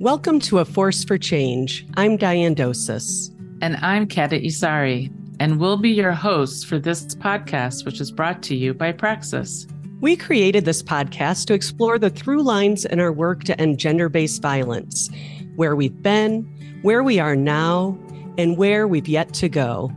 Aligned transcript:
Welcome 0.00 0.38
to 0.42 0.60
A 0.60 0.64
Force 0.64 1.02
for 1.02 1.18
Change. 1.18 1.84
I'm 1.96 2.16
Diane 2.16 2.54
Dosis. 2.54 3.34
And 3.60 3.74
I'm 3.78 4.06
Kata 4.06 4.36
Issari, 4.36 5.12
and 5.40 5.58
we'll 5.58 5.76
be 5.76 5.90
your 5.90 6.12
hosts 6.12 6.62
for 6.62 6.78
this 6.78 7.16
podcast, 7.16 7.84
which 7.84 8.00
is 8.00 8.12
brought 8.12 8.40
to 8.44 8.54
you 8.54 8.74
by 8.74 8.92
Praxis. 8.92 9.66
We 10.00 10.14
created 10.14 10.64
this 10.64 10.84
podcast 10.84 11.46
to 11.46 11.54
explore 11.54 11.98
the 11.98 12.10
through 12.10 12.44
lines 12.44 12.84
in 12.84 13.00
our 13.00 13.10
work 13.10 13.42
to 13.44 13.60
end 13.60 13.80
gender 13.80 14.08
based 14.08 14.40
violence, 14.40 15.10
where 15.56 15.74
we've 15.74 16.00
been, 16.00 16.42
where 16.82 17.02
we 17.02 17.18
are 17.18 17.34
now, 17.34 17.98
and 18.38 18.56
where 18.56 18.86
we've 18.86 19.08
yet 19.08 19.34
to 19.34 19.48
go. 19.48 19.90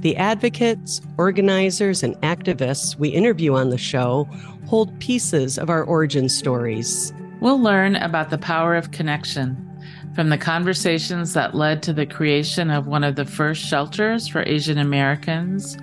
The 0.00 0.14
advocates, 0.18 1.00
organizers, 1.16 2.02
and 2.02 2.16
activists 2.16 2.98
we 2.98 3.08
interview 3.08 3.54
on 3.54 3.70
the 3.70 3.78
show 3.78 4.28
hold 4.66 5.00
pieces 5.00 5.58
of 5.58 5.70
our 5.70 5.84
origin 5.84 6.28
stories. 6.28 7.14
We'll 7.42 7.60
learn 7.60 7.96
about 7.96 8.30
the 8.30 8.38
power 8.38 8.76
of 8.76 8.92
connection 8.92 9.68
from 10.14 10.28
the 10.28 10.38
conversations 10.38 11.32
that 11.32 11.56
led 11.56 11.82
to 11.82 11.92
the 11.92 12.06
creation 12.06 12.70
of 12.70 12.86
one 12.86 13.02
of 13.02 13.16
the 13.16 13.24
first 13.24 13.66
shelters 13.66 14.28
for 14.28 14.44
Asian 14.46 14.78
Americans 14.78 15.76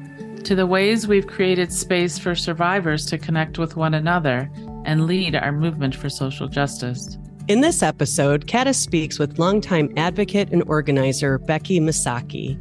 to 0.46 0.56
the 0.56 0.66
ways 0.66 1.06
we've 1.06 1.28
created 1.28 1.74
space 1.74 2.18
for 2.18 2.34
survivors 2.34 3.06
to 3.08 3.18
connect 3.18 3.58
with 3.58 3.76
one 3.76 3.94
another 3.94 4.50
and 4.86 5.06
lead 5.06 5.36
our 5.36 5.52
movement 5.52 5.94
for 5.94 6.10
social 6.10 6.48
justice. 6.48 7.18
In 7.50 7.60
this 7.60 7.84
episode, 7.84 8.48
Kata 8.48 8.74
speaks 8.74 9.20
with 9.20 9.38
longtime 9.38 9.92
advocate 9.98 10.54
and 10.54 10.64
organizer 10.66 11.40
Beckie 11.40 11.82
Masaki. 11.82 12.58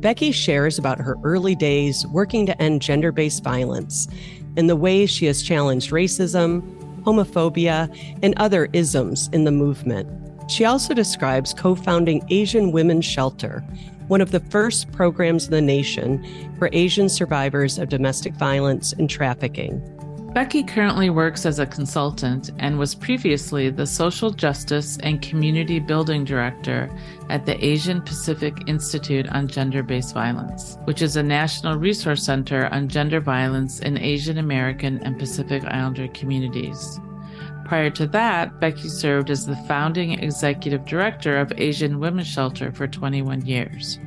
Beckie 0.00 0.32
shares 0.32 0.78
about 0.78 0.98
her 0.98 1.16
early 1.24 1.54
days 1.54 2.06
working 2.06 2.46
to 2.46 2.62
end 2.62 2.80
gender 2.80 3.12
based 3.12 3.44
violence 3.44 4.08
and 4.56 4.66
the 4.66 4.76
ways 4.76 5.10
she 5.10 5.26
has 5.26 5.42
challenged 5.42 5.90
racism, 5.90 6.79
homophobia, 7.00 7.88
and 8.22 8.34
other 8.36 8.68
isms 8.72 9.28
in 9.32 9.44
the 9.44 9.52
movement. 9.52 10.08
She 10.50 10.64
also 10.64 10.94
describes 10.94 11.54
co 11.54 11.74
founding 11.74 12.26
Asian 12.30 12.72
Women's 12.72 13.04
Shelter, 13.04 13.64
one 14.08 14.20
of 14.20 14.32
the 14.32 14.40
first 14.40 14.90
programs 14.90 15.44
in 15.44 15.52
the 15.52 15.62
nation 15.62 16.24
for 16.58 16.68
Asian 16.72 17.08
survivors 17.08 17.78
of 17.78 17.88
domestic 17.88 18.34
violence 18.34 18.92
and 18.92 19.08
trafficking. 19.08 19.80
Beckie 20.30 20.66
currently 20.66 21.10
works 21.10 21.44
as 21.44 21.58
a 21.58 21.66
consultant 21.66 22.52
and 22.60 22.78
was 22.78 22.94
previously 22.94 23.68
the 23.68 23.84
Social 23.84 24.30
Justice 24.30 24.96
and 25.02 25.20
Community 25.20 25.80
Building 25.80 26.22
Director 26.22 26.88
at 27.28 27.46
the 27.46 27.62
Asian 27.64 28.00
Pacific 28.00 28.54
Institute 28.68 29.28
on 29.30 29.48
Gender 29.48 29.82
Based 29.82 30.14
Violence, 30.14 30.78
which 30.84 31.02
is 31.02 31.16
a 31.16 31.22
national 31.22 31.78
resource 31.78 32.22
center 32.22 32.66
on 32.66 32.88
gender 32.88 33.18
violence 33.18 33.80
in 33.80 33.98
Asian 33.98 34.38
American 34.38 35.00
and 35.02 35.18
Pacific 35.18 35.64
Islander 35.64 36.06
communities. 36.06 37.00
Prior 37.64 37.90
to 37.90 38.06
that, 38.06 38.60
Beckie 38.60 38.88
served 38.88 39.30
as 39.30 39.46
the 39.46 39.56
founding 39.66 40.12
executive 40.12 40.84
director 40.84 41.38
of 41.38 41.52
Asian 41.56 41.98
Women's 41.98 42.28
Shelter 42.28 42.70
for 42.70 42.86
21 42.86 43.44
years. 43.46 43.98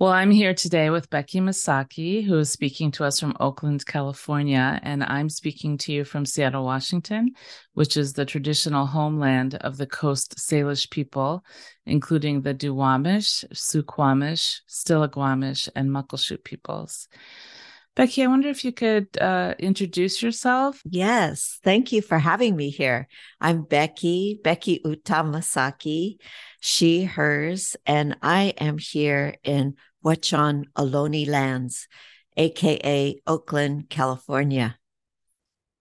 Well, 0.00 0.10
I'm 0.10 0.32
here 0.32 0.54
today 0.54 0.90
with 0.90 1.08
Beckie 1.08 1.40
Masaki, 1.40 2.24
who 2.24 2.36
is 2.38 2.50
speaking 2.50 2.90
to 2.92 3.04
us 3.04 3.20
from 3.20 3.36
Oakland, 3.38 3.86
California, 3.86 4.80
and 4.82 5.04
I'm 5.04 5.28
speaking 5.28 5.78
to 5.78 5.92
you 5.92 6.02
from 6.02 6.26
Seattle, 6.26 6.64
Washington, 6.64 7.30
which 7.74 7.96
is 7.96 8.12
the 8.12 8.24
traditional 8.24 8.86
homeland 8.86 9.54
of 9.54 9.76
the 9.76 9.86
Coast 9.86 10.36
Salish 10.36 10.90
people, 10.90 11.44
including 11.86 12.42
the 12.42 12.52
Duwamish, 12.52 13.44
Suquamish, 13.52 14.62
Stillaguamish, 14.68 15.68
and 15.76 15.90
Muckleshoot 15.90 16.42
peoples. 16.42 17.06
Beckie, 17.96 18.24
I 18.24 18.26
wonder 18.26 18.48
if 18.48 18.64
you 18.64 18.72
could 18.72 19.16
uh, 19.20 19.54
introduce 19.60 20.20
yourself. 20.20 20.82
Yes, 20.84 21.60
thank 21.62 21.92
you 21.92 22.02
for 22.02 22.18
having 22.18 22.56
me 22.56 22.70
here. 22.70 23.06
I'm 23.40 23.62
Beckie, 23.62 24.42
Beckie 24.42 24.80
Uta 24.84 25.22
Masaki, 25.22 26.16
she, 26.58 27.04
hers, 27.04 27.76
and 27.86 28.16
I 28.20 28.54
am 28.58 28.78
here 28.78 29.36
in 29.44 29.76
Wet'suwet'en 30.04 30.66
Ohlone 30.76 31.26
lands, 31.26 31.88
aka 32.36 33.20
Oakland, 33.26 33.88
California. 33.88 34.78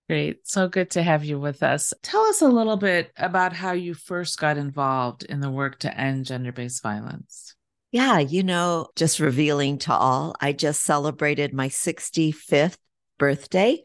Great. 0.10 0.48
So 0.48 0.68
good 0.68 0.92
to 0.92 1.04
have 1.04 1.24
you 1.24 1.40
with 1.40 1.64
us. 1.64 1.94
Tell 2.02 2.22
us 2.24 2.42
a 2.42 2.48
little 2.48 2.78
bit 2.78 3.12
about 3.18 3.54
how 3.54 3.72
you 3.72 3.94
first 3.94 4.38
got 4.38 4.58
involved 4.58 5.24
in 5.24 5.40
the 5.40 5.50
work 5.50 5.80
to 5.80 5.98
end 5.98 6.26
gender 6.26 6.52
based 6.52 6.84
violence. 6.84 7.56
Yeah, 7.92 8.20
you 8.20 8.44
know, 8.44 8.88
just 8.96 9.20
revealing 9.20 9.78
to 9.80 9.94
all, 9.94 10.36
I 10.42 10.52
just 10.52 10.84
celebrated 10.84 11.54
my 11.54 11.70
65th 11.70 12.78
birthday. 13.18 13.82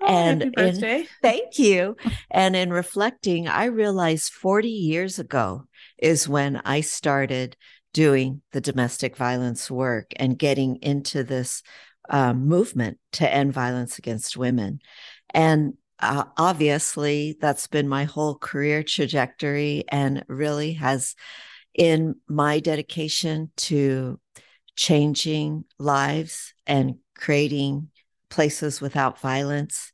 Oh, 0.00 0.06
and 0.06 0.42
happy 0.42 0.54
birthday. 0.54 1.00
In, 1.00 1.06
thank 1.22 1.58
you. 1.58 1.96
and 2.30 2.54
in 2.54 2.70
reflecting, 2.70 3.48
I 3.48 3.66
realized 3.66 4.32
40 4.32 4.68
years 4.68 5.18
ago 5.18 5.64
is 5.98 6.28
when 6.28 6.56
I 6.64 6.80
started 6.80 7.56
doing 7.98 8.40
the 8.52 8.60
domestic 8.60 9.16
violence 9.16 9.68
work 9.68 10.12
and 10.14 10.38
getting 10.38 10.76
into 10.76 11.24
this 11.24 11.64
um, 12.08 12.46
movement 12.46 12.96
to 13.10 13.28
end 13.28 13.52
violence 13.52 13.98
against 13.98 14.36
women. 14.36 14.78
And 15.34 15.74
uh, 15.98 16.22
obviously, 16.36 17.36
that's 17.40 17.66
been 17.66 17.88
my 17.88 18.04
whole 18.04 18.36
career 18.36 18.84
trajectory 18.84 19.82
and 19.88 20.24
really 20.28 20.74
has 20.74 21.16
in 21.74 22.14
my 22.28 22.60
dedication 22.60 23.50
to 23.56 24.20
changing 24.76 25.64
lives 25.80 26.54
and 26.68 26.98
creating 27.16 27.88
places 28.30 28.80
without 28.80 29.18
violence 29.18 29.92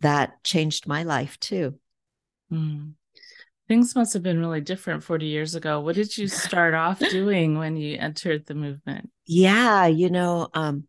that 0.00 0.42
changed 0.42 0.88
my 0.88 1.04
life 1.04 1.38
too. 1.38 1.78
Mm. 2.50 2.94
Things 3.66 3.94
must 3.94 4.12
have 4.12 4.22
been 4.22 4.38
really 4.38 4.60
different 4.60 5.02
40 5.02 5.26
years 5.26 5.54
ago. 5.54 5.80
What 5.80 5.94
did 5.94 6.16
you 6.16 6.28
start 6.28 6.74
off 6.74 6.98
doing 6.98 7.58
when 7.58 7.76
you 7.76 7.96
entered 7.98 8.46
the 8.46 8.54
movement? 8.54 9.10
Yeah, 9.26 9.86
you 9.86 10.10
know, 10.10 10.48
um, 10.52 10.84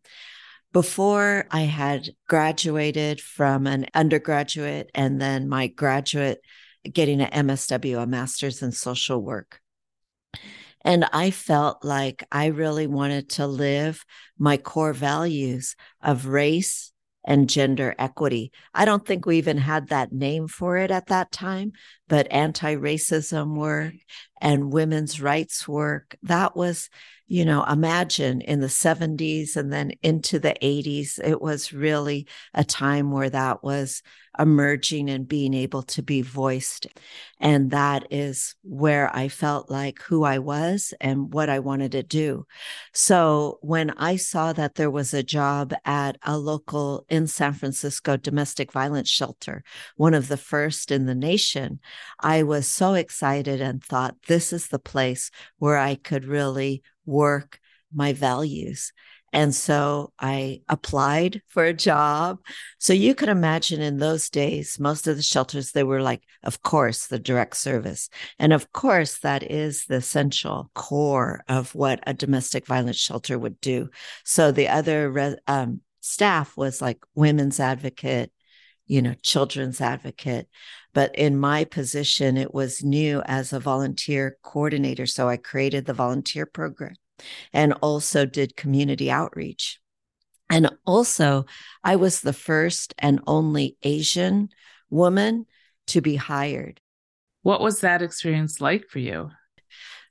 before 0.72 1.46
I 1.50 1.62
had 1.62 2.10
graduated 2.28 3.20
from 3.20 3.66
an 3.66 3.86
undergraduate 3.94 4.90
and 4.94 5.20
then 5.20 5.48
my 5.48 5.68
graduate 5.68 6.40
getting 6.92 7.20
an 7.20 7.46
MSW, 7.46 8.02
a 8.02 8.06
master's 8.06 8.62
in 8.62 8.72
social 8.72 9.22
work. 9.22 9.60
And 10.82 11.04
I 11.12 11.30
felt 11.30 11.84
like 11.84 12.24
I 12.30 12.46
really 12.46 12.86
wanted 12.86 13.30
to 13.30 13.46
live 13.46 14.04
my 14.38 14.56
core 14.56 14.92
values 14.92 15.74
of 16.00 16.26
race 16.26 16.92
and 17.26 17.50
gender 17.50 17.94
equity. 17.98 18.52
I 18.72 18.84
don't 18.84 19.04
think 19.04 19.26
we 19.26 19.38
even 19.38 19.58
had 19.58 19.88
that 19.88 20.12
name 20.12 20.46
for 20.48 20.76
it 20.78 20.90
at 20.90 21.06
that 21.06 21.32
time, 21.32 21.72
but 22.08 22.28
anti 22.30 22.76
racism 22.76 23.56
work 23.56 23.94
and 24.40 24.72
women's 24.72 25.20
rights 25.20 25.66
work, 25.66 26.16
that 26.22 26.56
was, 26.56 26.88
you 27.26 27.44
know, 27.44 27.64
imagine 27.64 28.40
in 28.40 28.60
the 28.60 28.68
70s 28.68 29.56
and 29.56 29.72
then 29.72 29.92
into 30.02 30.38
the 30.38 30.54
80s, 30.62 31.18
it 31.22 31.42
was 31.42 31.72
really 31.72 32.28
a 32.54 32.64
time 32.64 33.10
where 33.10 33.30
that 33.30 33.64
was 33.64 34.02
emerging 34.38 35.08
and 35.10 35.28
being 35.28 35.54
able 35.54 35.82
to 35.82 36.02
be 36.02 36.22
voiced. 36.22 36.86
And 37.40 37.70
that 37.70 38.06
is 38.10 38.54
where 38.62 39.14
I 39.14 39.28
felt 39.28 39.70
like 39.70 40.00
who 40.02 40.24
I 40.24 40.38
was 40.38 40.94
and 41.00 41.32
what 41.32 41.48
I 41.48 41.58
wanted 41.58 41.92
to 41.92 42.02
do. 42.02 42.46
So 42.92 43.58
when 43.62 43.90
I 43.90 44.16
saw 44.16 44.52
that 44.52 44.74
there 44.74 44.90
was 44.90 45.12
a 45.12 45.22
job 45.22 45.74
at 45.84 46.16
a 46.22 46.38
local 46.38 47.04
in 47.08 47.26
San 47.26 47.52
Francisco 47.52 48.16
domestic 48.16 48.72
violence 48.72 49.08
shelter, 49.08 49.62
one 49.96 50.14
of 50.14 50.28
the 50.28 50.36
first 50.36 50.90
in 50.90 51.06
the 51.06 51.14
nation, 51.14 51.80
I 52.20 52.42
was 52.42 52.66
so 52.66 52.94
excited 52.94 53.60
and 53.60 53.82
thought, 53.82 54.16
this 54.26 54.52
is 54.52 54.68
the 54.68 54.78
place 54.78 55.30
where 55.58 55.76
I 55.76 55.94
could 55.94 56.24
really 56.24 56.82
work 57.04 57.60
my 57.94 58.12
values. 58.12 58.92
And 59.36 59.54
so 59.54 60.14
I 60.18 60.62
applied 60.66 61.42
for 61.48 61.64
a 61.64 61.74
job. 61.74 62.38
So 62.78 62.94
you 62.94 63.14
can 63.14 63.28
imagine 63.28 63.82
in 63.82 63.98
those 63.98 64.30
days, 64.30 64.80
most 64.80 65.06
of 65.06 65.16
the 65.16 65.22
shelters, 65.22 65.72
they 65.72 65.84
were 65.84 66.00
like, 66.00 66.22
of 66.42 66.62
course, 66.62 67.08
the 67.08 67.18
direct 67.18 67.58
service. 67.58 68.08
And 68.38 68.54
of 68.54 68.72
course, 68.72 69.18
that 69.18 69.42
is 69.42 69.84
the 69.84 69.96
essential 69.96 70.70
core 70.74 71.44
of 71.48 71.74
what 71.74 72.02
a 72.06 72.14
domestic 72.14 72.64
violence 72.64 72.96
shelter 72.96 73.38
would 73.38 73.60
do. 73.60 73.90
So 74.24 74.52
the 74.52 74.68
other 74.68 75.38
um, 75.46 75.82
staff 76.00 76.56
was 76.56 76.80
like 76.80 77.04
women's 77.14 77.60
advocate, 77.60 78.32
you 78.86 79.02
know, 79.02 79.12
children's 79.20 79.82
advocate. 79.82 80.48
But 80.94 81.14
in 81.14 81.38
my 81.38 81.64
position, 81.64 82.38
it 82.38 82.54
was 82.54 82.82
new 82.82 83.22
as 83.26 83.52
a 83.52 83.60
volunteer 83.60 84.38
coordinator. 84.42 85.04
So 85.04 85.28
I 85.28 85.36
created 85.36 85.84
the 85.84 85.92
volunteer 85.92 86.46
program 86.46 86.94
and 87.52 87.72
also 87.74 88.26
did 88.26 88.56
community 88.56 89.10
outreach. 89.10 89.80
And 90.48 90.70
also, 90.86 91.46
I 91.82 91.96
was 91.96 92.20
the 92.20 92.32
first 92.32 92.94
and 92.98 93.20
only 93.26 93.76
Asian 93.82 94.50
woman 94.90 95.46
to 95.88 96.00
be 96.00 96.16
hired. 96.16 96.80
What 97.42 97.60
was 97.60 97.80
that 97.80 98.02
experience 98.02 98.60
like 98.60 98.88
for 98.88 98.98
you? 98.98 99.30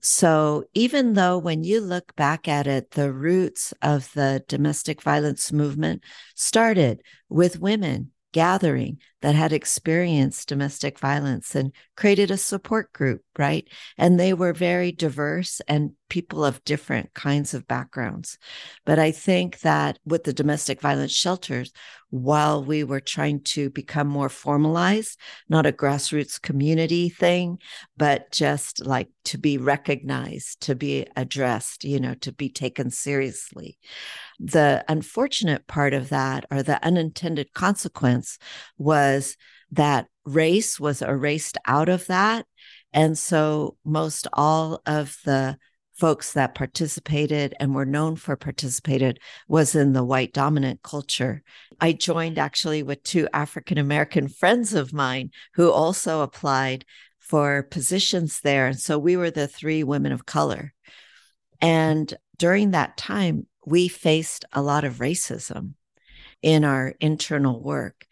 So, 0.02 0.66
even 0.74 1.14
though 1.14 1.38
when 1.38 1.64
you 1.64 1.82
look 1.82 2.16
back 2.16 2.48
at 2.48 2.68
it, 2.68 2.92
the 2.92 3.12
roots 3.12 3.74
of 3.82 4.12
the 4.14 4.44
domestic 4.48 5.02
violence 5.02 5.52
movement 5.52 6.04
started 6.36 7.02
with 7.28 7.60
women 7.60 8.12
gathering 8.32 9.00
that 9.26 9.34
had 9.34 9.52
experienced 9.52 10.48
domestic 10.48 11.00
violence 11.00 11.56
and 11.56 11.72
created 11.98 12.30
a 12.30 12.38
support 12.38 12.94
group, 12.94 13.24
right? 13.40 13.68
And 13.98 14.20
they 14.20 14.36
were 14.36 14.54
very 14.54 14.92
diverse 14.92 15.62
and 15.68 15.94
people 16.10 16.46
of 16.46 16.64
different 16.64 17.12
kinds 17.16 17.56
of 17.56 17.68
backgrounds. 17.68 18.38
But 18.86 19.00
I 19.00 19.10
think 19.10 19.62
that 19.62 19.98
with 20.06 20.26
the 20.26 20.34
domestic 20.34 20.80
violence 20.80 21.12
shelters, 21.12 21.74
while 22.12 22.64
we 22.64 22.84
were 22.84 23.02
trying 23.02 23.42
to 23.42 23.70
become 23.72 24.08
more 24.08 24.30
formalized, 24.30 25.20
not 25.50 25.66
a 25.66 25.72
grassroots 25.72 26.42
community 26.42 27.10
thing, 27.10 27.58
but 27.98 28.32
just 28.32 28.86
like 28.86 29.10
to 29.26 29.38
be 29.38 29.58
recognized, 29.58 30.62
to 30.62 30.76
be 30.76 31.08
addressed, 31.16 31.84
you 31.84 32.00
know, 32.00 32.14
to 32.14 32.32
be 32.32 32.48
taken 32.48 32.90
seriously. 32.90 33.78
The 34.40 34.86
unfortunate 34.88 35.68
part 35.68 35.94
of 35.94 36.10
that, 36.10 36.46
or 36.52 36.62
the 36.62 36.84
unintended 36.86 37.54
consequence, 37.54 38.38
was 38.78 39.15
that 39.72 40.08
race 40.26 40.80
was 40.80 41.02
erased 41.02 41.58
out 41.66 41.90
of 41.90 42.08
that. 42.08 42.46
And 42.94 43.18
so 43.18 43.78
most 43.84 44.28
all 44.34 44.82
of 44.86 45.18
the 45.26 45.58
folks 45.96 46.34
that 46.34 46.56
participated 46.56 47.56
and 47.60 47.74
were 47.74 47.86
known 47.86 48.16
for 48.16 48.36
participated 48.36 49.20
was 49.48 49.76
in 49.76 49.94
the 49.94 50.04
white 50.04 50.34
dominant 50.34 50.82
culture. 50.84 51.42
I 51.80 51.94
joined 51.94 52.38
actually 52.38 52.84
with 52.84 53.04
two 53.04 53.28
African 53.34 53.78
American 53.78 54.28
friends 54.28 54.74
of 54.74 54.94
mine 54.94 55.32
who 55.54 55.72
also 55.72 56.22
applied 56.22 56.86
for 57.20 57.64
positions 57.64 58.42
there. 58.42 58.68
And 58.68 58.80
so 58.80 59.00
we 59.00 59.18
were 59.18 59.32
the 59.32 59.48
three 59.48 59.84
women 59.84 60.12
of 60.12 60.26
color. 60.26 60.74
And 61.62 62.14
during 62.38 62.72
that 62.72 62.98
time, 62.98 63.48
we 63.66 63.88
faced 63.88 64.46
a 64.54 64.62
lot 64.62 64.84
of 64.84 64.98
racism 64.98 65.74
in 66.42 66.64
our 66.64 66.94
internal 67.00 67.62
work. 67.62 68.06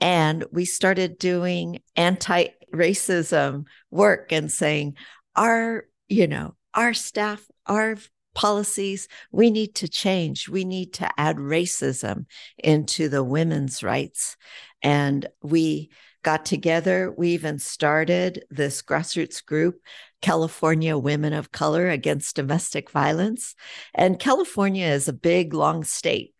And 0.00 0.44
we 0.52 0.64
started 0.64 1.18
doing 1.18 1.80
anti 1.96 2.48
racism 2.72 3.64
work 3.90 4.32
and 4.32 4.50
saying, 4.50 4.96
our, 5.34 5.84
you 6.08 6.26
know, 6.26 6.54
our 6.74 6.94
staff, 6.94 7.44
our 7.66 7.96
policies, 8.34 9.08
we 9.32 9.50
need 9.50 9.74
to 9.74 9.88
change. 9.88 10.48
We 10.48 10.64
need 10.64 10.92
to 10.94 11.08
add 11.18 11.36
racism 11.36 12.26
into 12.56 13.08
the 13.08 13.24
women's 13.24 13.82
rights. 13.82 14.36
And 14.82 15.26
we 15.42 15.90
got 16.22 16.44
together. 16.44 17.12
We 17.16 17.30
even 17.30 17.58
started 17.58 18.44
this 18.50 18.82
grassroots 18.82 19.44
group, 19.44 19.80
California 20.22 20.96
Women 20.96 21.32
of 21.32 21.52
Color 21.52 21.88
Against 21.88 22.36
Domestic 22.36 22.90
Violence. 22.90 23.54
And 23.94 24.18
California 24.18 24.86
is 24.86 25.08
a 25.08 25.12
big, 25.12 25.54
long 25.54 25.84
state 25.84 26.34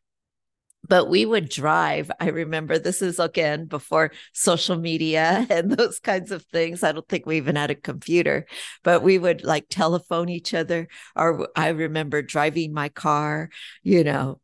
but 0.87 1.09
we 1.09 1.25
would 1.27 1.49
drive. 1.49 2.11
I 2.21 2.29
remember 2.29 2.79
this 2.79 3.03
is 3.03 3.19
again 3.19 3.67
before 3.67 4.13
social 4.33 4.77
media 4.77 5.47
and 5.51 5.71
those 5.71 5.99
kinds 5.99 6.31
of 6.31 6.45
things. 6.47 6.83
I 6.83 6.93
don't 6.93 7.09
think 7.09 7.27
we 7.27 7.37
even 7.37 7.57
had 7.57 7.71
a 7.71 7.75
computer, 7.75 8.47
but 8.85 9.03
we 9.03 9.19
would 9.19 9.45
like 9.45 9.67
telephone 9.69 10.29
each 10.29 10.55
other. 10.55 10.89
Or 11.17 11.49
I 11.57 11.69
remember 11.69 12.23
driving 12.23 12.73
my 12.73 12.89
car, 12.89 13.51
you 13.83 14.05
know, 14.05 14.41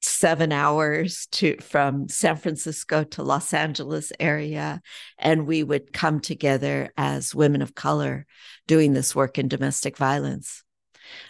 seven 0.00 0.50
hours 0.50 1.26
to 1.30 1.56
from 1.60 2.08
San 2.08 2.36
Francisco 2.36 3.04
to 3.04 3.22
Los 3.22 3.54
Angeles 3.54 4.12
area. 4.18 4.82
And 5.18 5.46
we 5.46 5.62
would 5.62 5.92
come 5.92 6.20
together 6.20 6.92
as 6.96 7.34
women 7.34 7.62
of 7.62 7.74
color 7.74 8.26
doing 8.66 8.92
this 8.92 9.14
work 9.14 9.38
in 9.38 9.48
domestic 9.48 9.96
violence. 9.96 10.64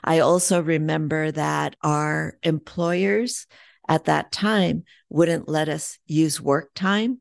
I 0.04 0.20
also 0.20 0.62
remember 0.62 1.32
that 1.32 1.76
our 1.82 2.38
employers 2.42 3.46
at 3.88 4.04
that 4.04 4.32
time 4.32 4.84
wouldn't 5.08 5.48
let 5.48 5.68
us 5.68 5.98
use 6.06 6.40
work 6.40 6.70
time 6.74 7.20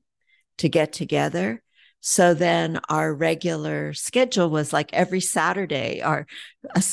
to 0.57 0.69
get 0.69 0.93
together. 0.93 1.61
So 2.01 2.33
then 2.33 2.79
our 2.89 3.13
regular 3.13 3.93
schedule 3.93 4.49
was 4.49 4.73
like 4.73 4.91
every 4.93 5.21
Saturday 5.21 6.01
or 6.03 6.25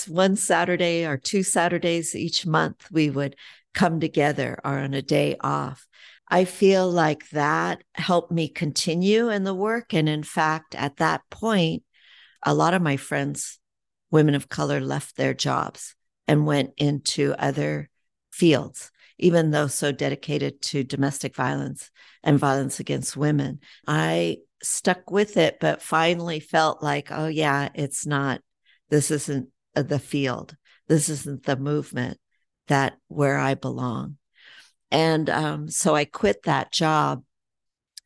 one 0.07 0.37
Saturday 0.37 1.07
or 1.07 1.17
two 1.17 1.43
Saturdays 1.43 2.15
each 2.15 2.47
month, 2.47 2.87
we 2.91 3.09
would 3.09 3.37
come 3.75 4.01
together 4.01 4.59
or 4.65 4.79
on 4.79 4.95
a 4.95 5.03
day 5.03 5.37
off. 5.41 5.87
I 6.31 6.45
feel 6.45 6.91
like 6.91 7.29
that 7.31 7.83
helped 7.95 8.31
me 8.31 8.49
continue 8.49 9.31
in 9.31 9.45
the 9.45 9.55
work. 9.55 9.95
And 9.95 10.09
in 10.09 10.23
fact, 10.23 10.75
at 10.75 10.97
that 10.97 11.23
point, 11.31 11.85
a 12.45 12.55
lot 12.55 12.75
of 12.75 12.83
my 12.83 12.99
friends, 12.99 13.59
women 14.11 14.35
of 14.35 14.49
color, 14.49 14.81
left 14.81 15.17
their 15.17 15.33
jobs 15.33 15.95
and 16.27 16.45
went 16.45 16.73
into 16.77 17.35
other 17.39 17.89
fields 18.31 18.91
even 19.19 19.51
though 19.51 19.67
so 19.67 19.93
dedicated 19.93 20.63
to 20.63 20.85
domestic 20.85 21.35
violence 21.35 21.91
and 22.23 22.39
violence 22.39 22.81
against 22.81 23.17
women. 23.17 23.61
I 23.87 24.39
stuck 24.63 25.11
with 25.11 25.37
it, 25.37 25.59
but 25.61 25.83
finally 25.83 26.41
felt 26.41 26.83
like, 26.83 27.09
oh, 27.11 27.27
yeah, 27.27 27.69
it's 27.75 28.07
not, 28.07 28.41
this 28.91 29.11
isn't 29.11 29.49
the 29.75 29.99
field. 29.99 30.57
This 30.89 31.09
isn't 31.09 31.45
the 31.45 31.57
movement 31.57 32.19
that 32.69 32.97
where 33.09 33.39
I 33.39 33.55
belong. 33.55 34.17
And 34.91 35.29
um, 35.29 35.69
so 35.69 35.95
I 35.95 36.05
quit 36.05 36.45
that 36.45 36.73
job 36.73 37.23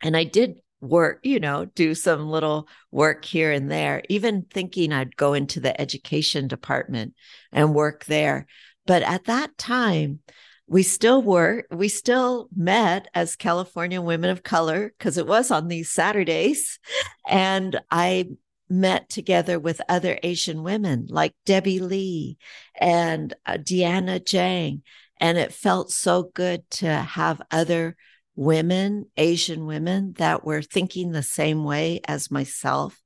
and 0.03 0.17
I 0.17 0.25
did 0.25 0.57
work, 0.81 1.21
you 1.23 1.39
know, 1.39 1.65
do 1.65 1.95
some 1.95 2.29
little 2.29 2.69
work 2.91 3.25
here 3.25 3.53
and 3.53 3.71
there, 3.71 4.03
even 4.09 4.47
thinking 4.51 4.93
I'd 4.93 5.17
go 5.17 5.33
into 5.33 5.61
the 5.61 5.81
education 5.81 6.49
department 6.49 7.15
and 7.53 7.75
work 7.75 8.05
there. 8.07 8.47
But 8.85 9.03
at 9.03 9.25
that 9.25 9.57
time, 9.57 10.19
we 10.67 10.83
still 10.83 11.23
were 11.23 11.65
we 11.71 11.89
still 11.89 12.49
met 12.55 13.09
as 13.15 13.37
california 13.37 14.01
women 14.01 14.31
of 14.31 14.43
color 14.43 14.93
because 14.97 15.19
it 15.19 15.27
was 15.27 15.51
on 15.51 15.69
these 15.69 15.91
saturdays. 15.91 16.79
And 17.27 17.81
i 17.91 18.29
met 18.69 19.09
together 19.11 19.59
with 19.59 19.83
other 19.89 20.19
asian 20.23 20.63
women 20.63 21.07
like 21.11 21.35
debbie 21.45 21.81
lee 21.81 22.39
and 22.81 23.35
uh, 23.45 23.53
deanna 23.53 24.25
jang 24.25 24.83
and 25.19 25.37
it 25.37 25.53
felt 25.53 25.91
so 25.93 26.31
good 26.35 26.69
to 26.71 26.87
have 26.87 27.43
other 27.51 27.97
women 28.35 29.05
asian 29.17 29.67
women 29.67 30.15
that 30.15 30.45
were 30.45 30.63
thinking 30.63 31.13
the 31.13 31.23
same 31.23 31.65
way 31.65 32.01
as 32.09 32.31
myself. 32.31 32.99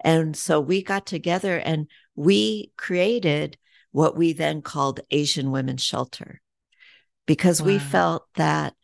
And 0.00 0.36
so 0.36 0.60
we 0.60 0.82
got 0.82 1.06
together 1.06 1.56
and 1.56 1.86
we 2.16 2.72
created 2.76 3.56
what 3.92 4.16
we 4.16 4.32
then 4.32 4.60
called 4.60 5.00
asian 5.10 5.50
women's 5.50 5.82
shelter 5.82 6.40
because 7.26 7.60
wow. 7.60 7.66
we 7.66 7.78
felt 7.78 8.26
that 8.36 8.74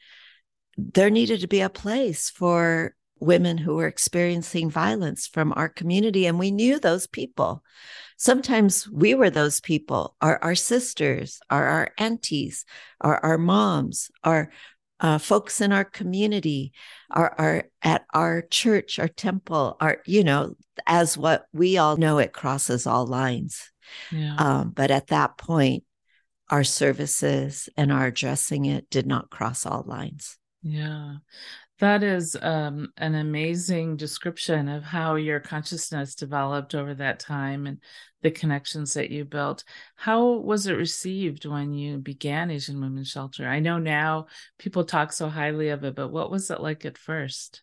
there 0.77 1.11
needed 1.11 1.41
to 1.41 1.49
be 1.49 1.61
a 1.61 1.69
place 1.69 2.31
for 2.31 2.95
women 3.21 3.59
who 3.59 3.75
were 3.75 3.89
experiencing 3.89 4.71
violence 4.71 5.27
from 5.27 5.53
our 5.57 5.69
community. 5.69 6.27
And 6.27 6.39
we 6.39 6.51
knew 6.51 6.79
those 6.79 7.07
people. 7.07 7.63
Sometimes 8.17 8.89
we 8.89 9.15
were 9.15 9.31
those 9.31 9.61
people, 9.61 10.17
our, 10.21 10.39
our 10.43 10.55
sisters, 10.55 11.41
our, 11.51 11.67
our 11.67 11.91
aunties, 11.99 12.65
our, 13.01 13.19
our 13.25 13.39
moms, 13.39 14.11
our 14.25 14.51
uh, 15.01 15.19
folks 15.19 15.61
in 15.61 15.73
our 15.73 15.85
community, 15.85 16.73
our, 17.11 17.35
our 17.39 17.65
at 17.83 18.05
our 18.13 18.43
church, 18.43 18.99
our 18.99 19.09
temple, 19.09 19.77
our, 19.81 19.99
you 20.07 20.25
know, 20.25 20.55
as 20.87 21.17
what 21.17 21.47
we 21.53 21.79
all 21.79 21.97
know, 21.97 22.19
it 22.19 22.33
crosses 22.33 22.87
all 22.87 23.07
lines. 23.07 23.71
Yeah. 24.11 24.35
Um, 24.37 24.71
but 24.71 24.91
at 24.91 25.09
that 25.09 25.39
point, 25.39 25.85
our 26.51 26.65
services 26.65 27.69
and 27.77 27.93
our 27.93 28.07
addressing 28.07 28.65
it 28.65 28.89
did 28.91 29.07
not 29.07 29.31
cross 29.31 29.67
all 29.67 29.85
lines. 29.87 30.37
Yeah. 30.63 31.17
That 31.79 32.03
is 32.03 32.37
um, 32.41 32.89
an 32.97 33.15
amazing 33.15 33.97
description 33.97 34.69
of 34.69 34.83
how 34.83 35.15
your 35.15 35.39
consciousness 35.39 36.17
developed 36.17 36.75
over 36.75 36.95
that 36.95 37.21
time 37.21 37.67
and 37.67 37.79
the 38.23 38.33
connections 38.33 38.95
that 38.95 39.11
you 39.11 39.25
built. 39.25 39.63
How 39.95 40.27
was 40.39 40.67
it 40.67 40.73
received 40.73 41.47
when 41.47 41.73
you 41.73 41.99
began 41.99 42.51
Asian 42.51 42.81
Women's 42.81 43.09
Shelter? 43.09 43.47
I 43.47 43.61
know 43.61 43.79
now 43.79 44.27
people 44.59 44.85
talk 44.85 45.13
so 45.13 45.29
highly 45.29 45.69
of 45.69 45.85
it, 45.85 45.95
but 45.95 46.09
what 46.09 46.33
was 46.33 46.51
it 46.51 46.61
like 46.61 46.85
at 46.85 46.99
first? 46.99 47.63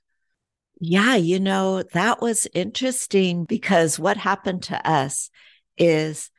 Yeah, 0.79 1.15
you 1.15 1.39
know, 1.39 1.83
that 1.83 2.21
was 2.21 2.47
interesting 2.53 3.43
because 3.43 3.99
what 3.99 4.17
happened 4.17 4.63
to 4.63 4.89
us 4.89 5.29
is 5.77 6.29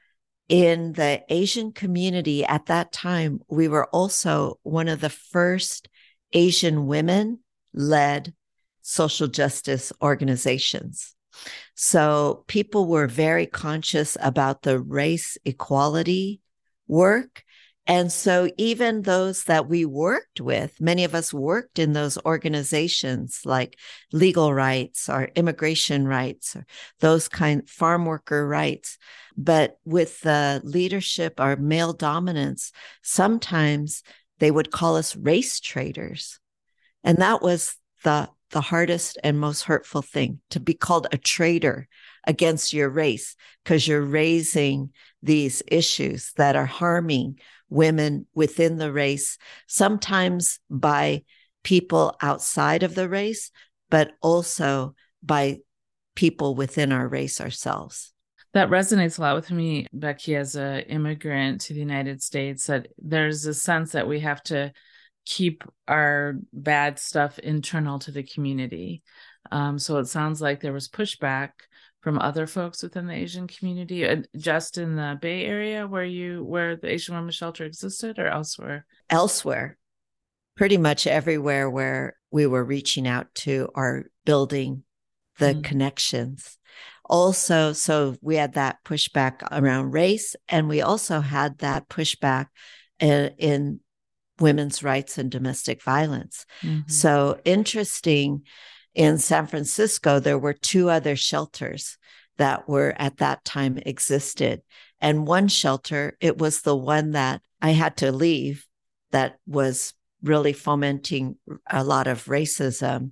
in 0.49 0.93
the 0.93 1.23
Asian 1.29 1.73
community 1.73 2.45
at 2.45 2.67
that 2.67 2.93
time, 2.93 3.41
we 3.49 3.69
were 3.69 3.87
also 3.87 4.59
one 4.63 4.89
of 4.89 5.01
the 5.01 5.11
first 5.11 5.89
Asian 6.33 6.87
women 6.87 7.41
led 7.73 8.35
social 8.83 9.27
justice 9.27 9.93
organizations. 10.01 11.15
So 11.75 12.45
people 12.47 12.87
were 12.87 13.07
very 13.07 13.47
conscious 13.47 14.17
about 14.21 14.63
the 14.63 14.81
race 14.81 15.37
equality 15.45 16.41
work 16.87 17.43
and 17.87 18.11
so, 18.11 18.51
even 18.59 19.03
those 19.03 19.45
that 19.45 19.69
we 19.69 19.85
worked 19.85 20.41
with, 20.41 20.81
many 20.81 21.05
of 21.05 21.15
us 21.15 21.33
worked 21.33 21.79
in 21.79 21.93
those 21.93 22.19
organizations 22.25 23.43
like 23.45 23.79
legal 24.13 24.53
rights 24.53 25.09
or 25.09 25.31
immigration 25.37 26.09
rights 26.09 26.57
or 26.57 26.67
those 26.99 27.29
kind 27.29 27.69
farm 27.69 28.05
worker 28.05 28.47
rights. 28.47 28.99
But 29.37 29.79
with 29.85 30.21
the 30.23 30.61
leadership 30.65 31.39
or 31.39 31.55
male 31.57 31.93
dominance, 31.93 32.73
sometimes 33.03 34.03
they 34.41 34.51
would 34.51 34.73
call 34.73 34.97
us 34.97 35.15
race 35.15 35.61
traitors. 35.61 36.41
And 37.05 37.19
that 37.19 37.41
was 37.41 37.77
the 38.03 38.29
the 38.51 38.61
hardest 38.61 39.19
and 39.25 39.39
most 39.39 39.63
hurtful 39.63 40.03
thing 40.03 40.41
to 40.51 40.61
be 40.61 40.75
called 40.75 41.07
a 41.13 41.19
traitor 41.19 41.89
against 42.27 42.73
your 42.73 42.89
race 42.89 43.37
because 43.63 43.87
you're 43.87 44.03
raising 44.03 44.91
these 45.23 45.63
issues 45.67 46.33
that 46.37 46.57
are 46.57 46.67
harming 46.67 47.39
women 47.69 48.27
within 48.35 48.77
the 48.77 48.93
race, 48.93 49.39
sometimes 49.67 50.61
by 50.71 51.23
people 51.65 52.17
outside 52.23 52.83
of 52.83 52.95
the 52.95 53.09
race, 53.09 53.51
but 53.91 54.13
also 54.23 54.95
by 55.23 55.59
people 56.15 56.55
within 56.55 56.93
our 56.93 57.09
race 57.09 57.41
ourselves. 57.41 58.13
That 58.55 58.71
resonates 58.71 59.19
a 59.19 59.23
lot 59.23 59.35
with 59.35 59.51
me, 59.51 59.87
Beckie, 59.95 60.37
as 60.37 60.57
an 60.57 60.81
immigrant 60.83 61.63
to 61.63 61.75
the 61.75 61.81
United 61.81 62.23
States, 62.23 62.67
that 62.67 62.89
there's 62.97 63.45
a 63.45 63.53
sense 63.53 63.93
that 63.93 64.09
we 64.09 64.21
have 64.21 64.43
to 64.45 64.73
keep 65.27 65.65
our 65.89 66.37
bad 66.53 66.99
stuff 66.99 67.39
internal 67.41 67.99
to 67.99 68.13
the 68.13 68.23
community. 68.23 69.03
Um, 69.51 69.79
so 69.79 69.99
it 69.99 70.07
sounds 70.07 70.41
like 70.41 70.61
there 70.61 70.73
was 70.73 70.89
pushback 70.89 71.51
from 72.07 72.21
other 72.21 72.47
folks 72.47 72.85
within 72.85 73.09
the 73.09 73.15
Asian 73.15 73.49
community, 73.49 74.07
uh, 74.07 74.23
just 74.37 74.79
in 74.79 74.95
the 74.95 75.19
Bay 75.21 75.45
Area 75.45 75.89
where 75.89 76.05
you 76.05 76.45
where 76.45 76.77
the 76.77 76.89
Asian 76.89 77.17
Women's 77.17 77.35
Shelter 77.35 77.65
existed, 77.65 78.21
or 78.21 78.29
elsewhere. 78.29 78.87
Elsewhere, 79.11 79.77
pretty 80.57 80.77
much 80.77 81.09
everywhere 81.09 81.69
where 81.69 82.17
we 82.31 82.47
were 82.47 82.63
reaching 82.63 83.09
out 83.09 83.35
to 83.35 83.71
our 83.75 84.05
building 84.25 84.85
the 85.41 85.55
mm. 85.55 85.65
connections. 85.65 86.57
Also, 87.05 87.73
so 87.73 88.15
we 88.23 88.37
had 88.37 88.53
that 88.53 88.77
pushback 88.85 89.43
around 89.51 89.91
race, 89.91 90.37
and 90.49 90.69
we 90.69 90.83
also 90.83 91.21
had 91.21 91.59
that 91.59 91.89
pushback 91.89 92.47
in, 93.01 93.35
in 93.37 93.81
women's 94.39 94.81
rights 94.85 95.19
and 95.19 95.29
domestic 95.29 95.83
violence. 95.83 96.47
Mm-hmm. 96.63 96.89
So 96.89 97.41
interesting. 97.45 98.43
In 98.97 99.19
San 99.19 99.47
Francisco, 99.47 100.21
there 100.21 100.39
were 100.39 100.55
two 100.55 100.89
other 100.89 101.17
shelters 101.17 101.99
that 102.39 102.67
were 102.67 102.95
at 102.97 103.19
that 103.19 103.45
time 103.45 103.79
existed. 103.85 104.63
And 105.03 105.27
one 105.27 105.49
shelter, 105.49 106.17
it 106.19 106.39
was 106.39 106.63
the 106.63 106.75
one 106.75 107.11
that 107.11 107.43
I 107.61 107.73
had 107.73 107.99
to 107.99 108.11
leave 108.11 108.67
that 109.11 109.37
was 109.47 109.93
really 110.23 110.55
fomenting 110.55 111.37
a 111.71 111.85
lot 111.85 112.07
of 112.07 112.25
racism. 112.25 113.11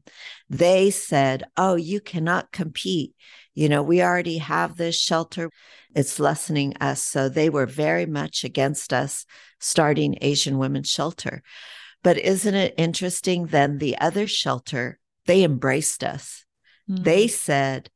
They 0.49 0.91
said, 0.91 1.45
Oh, 1.55 1.75
you 1.75 2.01
cannot 2.01 2.51
compete. 2.51 3.15
You 3.53 3.69
know, 3.69 3.83
we 3.83 4.03
already 4.03 4.39
have 4.39 4.79
this 4.79 4.99
shelter. 4.99 5.51
It's 5.95 6.19
lessening 6.19 6.79
us. 6.81 7.03
So 7.03 7.29
they 7.29 7.51
were 7.51 7.67
very 7.67 8.07
much 8.07 8.43
against 8.43 8.95
us 8.95 9.27
starting 9.61 10.17
Asian 10.23 10.57
Women's 10.57 10.89
Shelter. 10.89 11.43
But 12.03 12.17
isn't 12.17 12.55
it 12.55 12.73
interesting? 12.79 13.47
Then 13.47 13.77
the 13.77 13.99
other 13.99 14.27
shelter, 14.27 14.99
they 15.27 15.45
embraced 15.45 16.05
us. 16.05 16.45
Mm-hmm. 16.91 17.03
They 17.03 17.29
said, 17.29 17.91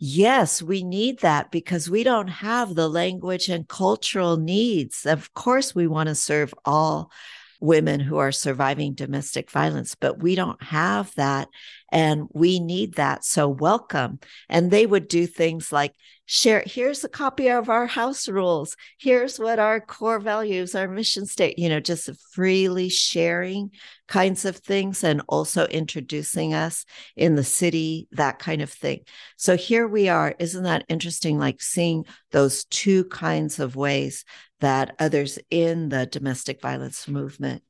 Yes, 0.00 0.62
we 0.62 0.84
need 0.84 1.20
that 1.20 1.50
because 1.50 1.90
we 1.90 2.04
don't 2.04 2.28
have 2.28 2.74
the 2.74 2.88
language 2.88 3.48
and 3.48 3.66
cultural 3.66 4.36
needs. 4.36 5.04
Of 5.04 5.34
course, 5.34 5.74
we 5.74 5.88
want 5.88 6.08
to 6.08 6.14
serve 6.14 6.54
all 6.64 7.10
women 7.60 8.00
who 8.00 8.18
are 8.18 8.32
surviving 8.32 8.94
domestic 8.94 9.50
violence, 9.50 9.94
but 9.94 10.22
we 10.22 10.34
don't 10.34 10.62
have 10.62 11.12
that 11.16 11.48
and 11.90 12.28
we 12.32 12.60
need 12.60 12.94
that. 12.94 13.24
So 13.24 13.48
welcome. 13.48 14.20
And 14.48 14.70
they 14.70 14.86
would 14.86 15.08
do 15.08 15.26
things 15.26 15.72
like 15.72 15.94
share, 16.26 16.62
here's 16.66 17.02
a 17.04 17.08
copy 17.08 17.48
of 17.48 17.70
our 17.70 17.86
house 17.86 18.28
rules. 18.28 18.76
Here's 18.98 19.38
what 19.38 19.58
our 19.58 19.80
core 19.80 20.20
values, 20.20 20.74
our 20.74 20.86
mission 20.86 21.24
state, 21.24 21.58
you 21.58 21.70
know, 21.70 21.80
just 21.80 22.10
freely 22.32 22.90
sharing 22.90 23.70
kinds 24.08 24.44
of 24.44 24.56
things 24.56 25.02
and 25.02 25.22
also 25.26 25.66
introducing 25.66 26.52
us 26.52 26.84
in 27.16 27.34
the 27.34 27.44
city, 27.44 28.08
that 28.12 28.38
kind 28.38 28.60
of 28.60 28.70
thing. 28.70 29.00
So 29.36 29.56
here 29.56 29.88
we 29.88 30.10
are. 30.10 30.34
Isn't 30.38 30.64
that 30.64 30.84
interesting? 30.88 31.38
Like 31.38 31.62
seeing 31.62 32.04
those 32.30 32.64
two 32.66 33.04
kinds 33.04 33.58
of 33.58 33.74
ways 33.74 34.26
that 34.60 34.94
others 34.98 35.38
in 35.50 35.88
the 35.88 36.06
domestic 36.06 36.60
violence 36.60 37.06
movement 37.08 37.62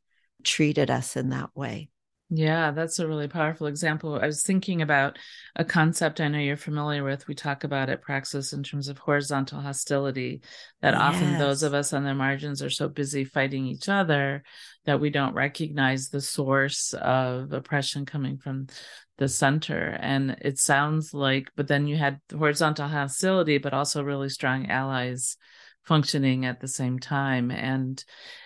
treated 0.44 0.90
us 0.90 1.16
in 1.16 1.30
that 1.30 1.50
way. 1.54 1.90
Yeah, 2.30 2.72
that's 2.72 2.98
a 2.98 3.08
really 3.08 3.26
powerful 3.26 3.68
example. 3.68 4.20
I 4.20 4.26
was 4.26 4.42
thinking 4.42 4.82
about 4.82 5.18
a 5.56 5.64
concept 5.64 6.20
I 6.20 6.28
know 6.28 6.38
you're 6.38 6.58
familiar 6.58 7.02
with. 7.02 7.26
We 7.26 7.34
talk 7.34 7.64
about 7.64 7.88
at 7.88 8.02
Praxis 8.02 8.52
in 8.52 8.62
terms 8.62 8.88
of 8.88 8.98
horizontal 8.98 9.62
hostility, 9.62 10.42
that 10.82 10.92
yes. 10.92 11.00
often 11.00 11.38
those 11.38 11.62
of 11.62 11.72
us 11.72 11.94
on 11.94 12.04
the 12.04 12.14
margins 12.14 12.62
are 12.62 12.68
so 12.68 12.86
busy 12.86 13.24
fighting 13.24 13.66
each 13.66 13.88
other 13.88 14.42
that 14.84 15.00
we 15.00 15.08
don't 15.08 15.32
recognize 15.32 16.10
the 16.10 16.20
source 16.20 16.92
of 16.92 17.54
oppression 17.54 18.04
coming 18.04 18.36
from 18.36 18.66
the 19.16 19.28
center. 19.28 19.96
And 19.98 20.36
it 20.42 20.58
sounds 20.58 21.14
like, 21.14 21.50
but 21.56 21.66
then 21.66 21.86
you 21.86 21.96
had 21.96 22.20
horizontal 22.30 22.88
hostility, 22.88 23.56
but 23.56 23.72
also 23.72 24.02
really 24.02 24.28
strong 24.28 24.66
allies 24.70 25.38
functioning 25.88 26.44
at 26.44 26.60
the 26.60 26.68
same 26.68 26.98
time. 26.98 27.50
And 27.50 28.04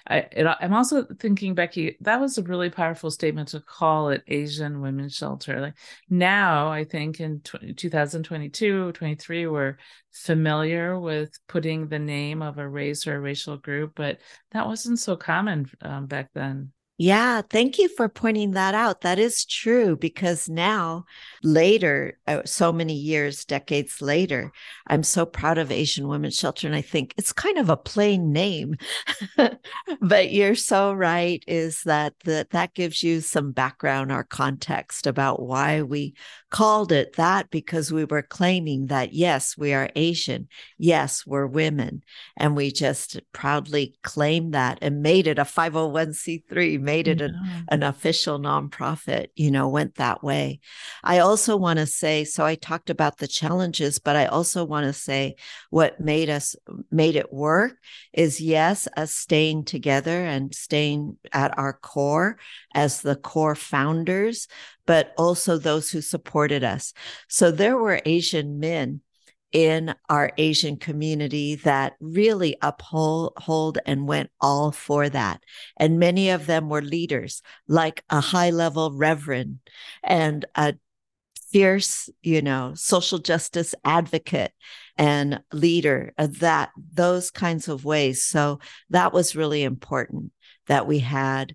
I, 0.08 0.26
I'm 0.60 0.72
also 0.72 1.04
thinking, 1.18 1.56
Beckie, 1.56 1.96
that 2.00 2.20
was 2.20 2.38
a 2.38 2.42
really 2.44 2.70
powerful 2.70 3.10
statement 3.10 3.48
to 3.48 3.60
call 3.60 4.10
it 4.10 4.22
Asian 4.28 4.80
Women's 4.80 5.16
Shelter. 5.16 5.60
Like 5.60 5.74
now, 6.08 6.70
I 6.70 6.84
think 6.84 7.18
in 7.18 7.40
2022, 7.40 8.92
23, 8.92 9.46
we're 9.48 9.76
familiar 10.12 11.00
with 11.00 11.36
putting 11.48 11.88
the 11.88 11.98
name 11.98 12.42
of 12.42 12.58
a 12.58 12.68
race 12.68 13.08
or 13.08 13.16
a 13.16 13.20
racial 13.20 13.56
group, 13.56 13.92
but 13.96 14.18
that 14.52 14.66
wasn't 14.66 15.00
so 15.00 15.16
common 15.16 15.68
um, 15.82 16.06
back 16.06 16.30
then. 16.34 16.70
Yeah, 17.02 17.42
thank 17.42 17.80
you 17.80 17.88
for 17.88 18.08
pointing 18.08 18.52
that 18.52 18.76
out. 18.76 19.00
That 19.00 19.18
is 19.18 19.44
true 19.44 19.96
because 19.96 20.48
now, 20.48 21.04
later, 21.42 22.16
uh, 22.28 22.42
so 22.44 22.72
many 22.72 22.94
years, 22.94 23.44
decades 23.44 24.00
later, 24.00 24.52
I'm 24.86 25.02
so 25.02 25.26
proud 25.26 25.58
of 25.58 25.72
Asian 25.72 26.06
Women's 26.06 26.36
Shelter. 26.36 26.68
And 26.68 26.76
I 26.76 26.80
think 26.80 27.12
it's 27.16 27.32
kind 27.32 27.58
of 27.58 27.68
a 27.68 27.76
plain 27.76 28.30
name. 28.32 28.76
but 30.00 30.30
you're 30.30 30.54
so 30.54 30.92
right, 30.92 31.42
is 31.48 31.82
that 31.82 32.14
the, 32.20 32.46
that 32.52 32.72
gives 32.74 33.02
you 33.02 33.20
some 33.20 33.50
background 33.50 34.12
or 34.12 34.22
context 34.22 35.08
about 35.08 35.42
why 35.42 35.82
we 35.82 36.14
called 36.52 36.92
it 36.92 37.16
that 37.16 37.50
because 37.50 37.90
we 37.90 38.04
were 38.04 38.22
claiming 38.22 38.86
that, 38.88 39.14
yes, 39.14 39.56
we 39.56 39.72
are 39.72 39.88
Asian. 39.96 40.48
Yes, 40.76 41.26
we're 41.26 41.46
women. 41.46 42.02
And 42.36 42.54
we 42.54 42.70
just 42.70 43.18
proudly 43.32 43.96
claimed 44.02 44.52
that 44.52 44.78
and 44.82 45.02
made 45.02 45.26
it 45.26 45.38
a 45.38 45.44
501c3 45.44 46.78
made 46.78 47.08
it 47.08 47.22
an, 47.22 47.64
an 47.70 47.82
official 47.82 48.38
nonprofit, 48.38 49.28
you 49.34 49.50
know, 49.50 49.66
went 49.66 49.94
that 49.94 50.22
way. 50.22 50.60
I 51.02 51.20
also 51.20 51.56
want 51.56 51.78
to 51.78 51.86
say, 51.86 52.24
so 52.24 52.44
I 52.44 52.54
talked 52.54 52.90
about 52.90 53.16
the 53.16 53.26
challenges, 53.26 53.98
but 53.98 54.14
I 54.14 54.26
also 54.26 54.62
want 54.64 54.84
to 54.84 54.92
say 54.92 55.36
what 55.70 56.00
made 56.00 56.28
us, 56.28 56.54
made 56.90 57.16
it 57.16 57.32
work 57.32 57.72
is 58.12 58.42
yes, 58.42 58.86
us 58.94 59.14
staying 59.14 59.64
together 59.64 60.22
and 60.22 60.54
staying 60.54 61.16
at 61.32 61.56
our 61.58 61.72
core 61.72 62.36
as 62.74 63.00
the 63.00 63.16
core 63.16 63.54
founders, 63.54 64.48
but 64.86 65.12
also 65.16 65.58
those 65.58 65.90
who 65.90 66.00
supported 66.00 66.64
us. 66.64 66.92
So 67.28 67.50
there 67.50 67.76
were 67.76 68.00
Asian 68.04 68.58
men 68.58 69.00
in 69.52 69.94
our 70.08 70.32
Asian 70.38 70.76
community 70.76 71.56
that 71.56 71.92
really 72.00 72.56
uphold 72.62 73.78
and 73.84 74.08
went 74.08 74.30
all 74.40 74.72
for 74.72 75.08
that. 75.10 75.42
And 75.76 75.98
many 75.98 76.30
of 76.30 76.46
them 76.46 76.70
were 76.70 76.80
leaders, 76.80 77.42
like 77.68 78.02
a 78.08 78.20
high 78.20 78.50
level 78.50 78.92
reverend 78.92 79.58
and 80.02 80.46
a 80.54 80.74
fierce, 81.50 82.08
you 82.22 82.40
know, 82.40 82.72
social 82.74 83.18
justice 83.18 83.74
advocate 83.84 84.52
and 84.96 85.42
leader 85.52 86.14
of 86.16 86.38
that, 86.38 86.70
those 86.94 87.30
kinds 87.30 87.68
of 87.68 87.84
ways. 87.84 88.24
So 88.24 88.58
that 88.88 89.12
was 89.12 89.36
really 89.36 89.62
important 89.62 90.32
that 90.66 90.86
we 90.86 91.00
had 91.00 91.54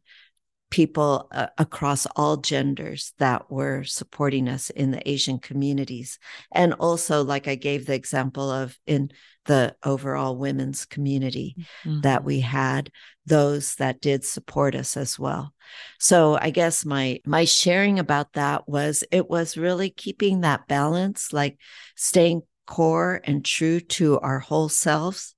people 0.69 1.27
uh, 1.31 1.47
across 1.57 2.05
all 2.15 2.38
genders 2.38 3.13
that 3.19 3.50
were 3.50 3.83
supporting 3.83 4.50
us 4.50 4.69
in 4.69 4.91
the 4.91 5.09
Asian 5.09 5.39
communities. 5.39 6.19
And 6.51 6.74
also, 6.74 7.24
like 7.24 7.47
I 7.47 7.55
gave 7.55 7.86
the 7.86 7.93
example 7.93 8.51
of 8.51 8.77
in 8.86 9.12
the 9.45 9.75
overall 9.83 10.38
women's 10.38 10.86
community 10.86 11.55
mm-hmm. 11.86 12.01
that 12.01 12.24
we 12.24 12.41
had 12.41 12.91
those 13.25 13.75
that 13.75 14.01
did 14.01 14.24
support 14.24 14.75
us 14.75 14.95
as 14.97 15.17
well. 15.17 15.53
So 16.00 16.38
I 16.39 16.50
guess 16.50 16.86
my 16.86 17.21
my 17.25 17.45
sharing 17.45 17.97
about 17.97 18.33
that 18.33 18.67
was 18.67 19.03
it 19.12 19.29
was 19.29 19.57
really 19.57 19.89
keeping 19.89 20.41
that 20.41 20.67
balance 20.67 21.33
like 21.33 21.57
staying 21.95 22.41
core 22.67 23.21
and 23.24 23.43
true 23.43 23.79
to 23.79 24.19
our 24.19 24.39
whole 24.39 24.69
selves. 24.69 25.33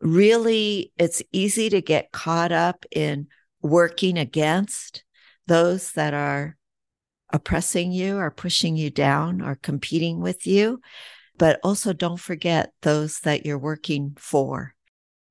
Really 0.00 0.92
it's 0.96 1.22
easy 1.32 1.70
to 1.70 1.82
get 1.82 2.12
caught 2.12 2.52
up 2.52 2.84
in 2.90 3.28
working 3.64 4.18
against 4.18 5.02
those 5.48 5.92
that 5.92 6.14
are 6.14 6.56
oppressing 7.32 7.90
you 7.90 8.18
or 8.18 8.30
pushing 8.30 8.76
you 8.76 8.90
down 8.90 9.40
or 9.42 9.56
competing 9.56 10.20
with 10.20 10.46
you. 10.46 10.80
But 11.38 11.58
also 11.64 11.92
don't 11.92 12.20
forget 12.20 12.72
those 12.82 13.20
that 13.20 13.44
you're 13.44 13.58
working 13.58 14.16
for. 14.20 14.74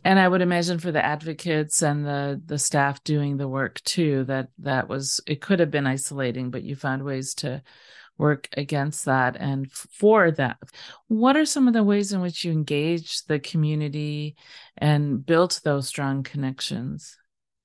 and 0.04 0.20
i 0.20 0.28
would 0.28 0.42
imagine 0.42 0.80
for 0.80 0.92
the 0.92 1.06
advocates 1.06 1.82
and 1.82 2.06
the 2.06 2.42
the 2.46 2.58
staff 2.60 3.02
doing 3.04 3.38
the 3.38 3.48
work 3.48 3.80
too 3.84 4.26
that 4.26 4.50
that 4.58 4.90
was 4.90 5.22
it 5.26 5.40
could 5.40 5.60
have 5.62 5.72
been 5.72 5.88
isolating 5.88 6.52
but 6.52 6.64
you 6.64 6.76
found 6.76 7.04
ways 7.04 7.34
to 7.36 7.62
work 8.18 8.50
against 8.58 9.06
that 9.06 9.38
and 9.40 9.72
for 9.72 10.30
that 10.32 10.58
what 11.08 11.38
are 11.38 11.46
some 11.46 11.68
of 11.70 11.74
the 11.74 11.84
ways 11.84 12.12
in 12.14 12.20
which 12.22 12.44
you 12.44 12.52
engage 12.52 13.24
the 13.26 13.40
community 13.40 14.36
and 14.78 15.26
built 15.26 15.62
those 15.64 15.88
strong 15.88 16.22
connections 16.24 17.18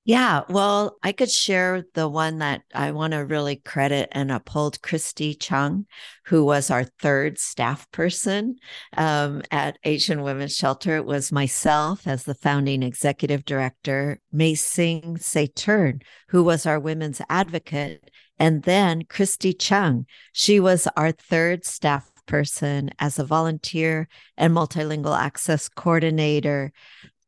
yeah, 0.09 0.41
well, 0.49 0.97
I 1.03 1.11
could 1.11 1.29
share 1.29 1.83
the 1.93 2.09
one 2.09 2.39
that 2.39 2.63
I 2.73 2.93
want 2.93 3.13
to 3.13 3.23
really 3.23 3.57
credit 3.57 4.09
and 4.11 4.31
uphold 4.31 4.81
Christy 4.81 5.35
Chung, 5.35 5.85
who 6.25 6.43
was 6.43 6.71
our 6.71 6.83
third 6.83 7.37
staff 7.37 7.87
person 7.91 8.55
um, 8.97 9.43
at 9.51 9.77
Asian 9.83 10.23
Women's 10.23 10.55
Shelter. 10.55 10.95
It 10.95 11.05
was 11.05 11.31
myself 11.31 12.07
as 12.07 12.23
the 12.23 12.33
founding 12.33 12.81
executive 12.81 13.45
director, 13.45 14.19
May 14.31 14.55
Sing 14.55 15.17
Saturn, 15.17 16.01
who 16.29 16.43
was 16.43 16.65
our 16.65 16.79
women's 16.79 17.21
advocate, 17.29 18.09
and 18.39 18.63
then 18.63 19.03
Christy 19.03 19.53
Chung. 19.53 20.07
She 20.31 20.59
was 20.59 20.87
our 20.97 21.11
third 21.11 21.67
staff 21.67 22.09
person 22.25 22.89
as 22.97 23.19
a 23.19 23.25
volunteer 23.25 24.07
and 24.37 24.55
multilingual 24.55 25.15
access 25.15 25.69
coordinator. 25.69 26.73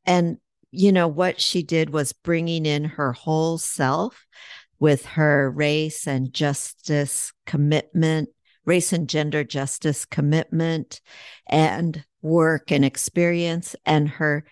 And 0.03 0.39
you 0.71 0.91
know, 0.91 1.07
what 1.07 1.39
she 1.39 1.63
did 1.63 1.89
was 1.89 2.13
bringing 2.13 2.65
in 2.65 2.85
her 2.85 3.11
whole 3.13 3.57
self 3.57 4.25
with 4.79 5.05
her 5.05 5.51
race 5.51 6.07
and 6.07 6.33
justice 6.33 7.31
commitment, 7.45 8.29
race 8.65 8.93
and 8.93 9.07
gender 9.07 9.43
justice 9.43 10.05
commitment, 10.05 11.01
and 11.47 12.03
work 12.21 12.71
and 12.71 12.85
experience, 12.85 13.75
and 13.85 14.09
her 14.09 14.45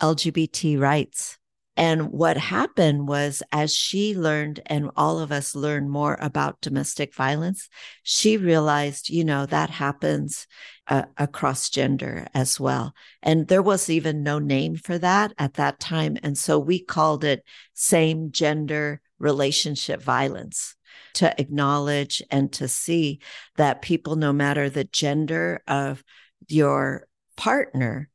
LGBT 0.00 0.78
rights. 0.78 1.38
And 1.76 2.10
what 2.10 2.38
happened 2.38 3.06
was, 3.06 3.42
as 3.52 3.74
she 3.74 4.16
learned, 4.16 4.60
and 4.64 4.90
all 4.96 5.18
of 5.18 5.30
us 5.30 5.54
learned 5.54 5.90
more 5.90 6.16
about 6.20 6.62
domestic 6.62 7.14
violence, 7.14 7.68
she 8.02 8.38
realized, 8.38 9.10
you 9.10 9.24
know, 9.24 9.44
that 9.44 9.68
happens 9.68 10.46
uh, 10.88 11.04
across 11.16 11.68
gender 11.68 12.26
as 12.34 12.60
well. 12.60 12.94
And 13.22 13.48
there 13.48 13.62
was 13.62 13.90
even 13.90 14.22
no 14.22 14.38
name 14.38 14.76
for 14.76 14.98
that 14.98 15.32
at 15.38 15.54
that 15.54 15.80
time. 15.80 16.16
And 16.22 16.36
so 16.38 16.58
we 16.58 16.78
called 16.78 17.24
it 17.24 17.44
same 17.74 18.30
gender 18.30 19.00
relationship 19.18 20.02
violence 20.02 20.74
to 21.14 21.40
acknowledge 21.40 22.22
and 22.30 22.52
to 22.52 22.68
see 22.68 23.20
that 23.56 23.82
people, 23.82 24.16
no 24.16 24.32
matter 24.32 24.68
the 24.68 24.84
gender 24.84 25.62
of 25.66 26.04
your 26.48 27.06
partner, 27.36 28.08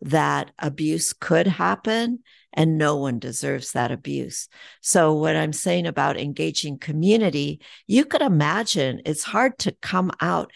that 0.00 0.50
abuse 0.58 1.12
could 1.12 1.46
happen 1.46 2.20
and 2.52 2.78
no 2.78 2.96
one 2.96 3.18
deserves 3.18 3.72
that 3.72 3.92
abuse. 3.92 4.48
So, 4.80 5.12
what 5.12 5.36
I'm 5.36 5.52
saying 5.52 5.86
about 5.86 6.18
engaging 6.18 6.78
community, 6.78 7.60
you 7.86 8.04
could 8.04 8.22
imagine 8.22 9.02
it's 9.04 9.22
hard 9.22 9.58
to 9.58 9.76
come 9.82 10.10
out, 10.20 10.50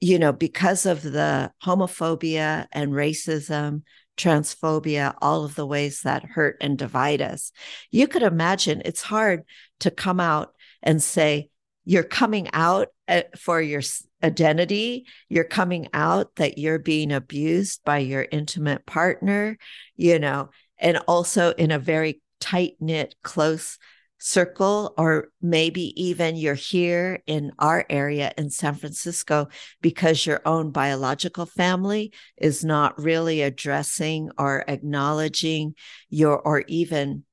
you 0.00 0.18
know, 0.18 0.32
because 0.32 0.86
of 0.86 1.02
the 1.02 1.50
homophobia 1.64 2.66
and 2.72 2.92
racism, 2.92 3.82
transphobia, 4.16 5.14
all 5.20 5.44
of 5.44 5.54
the 5.54 5.66
ways 5.66 6.02
that 6.02 6.24
hurt 6.24 6.56
and 6.60 6.78
divide 6.78 7.20
us. 7.20 7.52
You 7.90 8.08
could 8.08 8.22
imagine 8.22 8.82
it's 8.84 9.02
hard 9.02 9.44
to 9.80 9.90
come 9.90 10.20
out 10.20 10.54
and 10.82 11.02
say, 11.02 11.50
you're 11.84 12.02
coming 12.02 12.48
out 12.52 12.88
uh, 13.08 13.22
for 13.38 13.60
your 13.60 13.82
identity. 14.22 15.06
You're 15.28 15.44
coming 15.44 15.88
out 15.92 16.34
that 16.36 16.58
you're 16.58 16.78
being 16.78 17.12
abused 17.12 17.84
by 17.84 17.98
your 17.98 18.26
intimate 18.30 18.86
partner, 18.86 19.56
you 19.94 20.18
know, 20.18 20.50
and 20.78 20.98
also 21.06 21.52
in 21.52 21.70
a 21.70 21.78
very 21.78 22.20
tight 22.40 22.76
knit, 22.80 23.14
close 23.22 23.78
circle, 24.18 24.94
or 24.96 25.28
maybe 25.42 25.92
even 26.02 26.36
you're 26.36 26.54
here 26.54 27.22
in 27.26 27.52
our 27.58 27.84
area 27.90 28.32
in 28.38 28.50
San 28.50 28.74
Francisco 28.74 29.48
because 29.82 30.26
your 30.26 30.40
own 30.44 30.70
biological 30.70 31.46
family 31.46 32.12
is 32.36 32.64
not 32.64 32.98
really 33.00 33.42
addressing 33.42 34.30
or 34.38 34.64
acknowledging 34.68 35.74
your, 36.08 36.38
or 36.38 36.64
even 36.66 37.24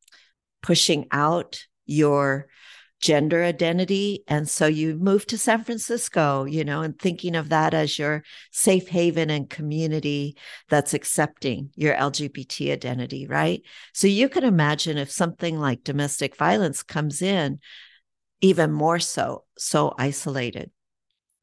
pushing 0.62 1.08
out 1.12 1.66
your 1.86 2.48
gender 3.04 3.44
identity. 3.44 4.24
And 4.30 4.48
so 4.48 4.66
you 4.66 4.96
moved 4.96 5.28
to 5.30 5.38
San 5.38 5.66
Francisco, 5.66 6.46
you 6.46 6.64
know, 6.64 6.82
and 6.84 6.98
thinking 6.98 7.36
of 7.36 7.50
that 7.50 7.74
as 7.74 8.00
your 8.00 8.24
safe 8.50 8.88
haven 8.88 9.30
and 9.30 9.50
community 9.50 10.38
that's 10.70 10.94
accepting 10.94 11.70
your 11.76 11.96
LGBT 11.96 12.72
identity, 12.72 13.28
right? 13.28 13.62
So 13.94 14.08
you 14.08 14.30
can 14.30 14.46
imagine 14.46 14.98
if 14.98 15.12
something 15.12 15.60
like 15.60 15.84
domestic 15.84 16.38
violence 16.38 16.82
comes 16.82 17.22
in, 17.22 17.60
even 18.40 18.72
more 18.72 19.00
so, 19.00 19.44
so 19.58 19.94
isolated. 19.98 20.72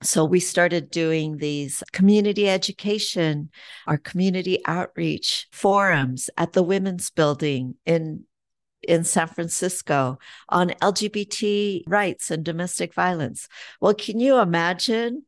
So 0.02 0.24
we 0.24 0.40
started 0.40 0.90
doing 0.90 1.36
these 1.36 1.82
community 1.92 2.48
education, 2.48 3.50
our 3.86 3.98
community 3.98 4.60
outreach 4.64 5.46
forums 5.52 6.30
at 6.38 6.54
the 6.54 6.62
Women's 6.62 7.10
Building 7.10 7.74
in 7.84 8.24
in 8.82 9.04
San 9.04 9.28
Francisco 9.28 10.18
on 10.48 10.70
LGBT 10.82 11.82
rights 11.86 12.30
and 12.30 12.44
domestic 12.44 12.94
violence. 12.94 13.48
Well, 13.80 13.94
can 13.94 14.18
you 14.20 14.38
imagine 14.38 15.24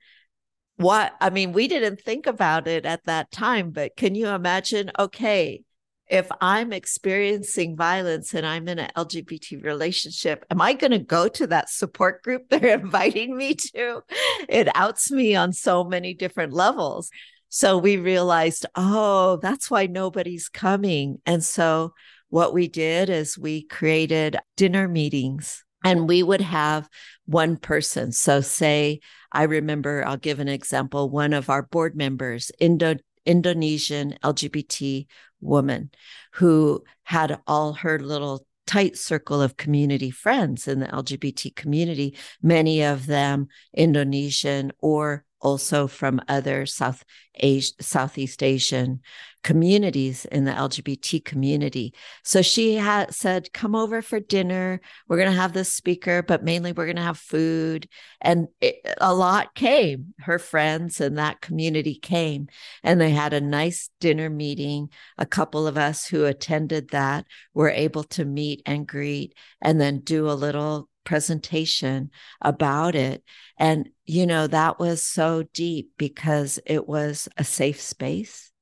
what? 0.77 1.15
I 1.21 1.31
mean, 1.31 1.53
we 1.53 1.69
didn't 1.69 2.01
think 2.01 2.27
about 2.27 2.67
it 2.67 2.87
at 2.87 3.05
that 3.05 3.31
time, 3.31 3.71
but 3.71 3.97
can 3.97 4.15
you 4.15 4.29
imagine? 4.29 4.91
Okay, 4.99 5.65
if 6.13 6.29
I'm 6.43 6.75
experiencing 6.75 7.75
violence 7.75 8.35
and 8.35 8.47
I'm 8.47 8.69
in 8.69 8.79
an 8.79 8.91
LGBT 8.97 9.65
relationship, 9.65 10.45
am 10.51 10.61
I 10.61 10.75
going 10.75 10.91
to 10.91 10.99
go 10.99 11.27
to 11.27 11.47
that 11.47 11.71
support 11.71 12.23
group 12.23 12.43
they're 12.51 12.79
inviting 12.79 13.35
me 13.37 13.55
to? 13.55 14.03
It 14.49 14.69
outs 14.75 15.11
me 15.11 15.35
on 15.35 15.53
so 15.53 15.85
many 15.85 16.13
different 16.15 16.53
levels. 16.53 17.11
So 17.49 17.79
we 17.79 17.97
realized, 17.97 18.67
oh, 18.75 19.39
that's 19.43 19.71
why 19.71 19.87
nobody's 19.87 20.49
coming. 20.49 21.19
And 21.25 21.45
so 21.45 21.93
what 22.33 22.55
we 22.55 22.67
did 22.67 23.11
is 23.11 23.37
we 23.37 23.63
created 23.63 24.39
dinner 24.57 24.89
meetings 24.89 25.63
and 25.85 26.09
we 26.09 26.23
would 26.23 26.41
have 26.41 26.89
one 27.27 27.59
person. 27.59 28.11
So, 28.11 28.41
say, 28.41 29.01
I 29.31 29.43
remember, 29.43 30.03
I'll 30.07 30.17
give 30.17 30.41
an 30.41 30.49
example 30.49 31.11
one 31.11 31.35
of 31.35 31.51
our 31.51 31.63
board 31.63 31.95
members, 31.95 32.51
Indo- 32.59 33.01
Indonesian 33.27 34.17
LGBT 34.25 35.09
woman, 35.43 35.91
who 36.33 36.83
had 37.03 37.39
all 37.47 37.75
her 37.75 37.99
little 37.99 38.47
tight 38.67 38.97
circle 38.97 39.43
of 39.43 39.59
community 39.59 40.09
friends 40.11 40.67
in 40.67 40.81
the 40.81 40.87
LGBT 40.87 41.55
community, 41.55 42.17
many 42.41 42.83
of 42.83 43.05
them 43.05 43.49
Indonesian 43.75 44.73
or 44.79 45.27
also 45.43 45.87
from 45.87 46.21
other 46.29 46.65
South 46.67 47.05
Asia, 47.35 47.73
Southeast 47.81 48.43
Asian 48.43 49.01
communities 49.43 50.25
in 50.27 50.45
the 50.45 50.53
LGBT 50.53 51.25
community. 51.25 51.95
So 52.23 52.43
she 52.43 52.77
had 52.77 53.13
said, 53.13 53.53
come 53.53 53.75
over 53.75 54.01
for 54.01 54.21
dinner. 54.21 54.81
We're 55.09 55.17
going 55.17 55.31
to 55.31 55.41
have 55.41 55.53
this 55.53 55.73
speaker, 55.73 56.23
but 56.23 56.45
mainly 56.45 56.73
we're 56.73 56.87
going 56.87 56.97
to 56.97 57.03
have 57.03 57.19
food. 57.19 57.89
And 58.21 58.49
it, 58.61 58.77
a 59.01 59.15
lot 59.15 59.55
came. 59.55 60.15
Her 60.21 60.39
friends 60.39 61.01
and 61.01 61.19
that 61.19 61.41
community 61.41 61.97
came 61.97 62.49
and 62.85 63.01
they 63.01 63.11
had 63.11 63.33
a 63.33 63.41
nice 63.41 63.91
dinner 63.99 64.31
meeting. 64.31 64.91
A 65.19 65.27
couple 65.27 65.67
of 65.67 65.77
us 65.77 66.07
who 66.07 66.25
attended 66.25 66.91
that 66.91 67.27
were 67.53 67.71
able 67.71 68.05
to 68.05 68.25
meet 68.25 68.63
and 68.65 68.87
greet 68.87 69.35
and 69.61 69.81
then 69.81 70.01
do 70.01 70.31
a 70.31 70.33
little 70.33 70.89
presentation 71.05 72.11
about 72.41 72.95
it. 72.95 73.23
And, 73.59 73.91
you 74.05 74.27
know, 74.27 74.47
that 74.47 74.79
was 74.79 75.05
so 75.05 75.45
deep 75.55 75.93
because 75.97 76.59
it 76.67 76.89
was 76.89 77.29
a 77.37 77.45
safe 77.45 77.81
space 77.81 78.53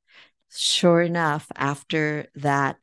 sure 0.50 1.00
enough, 1.00 1.46
after 1.56 2.26
that 2.34 2.76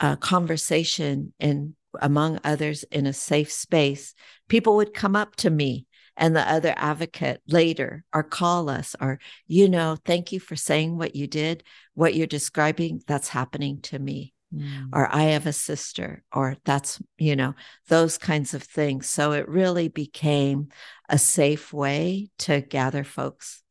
uh, 0.00 0.16
conversation 0.16 1.32
and 1.38 1.74
among 2.00 2.38
others 2.44 2.84
in 2.84 3.06
a 3.06 3.12
safe 3.12 3.52
space, 3.52 4.14
people 4.48 4.76
would 4.76 4.94
come 4.94 5.16
up 5.16 5.36
to 5.36 5.50
me 5.50 5.86
and 6.16 6.34
the 6.34 6.50
other 6.50 6.74
advocate 6.76 7.40
later 7.46 8.04
or 8.12 8.22
call 8.22 8.68
us 8.68 8.96
or, 9.00 9.18
you 9.46 9.68
know, 9.68 9.96
thank 10.04 10.32
you 10.32 10.40
for 10.40 10.56
saying 10.56 10.96
what 10.96 11.14
you 11.14 11.26
did, 11.26 11.62
what 11.94 12.14
you're 12.14 12.26
describing, 12.26 13.02
that's 13.06 13.28
happening 13.28 13.80
to 13.80 13.98
me. 13.98 14.32
Mm. 14.54 14.88
Or 14.92 15.14
I 15.14 15.24
have 15.24 15.46
a 15.46 15.52
sister, 15.52 16.22
or 16.32 16.56
that's, 16.64 17.00
you 17.18 17.36
know, 17.36 17.54
those 17.88 18.16
kinds 18.16 18.54
of 18.54 18.62
things. 18.62 19.08
So 19.08 19.32
it 19.32 19.48
really 19.48 19.88
became 19.88 20.68
a 21.08 21.18
safe 21.18 21.72
way 21.72 22.30
to 22.38 22.60
gather 22.60 23.04
folks 23.04 23.62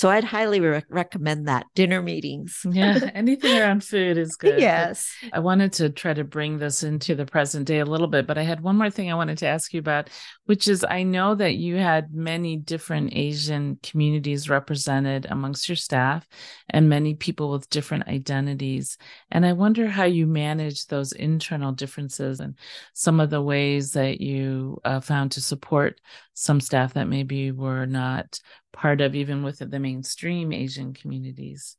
So 0.00 0.08
I'd 0.08 0.24
highly 0.24 0.60
re- 0.60 0.82
recommend 0.88 1.46
that 1.46 1.66
dinner 1.74 2.00
meetings. 2.00 2.64
yeah, 2.64 3.10
anything 3.14 3.60
around 3.60 3.84
food 3.84 4.16
is 4.16 4.34
good. 4.34 4.58
Yes. 4.58 5.14
But 5.20 5.34
I 5.34 5.40
wanted 5.40 5.74
to 5.74 5.90
try 5.90 6.14
to 6.14 6.24
bring 6.24 6.56
this 6.56 6.82
into 6.82 7.14
the 7.14 7.26
present 7.26 7.66
day 7.66 7.80
a 7.80 7.84
little 7.84 8.06
bit, 8.06 8.26
but 8.26 8.38
I 8.38 8.42
had 8.42 8.62
one 8.62 8.78
more 8.78 8.88
thing 8.88 9.12
I 9.12 9.14
wanted 9.14 9.36
to 9.38 9.46
ask 9.46 9.74
you 9.74 9.78
about, 9.78 10.08
which 10.46 10.68
is 10.68 10.86
I 10.88 11.02
know 11.02 11.34
that 11.34 11.56
you 11.56 11.76
had 11.76 12.14
many 12.14 12.56
different 12.56 13.12
Asian 13.14 13.78
communities 13.82 14.48
represented 14.48 15.26
amongst 15.28 15.68
your 15.68 15.76
staff 15.76 16.26
and 16.70 16.88
many 16.88 17.14
people 17.14 17.50
with 17.50 17.68
different 17.68 18.08
identities. 18.08 18.96
And 19.30 19.44
I 19.44 19.52
wonder 19.52 19.86
how 19.86 20.04
you 20.04 20.26
manage 20.26 20.86
those 20.86 21.12
internal 21.12 21.72
differences 21.72 22.40
and 22.40 22.56
some 22.94 23.20
of 23.20 23.28
the 23.28 23.42
ways 23.42 23.92
that 23.92 24.22
you 24.22 24.80
uh, 24.82 25.00
found 25.00 25.32
to 25.32 25.42
support 25.42 26.00
some 26.32 26.58
staff 26.58 26.94
that 26.94 27.06
maybe 27.06 27.52
were 27.52 27.84
not 27.84 28.40
part 28.72 29.00
of 29.00 29.14
even 29.14 29.42
with 29.42 29.58
the 29.58 29.78
mainstream 29.78 30.52
Asian 30.52 30.94
communities? 30.94 31.76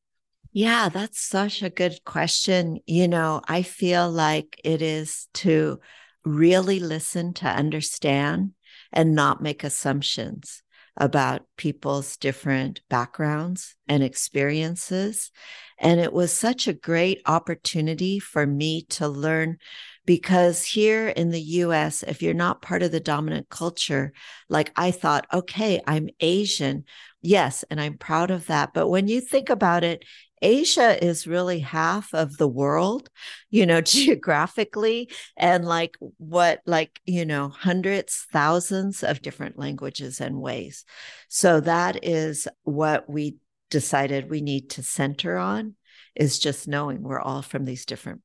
Yeah, 0.54 0.90
that's 0.90 1.20
such 1.20 1.64
a 1.64 1.70
good 1.70 2.04
question. 2.04 2.80
You 2.86 3.08
know, 3.08 3.42
I 3.48 3.62
feel 3.62 4.12
like 4.12 4.60
it 4.64 4.82
is 4.82 5.28
to 5.36 5.80
really 6.26 6.80
listen 6.80 7.34
to 7.36 7.48
understand 7.48 8.52
and 8.92 9.16
not 9.16 9.42
make 9.42 9.64
assumptions 9.64 10.62
about 10.98 11.46
people's 11.56 12.18
different 12.18 12.82
backgrounds 12.90 13.76
and 13.88 14.04
experiences. 14.04 15.32
And 15.80 16.00
it 16.00 16.12
was 16.12 16.34
such 16.34 16.68
a 16.68 16.74
great 16.74 17.22
opportunity 17.26 18.20
for 18.20 18.46
me 18.46 18.84
to 18.90 19.08
learn 19.08 19.58
because 20.06 20.64
here 20.64 21.08
in 21.08 21.30
the 21.30 21.42
US, 21.42 22.04
if 22.04 22.22
you're 22.22 22.34
not 22.34 22.62
part 22.62 22.84
of 22.84 22.92
the 22.92 23.00
dominant 23.00 23.50
culture, 23.50 24.14
like 24.50 24.72
I 24.76 24.92
thought, 24.92 25.28
okay, 25.32 25.82
I'm 25.86 26.10
Asian. 26.20 26.86
Yes. 27.22 27.64
And 27.70 27.80
I'm 27.80 27.98
proud 27.98 28.32
of 28.32 28.48
that. 28.48 28.74
But 28.74 28.88
when 28.88 29.08
you 29.08 29.22
think 29.22 29.50
about 29.50 29.84
it, 29.84 30.04
Asia 30.42 31.04
is 31.04 31.28
really 31.28 31.60
half 31.60 32.14
of 32.14 32.38
the 32.38 32.48
world, 32.48 33.10
you 33.52 33.66
know, 33.66 33.80
geographically, 33.82 35.12
and 35.38 35.66
like 35.66 35.98
what, 36.18 36.62
like, 36.66 37.00
you 37.06 37.26
know, 37.26 37.50
hundreds, 37.50 38.26
thousands 38.34 39.04
of 39.04 39.22
different 39.22 39.60
languages 39.60 40.20
and 40.20 40.42
ways. 40.42 40.84
So 41.30 41.60
that 41.62 42.04
is 42.04 42.48
what 42.64 43.08
we 43.08 43.38
decided 43.70 44.30
we 44.30 44.42
need 44.42 44.72
to 44.72 44.84
center 44.84 45.38
on 45.38 45.76
is 46.16 46.40
just 46.40 46.68
knowing 46.68 47.02
we're 47.02 47.22
all 47.22 47.42
from 47.42 47.66
these 47.66 47.86
different 47.86 48.22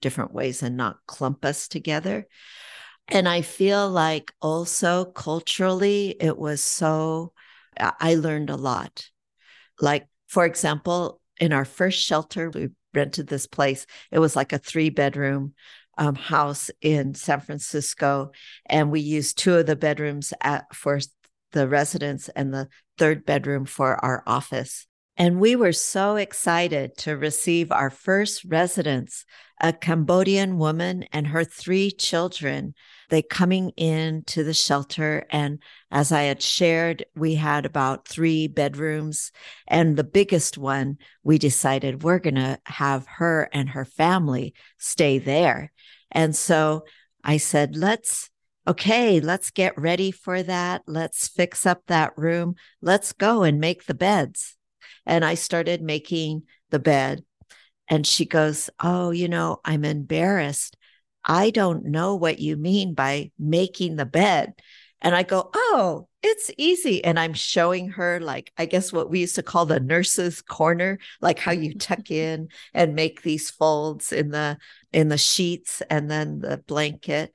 different 0.00 0.32
ways 0.32 0.62
and 0.62 0.76
not 0.76 0.98
clump 1.06 1.44
us 1.44 1.68
together 1.68 2.26
and 3.08 3.28
i 3.28 3.42
feel 3.42 3.88
like 3.88 4.32
also 4.40 5.04
culturally 5.04 6.16
it 6.20 6.36
was 6.36 6.60
so 6.60 7.32
i 7.78 8.14
learned 8.14 8.50
a 8.50 8.56
lot 8.56 9.08
like 9.80 10.06
for 10.26 10.44
example 10.44 11.20
in 11.40 11.52
our 11.52 11.64
first 11.64 12.04
shelter, 12.04 12.50
we 12.50 12.70
rented 12.94 13.26
this 13.26 13.46
place. 13.46 13.86
It 14.10 14.18
was 14.18 14.36
like 14.36 14.52
a 14.52 14.58
three 14.58 14.90
bedroom 14.90 15.54
um, 15.96 16.14
house 16.14 16.70
in 16.80 17.14
San 17.14 17.40
Francisco, 17.40 18.30
and 18.66 18.90
we 18.90 19.00
used 19.00 19.38
two 19.38 19.56
of 19.56 19.66
the 19.66 19.76
bedrooms 19.76 20.32
at, 20.40 20.74
for 20.74 21.00
the 21.52 21.68
residents 21.68 22.28
and 22.30 22.52
the 22.52 22.68
third 22.98 23.24
bedroom 23.24 23.64
for 23.64 24.02
our 24.04 24.22
office. 24.26 24.86
And 25.18 25.40
we 25.40 25.56
were 25.56 25.72
so 25.72 26.14
excited 26.14 26.96
to 26.98 27.16
receive 27.16 27.72
our 27.72 27.90
first 27.90 28.44
residents, 28.44 29.24
a 29.60 29.72
Cambodian 29.72 30.58
woman 30.58 31.02
and 31.12 31.26
her 31.26 31.42
three 31.42 31.90
children 31.90 32.74
they 33.08 33.22
coming 33.22 33.70
in 33.70 34.22
to 34.26 34.44
the 34.44 34.54
shelter. 34.54 35.26
And 35.30 35.60
as 35.90 36.12
I 36.12 36.22
had 36.22 36.42
shared, 36.42 37.04
we 37.16 37.34
had 37.34 37.66
about 37.66 38.06
three 38.06 38.46
bedrooms. 38.46 39.32
And 39.66 39.96
the 39.96 40.04
biggest 40.04 40.58
one, 40.58 40.98
we 41.24 41.38
decided 41.38 42.02
we're 42.02 42.18
going 42.18 42.34
to 42.34 42.60
have 42.66 43.06
her 43.06 43.48
and 43.52 43.70
her 43.70 43.84
family 43.84 44.54
stay 44.76 45.18
there. 45.18 45.72
And 46.12 46.36
so 46.36 46.84
I 47.24 47.38
said, 47.38 47.76
let's, 47.76 48.30
okay, 48.66 49.20
let's 49.20 49.50
get 49.50 49.78
ready 49.78 50.10
for 50.10 50.42
that. 50.42 50.82
Let's 50.86 51.28
fix 51.28 51.66
up 51.66 51.82
that 51.86 52.12
room. 52.16 52.54
Let's 52.82 53.12
go 53.12 53.42
and 53.42 53.58
make 53.58 53.86
the 53.86 53.94
beds. 53.94 54.57
And 55.08 55.24
I 55.24 55.34
started 55.34 55.82
making 55.82 56.44
the 56.70 56.78
bed. 56.78 57.24
And 57.88 58.06
she 58.06 58.26
goes, 58.26 58.70
Oh, 58.78 59.10
you 59.10 59.28
know, 59.28 59.60
I'm 59.64 59.84
embarrassed. 59.84 60.76
I 61.24 61.50
don't 61.50 61.86
know 61.86 62.14
what 62.14 62.38
you 62.38 62.56
mean 62.56 62.94
by 62.94 63.32
making 63.38 63.96
the 63.96 64.06
bed. 64.06 64.52
And 65.00 65.16
I 65.16 65.22
go, 65.22 65.50
Oh, 65.54 66.08
it's 66.22 66.50
easy. 66.58 67.02
And 67.02 67.18
I'm 67.18 67.32
showing 67.32 67.90
her, 67.90 68.20
like, 68.20 68.52
I 68.58 68.66
guess 68.66 68.92
what 68.92 69.08
we 69.08 69.20
used 69.20 69.36
to 69.36 69.42
call 69.42 69.64
the 69.64 69.80
nurse's 69.80 70.42
corner, 70.42 70.98
like 71.20 71.38
how 71.38 71.52
you 71.52 71.74
tuck 71.74 72.10
in 72.10 72.48
and 72.74 72.94
make 72.94 73.22
these 73.22 73.50
folds 73.50 74.12
in 74.12 74.30
the 74.30 74.58
in 74.92 75.08
the 75.08 75.18
sheets 75.18 75.82
and 75.88 76.10
then 76.10 76.40
the 76.40 76.58
blanket. 76.58 77.34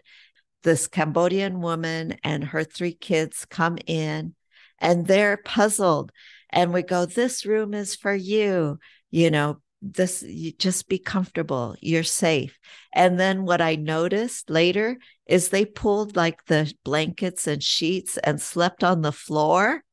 This 0.62 0.88
Cambodian 0.88 1.60
woman 1.60 2.18
and 2.24 2.44
her 2.46 2.64
three 2.64 2.94
kids 2.94 3.46
come 3.46 3.78
in 3.86 4.36
and 4.80 5.08
they're 5.08 5.38
puzzled. 5.38 6.12
And 6.54 6.72
we 6.72 6.84
go, 6.84 7.06
This 7.06 7.46
room 7.46 7.74
is 7.74 7.96
for 7.96 8.14
you, 8.14 8.80
you 9.12 9.32
know, 9.32 9.60
this 9.82 10.24
you 10.24 10.54
just 10.54 10.88
be 10.88 10.98
comfortable 10.98 11.76
you're 11.82 12.04
safe. 12.04 12.58
And 12.96 13.20
then 13.20 13.44
what 13.44 13.60
i 13.60 13.76
noticed 13.76 14.50
later 14.50 14.98
is 15.28 15.50
they 15.50 15.66
pulled 15.66 16.16
like 16.16 16.46
the 16.46 16.74
blankets 16.86 17.48
and 17.48 17.62
sheets 17.62 18.18
and 18.18 18.42
slept 18.42 18.84
on 18.84 19.02
the 19.02 19.12
floor 19.12 19.84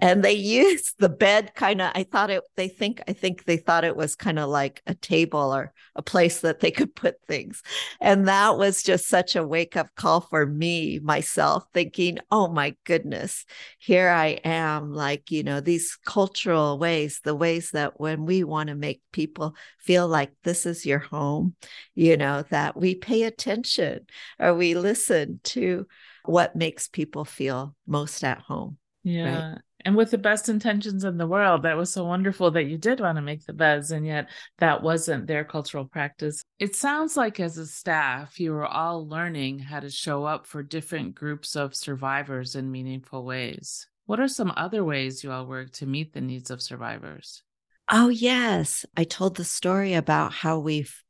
and 0.00 0.22
they 0.22 0.32
used 0.32 0.94
the 0.98 1.08
bed 1.08 1.54
kind 1.54 1.80
of 1.80 1.90
i 1.94 2.02
thought 2.02 2.30
it 2.30 2.42
they 2.56 2.68
think 2.68 3.00
i 3.08 3.12
think 3.12 3.44
they 3.44 3.56
thought 3.56 3.84
it 3.84 3.96
was 3.96 4.14
kind 4.14 4.38
of 4.38 4.48
like 4.48 4.82
a 4.86 4.94
table 4.94 5.54
or 5.54 5.72
a 5.94 6.02
place 6.02 6.40
that 6.40 6.60
they 6.60 6.70
could 6.70 6.94
put 6.94 7.16
things. 7.26 7.62
And 8.00 8.28
that 8.28 8.56
was 8.56 8.82
just 8.82 9.08
such 9.08 9.36
a 9.36 9.46
wake 9.46 9.76
up 9.76 9.88
call 9.94 10.20
for 10.20 10.46
me 10.46 10.98
myself 11.00 11.64
thinking 11.74 12.18
oh 12.30 12.48
my 12.48 12.74
goodness 12.84 13.44
here 13.78 14.08
i 14.08 14.40
am 14.44 14.92
like 14.92 15.30
you 15.30 15.42
know 15.42 15.60
these 15.60 15.96
cultural 16.06 16.78
ways 16.78 17.20
the 17.24 17.34
ways 17.34 17.70
that 17.72 18.00
when 18.00 18.24
we 18.24 18.44
want 18.44 18.68
to 18.68 18.74
make 18.74 19.02
people 19.12 19.54
feel 19.78 20.08
like 20.08 20.32
this 20.44 20.66
is 20.66 20.86
your 20.86 20.98
home 20.98 21.54
you 21.94 22.16
know 22.16 22.42
that 22.50 22.76
we 22.76 22.94
pay 22.94 23.24
attention 23.24 24.00
or 24.38 24.54
we 24.54 24.74
listen 24.74 25.40
to 25.42 25.86
what 26.24 26.56
makes 26.56 26.88
people 26.88 27.24
feel 27.24 27.74
most 27.86 28.24
at 28.24 28.38
home 28.38 28.78
yeah. 29.02 29.50
Right? 29.50 29.58
And 29.84 29.96
with 29.96 30.12
the 30.12 30.18
best 30.18 30.48
intentions 30.48 31.02
in 31.02 31.16
the 31.16 31.26
world, 31.26 31.64
that 31.64 31.76
was 31.76 31.92
so 31.92 32.04
wonderful 32.04 32.52
that 32.52 32.66
you 32.66 32.78
did 32.78 33.00
want 33.00 33.16
to 33.16 33.22
make 33.22 33.44
the 33.44 33.52
beds, 33.52 33.90
and 33.90 34.06
yet 34.06 34.28
that 34.58 34.80
wasn't 34.80 35.26
their 35.26 35.44
cultural 35.44 35.84
practice. 35.84 36.44
It 36.60 36.76
sounds 36.76 37.16
like 37.16 37.40
as 37.40 37.58
a 37.58 37.66
staff, 37.66 38.38
you 38.38 38.52
were 38.52 38.66
all 38.66 39.08
learning 39.08 39.58
how 39.58 39.80
to 39.80 39.90
show 39.90 40.24
up 40.24 40.46
for 40.46 40.62
different 40.62 41.16
groups 41.16 41.56
of 41.56 41.74
survivors 41.74 42.54
in 42.54 42.70
meaningful 42.70 43.24
ways. 43.24 43.88
What 44.06 44.20
are 44.20 44.28
some 44.28 44.52
other 44.56 44.84
ways 44.84 45.24
you 45.24 45.32
all 45.32 45.46
work 45.46 45.72
to 45.72 45.86
meet 45.86 46.12
the 46.12 46.20
needs 46.20 46.50
of 46.50 46.62
survivors? 46.62 47.42
Oh, 47.88 48.08
yes. 48.08 48.86
I 48.96 49.02
told 49.02 49.36
the 49.36 49.44
story 49.44 49.94
about 49.94 50.32
how 50.32 50.60
we've 50.60 51.02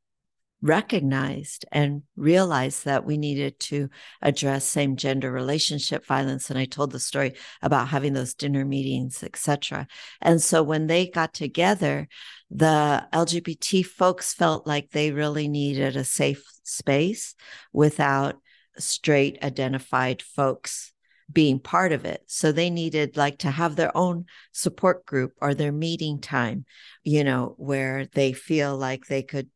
recognized 0.62 1.64
and 1.72 2.02
realized 2.16 2.84
that 2.84 3.04
we 3.04 3.18
needed 3.18 3.58
to 3.58 3.88
address 4.22 4.64
same 4.64 4.96
gender 4.96 5.30
relationship 5.30 6.06
violence 6.06 6.48
and 6.50 6.58
i 6.58 6.64
told 6.64 6.92
the 6.92 7.00
story 7.00 7.34
about 7.62 7.88
having 7.88 8.12
those 8.12 8.34
dinner 8.34 8.64
meetings 8.64 9.24
etc 9.24 9.86
and 10.20 10.40
so 10.40 10.62
when 10.62 10.86
they 10.86 11.08
got 11.08 11.34
together 11.34 12.06
the 12.50 13.04
lgbt 13.12 13.84
folks 13.84 14.32
felt 14.32 14.66
like 14.66 14.90
they 14.90 15.10
really 15.10 15.48
needed 15.48 15.96
a 15.96 16.04
safe 16.04 16.44
space 16.62 17.34
without 17.72 18.36
straight 18.78 19.42
identified 19.42 20.22
folks 20.22 20.92
being 21.32 21.58
part 21.58 21.92
of 21.92 22.04
it. 22.04 22.22
So 22.26 22.52
they 22.52 22.68
needed 22.68 23.16
like 23.16 23.38
to 23.38 23.50
have 23.50 23.76
their 23.76 23.96
own 23.96 24.26
support 24.52 25.06
group 25.06 25.32
or 25.40 25.54
their 25.54 25.72
meeting 25.72 26.20
time, 26.20 26.66
you 27.04 27.24
know, 27.24 27.54
where 27.56 28.06
they 28.06 28.32
feel 28.32 28.76
like 28.76 29.06
they 29.06 29.22
could 29.22 29.48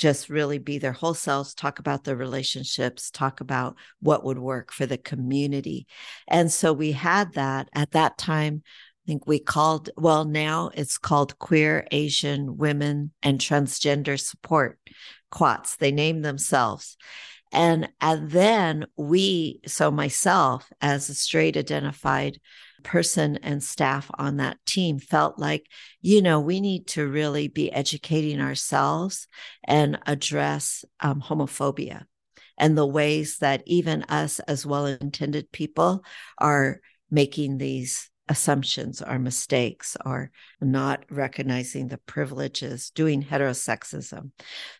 just 0.00 0.30
really 0.30 0.58
be 0.58 0.78
their 0.78 0.92
whole 0.92 1.12
selves, 1.12 1.52
talk 1.52 1.78
about 1.78 2.04
their 2.04 2.16
relationships, 2.16 3.10
talk 3.10 3.42
about 3.42 3.76
what 4.00 4.24
would 4.24 4.38
work 4.38 4.72
for 4.72 4.86
the 4.86 4.96
community. 4.96 5.86
And 6.26 6.50
so 6.50 6.72
we 6.72 6.92
had 6.92 7.34
that 7.34 7.68
at 7.74 7.90
that 7.90 8.16
time. 8.16 8.62
I 8.64 9.06
think 9.06 9.26
we 9.26 9.38
called, 9.38 9.90
well, 9.98 10.24
now 10.24 10.70
it's 10.74 10.96
called 10.96 11.38
Queer 11.38 11.86
Asian 11.90 12.56
Women 12.56 13.12
and 13.22 13.38
Transgender 13.38 14.18
Support, 14.18 14.78
QATS. 15.30 15.76
They 15.76 15.92
name 15.92 16.22
themselves. 16.22 16.96
And, 17.52 17.90
and 18.00 18.30
then 18.30 18.86
we, 18.96 19.60
so 19.66 19.90
myself 19.90 20.66
as 20.80 21.10
a 21.10 21.14
straight 21.14 21.58
identified 21.58 22.40
person 22.82 23.38
and 23.38 23.62
staff 23.62 24.10
on 24.18 24.38
that 24.38 24.58
team 24.66 24.98
felt 24.98 25.38
like, 25.38 25.66
you 26.00 26.22
know, 26.22 26.40
we 26.40 26.60
need 26.60 26.86
to 26.88 27.06
really 27.06 27.48
be 27.48 27.72
educating 27.72 28.40
ourselves 28.40 29.26
and 29.64 29.98
address 30.06 30.84
um, 31.00 31.20
homophobia 31.20 32.04
and 32.58 32.76
the 32.76 32.86
ways 32.86 33.38
that 33.38 33.62
even 33.66 34.02
us 34.04 34.38
as 34.40 34.66
well 34.66 34.86
intended 34.86 35.50
people 35.50 36.04
are 36.38 36.80
making 37.10 37.58
these 37.58 38.09
assumptions 38.30 39.02
or 39.02 39.18
mistakes 39.18 39.96
or 40.06 40.30
not 40.60 41.04
recognizing 41.10 41.88
the 41.88 41.98
privileges, 41.98 42.90
doing 42.90 43.22
heterosexism. 43.24 44.30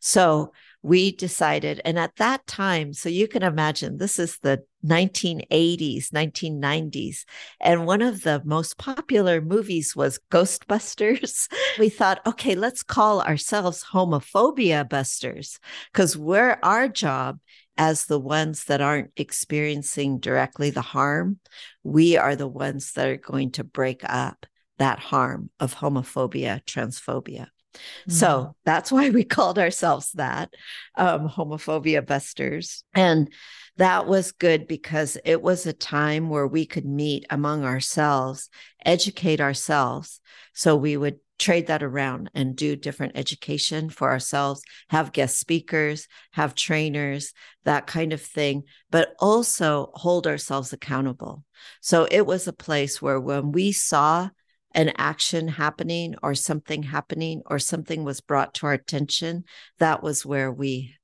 So 0.00 0.52
we 0.82 1.10
decided, 1.10 1.80
and 1.84 1.98
at 1.98 2.16
that 2.16 2.46
time, 2.46 2.94
so 2.94 3.08
you 3.08 3.26
can 3.26 3.42
imagine 3.42 3.98
this 3.98 4.20
is 4.20 4.38
the 4.38 4.62
1980s, 4.86 6.10
1990s, 6.10 7.24
and 7.60 7.86
one 7.86 8.00
of 8.00 8.22
the 8.22 8.40
most 8.44 8.78
popular 8.78 9.40
movies 9.40 9.96
was 9.96 10.20
Ghostbusters. 10.30 11.52
we 11.78 11.88
thought, 11.88 12.24
okay, 12.26 12.54
let's 12.54 12.84
call 12.84 13.20
ourselves 13.20 13.84
homophobia 13.92 14.88
busters 14.88 15.58
because 15.92 16.16
we're 16.16 16.56
our 16.62 16.88
job 16.88 17.40
as 17.80 18.04
the 18.04 18.20
ones 18.20 18.64
that 18.64 18.82
aren't 18.82 19.10
experiencing 19.16 20.18
directly 20.18 20.68
the 20.68 20.82
harm, 20.82 21.38
we 21.82 22.18
are 22.18 22.36
the 22.36 22.46
ones 22.46 22.92
that 22.92 23.08
are 23.08 23.16
going 23.16 23.50
to 23.52 23.64
break 23.64 24.02
up 24.04 24.44
that 24.76 24.98
harm 24.98 25.48
of 25.58 25.74
homophobia, 25.74 26.62
transphobia. 26.66 27.46
Mm-hmm. 27.72 28.12
So 28.12 28.54
that's 28.66 28.92
why 28.92 29.08
we 29.08 29.24
called 29.24 29.58
ourselves 29.58 30.12
that, 30.12 30.52
um, 30.98 31.26
homophobia 31.26 32.06
busters. 32.06 32.84
And 32.92 33.32
that 33.78 34.06
was 34.06 34.32
good 34.32 34.66
because 34.66 35.16
it 35.24 35.40
was 35.40 35.64
a 35.64 35.72
time 35.72 36.28
where 36.28 36.46
we 36.46 36.66
could 36.66 36.84
meet 36.84 37.24
among 37.30 37.64
ourselves, 37.64 38.50
educate 38.84 39.40
ourselves. 39.40 40.20
So 40.52 40.76
we 40.76 40.98
would 40.98 41.18
trade 41.40 41.66
that 41.68 41.82
around 41.82 42.30
and 42.34 42.54
do 42.54 42.76
different 42.76 43.16
education 43.16 43.88
for 43.88 44.10
ourselves, 44.10 44.62
have 44.90 45.12
guest 45.12 45.40
speakers, 45.40 46.06
have 46.32 46.54
trainers, 46.54 47.32
that 47.64 47.86
kind 47.86 48.12
of 48.12 48.20
thing, 48.20 48.62
but 48.90 49.14
also 49.18 49.90
hold 49.94 50.26
ourselves 50.26 50.72
accountable. 50.72 51.42
So 51.80 52.06
it 52.10 52.26
was 52.26 52.46
a 52.46 52.52
place 52.52 53.00
where 53.00 53.18
when 53.18 53.52
we 53.52 53.72
saw 53.72 54.28
an 54.72 54.92
action 54.98 55.48
happening 55.48 56.14
or 56.22 56.34
something 56.34 56.82
happening 56.82 57.42
or 57.46 57.58
something 57.58 58.04
was 58.04 58.20
brought 58.20 58.54
to 58.54 58.66
our 58.66 58.74
attention, 58.74 59.44
that 59.78 60.02
was 60.02 60.24
where 60.24 60.52
we 60.52 60.94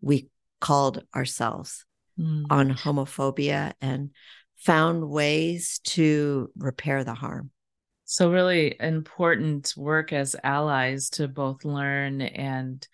we 0.00 0.28
called 0.60 1.02
ourselves 1.16 1.84
mm. 2.18 2.44
on 2.50 2.70
homophobia 2.70 3.72
and 3.80 4.10
found 4.58 5.08
ways 5.08 5.80
to 5.84 6.50
repair 6.56 7.02
the 7.04 7.14
harm. 7.14 7.50
So, 8.10 8.32
really 8.32 8.74
important 8.80 9.74
work 9.76 10.14
as 10.14 10.34
allies 10.42 11.10
to 11.10 11.28
both 11.28 11.62
learn 11.62 12.22
and 12.22 12.88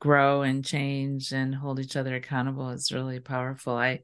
grow 0.00 0.40
and 0.40 0.64
change 0.64 1.32
and 1.32 1.54
hold 1.54 1.80
each 1.80 1.96
other 1.96 2.14
accountable 2.14 2.70
is 2.70 2.90
really 2.90 3.20
powerful. 3.20 3.74
I 3.76 4.00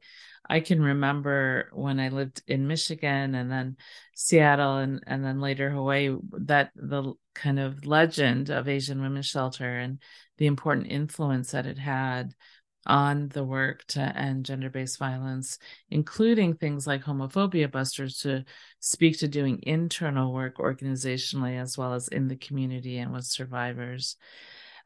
I 0.47 0.59
can 0.59 0.79
remember 0.79 1.71
when 1.73 1.99
I 1.99 2.09
lived 2.09 2.43
in 2.45 2.67
Michigan 2.67 3.33
and 3.33 3.51
then 3.51 3.77
Seattle 4.13 4.77
and, 4.77 5.03
and 5.07 5.25
then 5.25 5.41
later 5.41 5.71
Hawaii, 5.71 6.15
that 6.41 6.69
the 6.75 7.15
kind 7.33 7.59
of 7.59 7.87
legend 7.87 8.51
of 8.51 8.69
Asian 8.69 9.01
Women's 9.01 9.25
Shelter 9.25 9.79
and 9.79 9.99
the 10.37 10.45
important 10.45 10.91
influence 10.91 11.51
that 11.51 11.65
it 11.65 11.79
had 11.79 12.35
on 12.85 13.29
the 13.29 13.43
work 13.43 13.85
to 13.85 14.01
end 14.01 14.45
gender 14.45 14.69
based 14.69 14.97
violence, 14.97 15.59
including 15.89 16.55
things 16.55 16.87
like 16.87 17.03
homophobia 17.03 17.71
busters 17.71 18.19
to 18.19 18.43
speak 18.79 19.19
to 19.19 19.27
doing 19.27 19.59
internal 19.63 20.33
work 20.33 20.57
organizationally 20.57 21.59
as 21.61 21.77
well 21.77 21.93
as 21.93 22.07
in 22.07 22.27
the 22.27 22.35
community 22.35 22.97
and 22.97 23.13
with 23.13 23.25
survivors. 23.25 24.15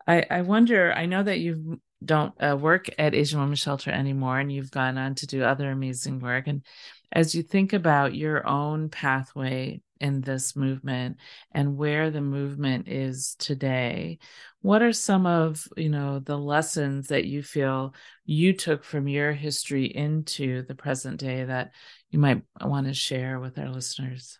I, 0.08 0.25
I 0.29 0.41
wonder, 0.41 0.93
I 0.93 1.05
know 1.05 1.23
that 1.23 1.39
you 1.39 1.79
don't 2.03 2.34
uh, 2.43 2.55
work 2.55 2.89
at 2.99 3.15
Asian 3.15 3.39
Women's 3.39 3.60
Shelter 3.60 3.91
anymore 3.91 4.39
and 4.39 4.51
you've 4.51 4.71
gone 4.71 4.97
on 4.97 5.15
to 5.15 5.27
do 5.27 5.43
other 5.43 5.71
amazing 5.71 6.19
work. 6.19 6.47
And 6.47 6.63
as 7.12 7.36
you 7.36 7.44
think 7.44 7.74
about 7.74 8.15
your 8.15 8.48
own 8.48 8.89
pathway 8.89 9.82
in 10.02 10.22
this 10.22 10.56
movement 10.56 11.18
and 11.52 11.78
where 11.78 12.12
the 12.12 12.22
movement 12.22 12.88
is 12.88 13.36
today 13.39 14.20
what 14.65 14.82
are 14.82 14.91
some 14.91 15.28
of 15.28 15.68
you 15.78 15.89
know 15.89 16.18
the 16.18 16.38
lessons 16.38 17.10
that 17.10 17.26
you 17.26 17.44
feel 17.44 17.94
you 18.26 18.52
took 18.52 18.84
from 18.84 19.08
your 19.08 19.32
history 19.32 19.86
into 19.86 20.63
the 20.63 20.74
present 20.74 21.20
day 21.20 21.44
that 21.44 21.70
you 22.10 22.18
might 22.18 22.41
want 22.60 22.88
to 22.88 22.94
share 22.94 23.39
with 23.39 23.60
our 23.60 23.70
listeners? 23.70 24.39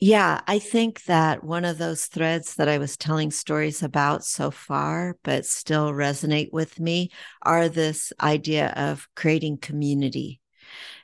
Yeah, 0.00 0.40
I 0.48 0.58
think 0.58 1.04
that 1.04 1.44
one 1.44 1.64
of 1.64 1.78
those 1.78 2.06
threads 2.06 2.56
that 2.56 2.68
I 2.68 2.78
was 2.78 2.96
telling 2.96 3.30
stories 3.30 3.84
about 3.84 4.24
so 4.24 4.50
far, 4.50 5.16
but 5.22 5.46
still 5.46 5.92
resonate 5.92 6.52
with 6.52 6.80
me, 6.80 7.12
are 7.42 7.68
this 7.68 8.12
idea 8.20 8.74
of 8.76 9.08
creating 9.14 9.58
community 9.58 10.40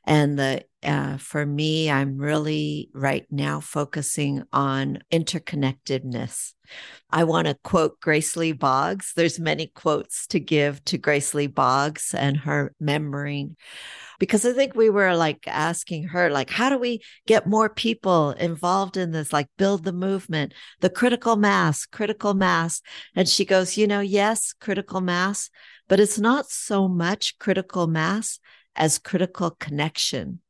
and 0.04 0.38
the 0.38 0.64
uh, 0.84 1.16
for 1.16 1.46
me, 1.46 1.88
I'm 1.88 2.18
really 2.18 2.90
right 2.92 3.24
now 3.30 3.60
focusing 3.60 4.42
on 4.52 4.98
interconnectedness. 5.12 6.54
I 7.08 7.22
want 7.22 7.46
to 7.46 7.56
quote 7.62 8.00
Grace 8.00 8.36
Lee 8.36 8.50
Boggs. 8.50 9.12
There's 9.14 9.38
many 9.38 9.68
quotes 9.68 10.26
to 10.28 10.40
give 10.40 10.84
to 10.86 10.98
Grace 10.98 11.34
Lee 11.34 11.46
Boggs 11.46 12.14
and 12.14 12.36
her 12.38 12.74
memory, 12.80 13.50
because 14.18 14.44
I 14.44 14.52
think 14.54 14.74
we 14.74 14.90
were 14.90 15.14
like 15.14 15.46
asking 15.46 16.08
her, 16.08 16.30
like, 16.30 16.50
how 16.50 16.68
do 16.68 16.78
we 16.78 17.00
get 17.28 17.46
more 17.46 17.68
people 17.68 18.30
involved 18.32 18.96
in 18.96 19.12
this? 19.12 19.32
Like, 19.32 19.48
build 19.56 19.84
the 19.84 19.92
movement, 19.92 20.52
the 20.80 20.90
critical 20.90 21.36
mass, 21.36 21.86
critical 21.86 22.34
mass. 22.34 22.82
And 23.14 23.28
she 23.28 23.44
goes, 23.44 23.76
you 23.76 23.86
know, 23.86 24.00
yes, 24.00 24.52
critical 24.60 25.00
mass, 25.00 25.48
but 25.88 26.00
it's 26.00 26.18
not 26.18 26.50
so 26.50 26.88
much 26.88 27.38
critical 27.38 27.86
mass 27.86 28.40
as 28.76 28.98
critical 28.98 29.50
connection. 29.50 30.40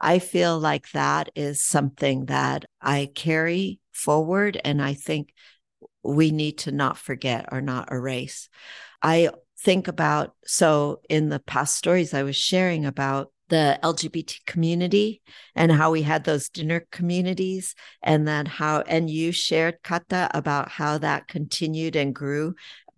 I 0.00 0.18
feel 0.18 0.58
like 0.58 0.90
that 0.92 1.30
is 1.34 1.62
something 1.62 2.26
that 2.26 2.66
I 2.80 3.10
carry 3.14 3.80
forward. 3.92 4.60
And 4.64 4.82
I 4.82 4.94
think 4.94 5.32
we 6.02 6.30
need 6.30 6.58
to 6.58 6.72
not 6.72 6.98
forget 6.98 7.48
or 7.50 7.60
not 7.60 7.90
erase. 7.90 8.48
I 9.02 9.30
think 9.60 9.88
about, 9.88 10.34
so 10.44 11.00
in 11.08 11.30
the 11.30 11.38
past 11.38 11.76
stories 11.76 12.12
I 12.12 12.22
was 12.22 12.36
sharing 12.36 12.84
about 12.84 13.32
the 13.48 13.78
LGBT 13.82 14.44
community 14.46 15.22
and 15.54 15.70
how 15.70 15.90
we 15.90 16.02
had 16.02 16.24
those 16.24 16.48
dinner 16.48 16.86
communities 16.90 17.74
and 18.02 18.26
then 18.26 18.46
how, 18.46 18.80
and 18.80 19.08
you 19.08 19.32
shared 19.32 19.82
Kata 19.82 20.30
about 20.34 20.70
how 20.70 20.98
that 20.98 21.28
continued 21.28 21.94
and 21.96 22.14
grew 22.14 22.54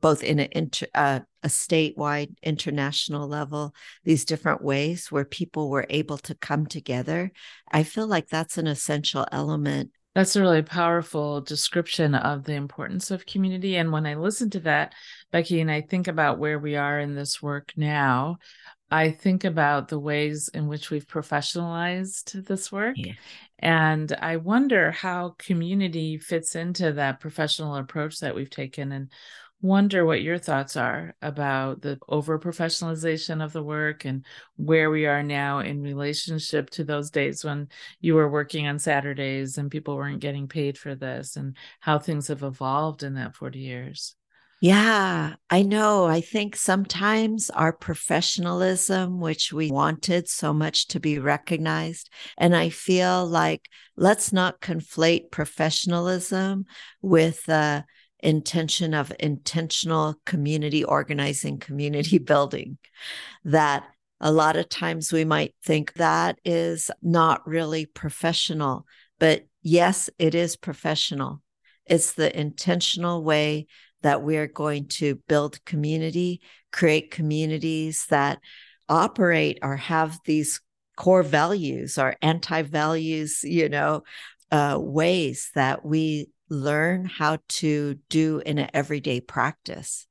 both 0.07 0.23
in 0.23 0.39
a, 0.39 0.49
inter, 0.53 0.87
uh, 0.95 1.19
a 1.43 1.49
statewide, 1.49 2.33
international 2.41 3.27
level, 3.27 3.75
these 4.05 4.25
different 4.25 4.63
ways 4.63 5.11
where 5.11 5.25
people 5.25 5.69
were 5.69 5.85
able 5.91 6.17
to 6.17 6.33
come 6.37 6.65
together. 6.65 7.33
I 7.73 7.83
feel 7.83 8.07
like 8.07 8.29
that's 8.29 8.57
an 8.57 8.69
essential 8.69 9.27
element. 9.33 9.91
That's 10.15 10.37
a 10.37 10.41
really 10.41 10.63
powerful 10.63 11.41
description 11.41 12.15
of 12.15 12.45
the 12.45 12.55
importance 12.55 13.11
of 13.11 13.27
community. 13.27 13.75
And 13.75 13.91
when 13.91 14.07
I 14.07 14.15
listen 14.15 14.49
to 14.51 14.61
that, 14.61 14.95
Beckie, 15.33 15.61
and 15.61 15.73
I 15.73 15.81
think 15.81 16.07
about 16.07 16.39
where 16.39 16.61
we 16.61 16.77
are 16.77 17.01
in 17.01 17.17
this 17.17 17.43
work 17.43 17.73
now, 17.77 18.39
I 18.89 19.11
think 19.11 19.43
about 19.43 19.89
the 19.89 19.99
ways 19.99 20.49
in 20.55 20.69
which 20.69 20.91
we've 20.91 21.09
professionalized 21.09 22.47
this 22.47 22.71
work. 22.71 22.95
Yeah. 22.97 23.15
And 23.59 24.13
I 24.13 24.37
wonder 24.37 24.93
how 24.93 25.35
community 25.39 26.19
fits 26.19 26.55
into 26.55 26.93
that 26.93 27.19
professional 27.19 27.75
approach 27.75 28.21
that 28.21 28.37
we've 28.37 28.51
taken 28.51 28.93
and 28.93 29.11
wonder 29.63 30.05
what 30.05 30.23
your 30.23 30.39
thoughts 30.39 30.77
are 30.77 31.15
about 31.23 31.83
the 31.83 31.99
over 32.09 32.39
professionalization 32.39 33.43
of 33.43 33.53
the 33.53 33.63
work 33.63 34.05
and 34.05 34.25
where 34.57 34.91
we 34.91 35.07
are 35.07 35.23
now 35.23 35.61
in 35.61 35.83
relationship 35.83 36.71
to 36.71 36.85
those 36.85 37.11
days 37.11 37.45
when 37.45 37.69
you 38.01 38.15
were 38.15 38.31
working 38.31 38.67
on 38.67 38.79
Saturdays 38.79 39.59
and 39.59 39.71
people 39.71 39.97
weren't 39.97 40.21
getting 40.21 40.47
paid 40.47 40.77
for 40.79 40.95
this 40.95 41.37
and 41.37 41.57
how 41.81 41.99
things 41.99 42.29
have 42.29 42.43
evolved 42.43 43.03
in 43.03 43.15
that 43.15 43.35
40 43.35 43.59
years. 43.59 44.15
Yeah, 44.61 45.35
I 45.51 45.63
know. 45.63 46.07
I 46.07 46.23
think 46.23 46.57
sometimes 46.57 47.51
our 47.51 47.75
professionalism, 47.75 49.21
which 49.21 49.53
we 49.53 49.71
wanted 49.71 50.29
so 50.29 50.55
much 50.55 50.87
to 50.89 51.01
be 51.01 51.19
recognized, 51.19 52.09
and 52.39 52.57
I 52.57 52.71
feel 52.71 53.27
like 53.27 53.69
let's 53.97 54.33
not 54.33 54.63
conflate 54.63 55.31
professionalism 55.31 56.65
with 57.03 57.47
uh, 57.51 57.83
intention 58.21 58.95
of 58.95 59.13
intentional 59.19 60.15
community 60.25 60.85
organizing, 60.85 61.59
community 61.59 62.19
building, 62.33 62.79
that 63.45 63.85
a 64.21 64.33
lot 64.33 64.57
of 64.57 64.69
times 64.69 65.13
we 65.13 65.25
might 65.25 65.55
think 65.65 65.93
that 65.95 66.39
is 66.45 66.91
not 67.03 67.47
really 67.47 67.87
professional, 67.87 68.87
but 69.19 69.47
yes, 69.63 70.09
it 70.19 70.35
is 70.35 70.57
professional. 70.57 71.43
It's 71.85 72.13
the 72.13 72.37
intentional 72.39 73.23
way 73.23 73.67
that 74.03 74.23
we're 74.23 74.47
going 74.47 74.89
to 74.89 75.17
build 75.29 75.65
community, 75.65 76.41
create 76.73 77.11
communities 77.11 78.07
that 78.09 78.41
operate 78.89 79.59
or 79.63 79.77
have 79.77 80.19
these 80.25 80.61
core 80.97 81.23
values 81.23 81.99
or 81.99 82.17
anti 82.23 82.63
values, 82.63 83.43
you 83.43 83.69
know, 83.69 84.03
uh, 84.51 84.79
ways 84.81 85.51
that 85.55 85.85
we 85.85 86.29
learn 86.49 87.05
how 87.05 87.39
to 87.49 87.99
do 88.09 88.43
in 88.45 88.59
an 88.59 88.71
everyday 88.73 89.21
practice. 89.21 90.07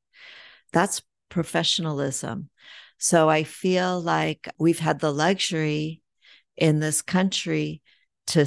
That's 0.72 1.02
professionalism. 1.30 2.50
So 2.98 3.30
I 3.30 3.44
feel 3.44 4.00
like 4.02 4.48
we've 4.58 4.80
had 4.80 5.00
the 5.00 5.14
luxury 5.14 6.02
in 6.56 6.80
this 6.80 7.02
country 7.02 7.82
to 8.28 8.46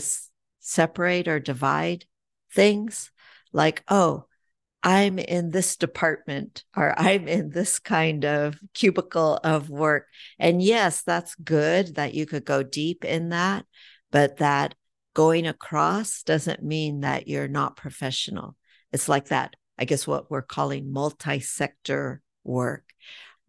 separate 0.60 1.28
or 1.28 1.40
divide 1.40 2.04
things 2.52 3.10
like, 3.52 3.82
oh, 3.88 4.24
I'm 4.82 5.18
in 5.18 5.50
this 5.50 5.76
department 5.76 6.64
or 6.76 6.98
I'm 6.98 7.26
in 7.26 7.50
this 7.50 7.78
kind 7.78 8.24
of 8.24 8.58
cubicle 8.74 9.40
of 9.42 9.68
work. 9.68 10.06
And 10.38 10.62
yes, 10.62 11.02
that's 11.02 11.34
good 11.34 11.96
that 11.96 12.14
you 12.14 12.26
could 12.26 12.44
go 12.44 12.62
deep 12.62 13.04
in 13.04 13.30
that, 13.30 13.66
but 14.10 14.38
that 14.38 14.74
going 15.18 15.48
across 15.48 16.22
doesn't 16.22 16.62
mean 16.62 17.00
that 17.00 17.26
you're 17.26 17.48
not 17.48 17.74
professional. 17.74 18.54
It's 18.92 19.08
like 19.08 19.30
that, 19.30 19.56
I 19.76 19.84
guess, 19.84 20.06
what 20.06 20.30
we're 20.30 20.42
calling 20.42 20.92
multi 20.92 21.40
sector 21.40 22.22
work. 22.44 22.84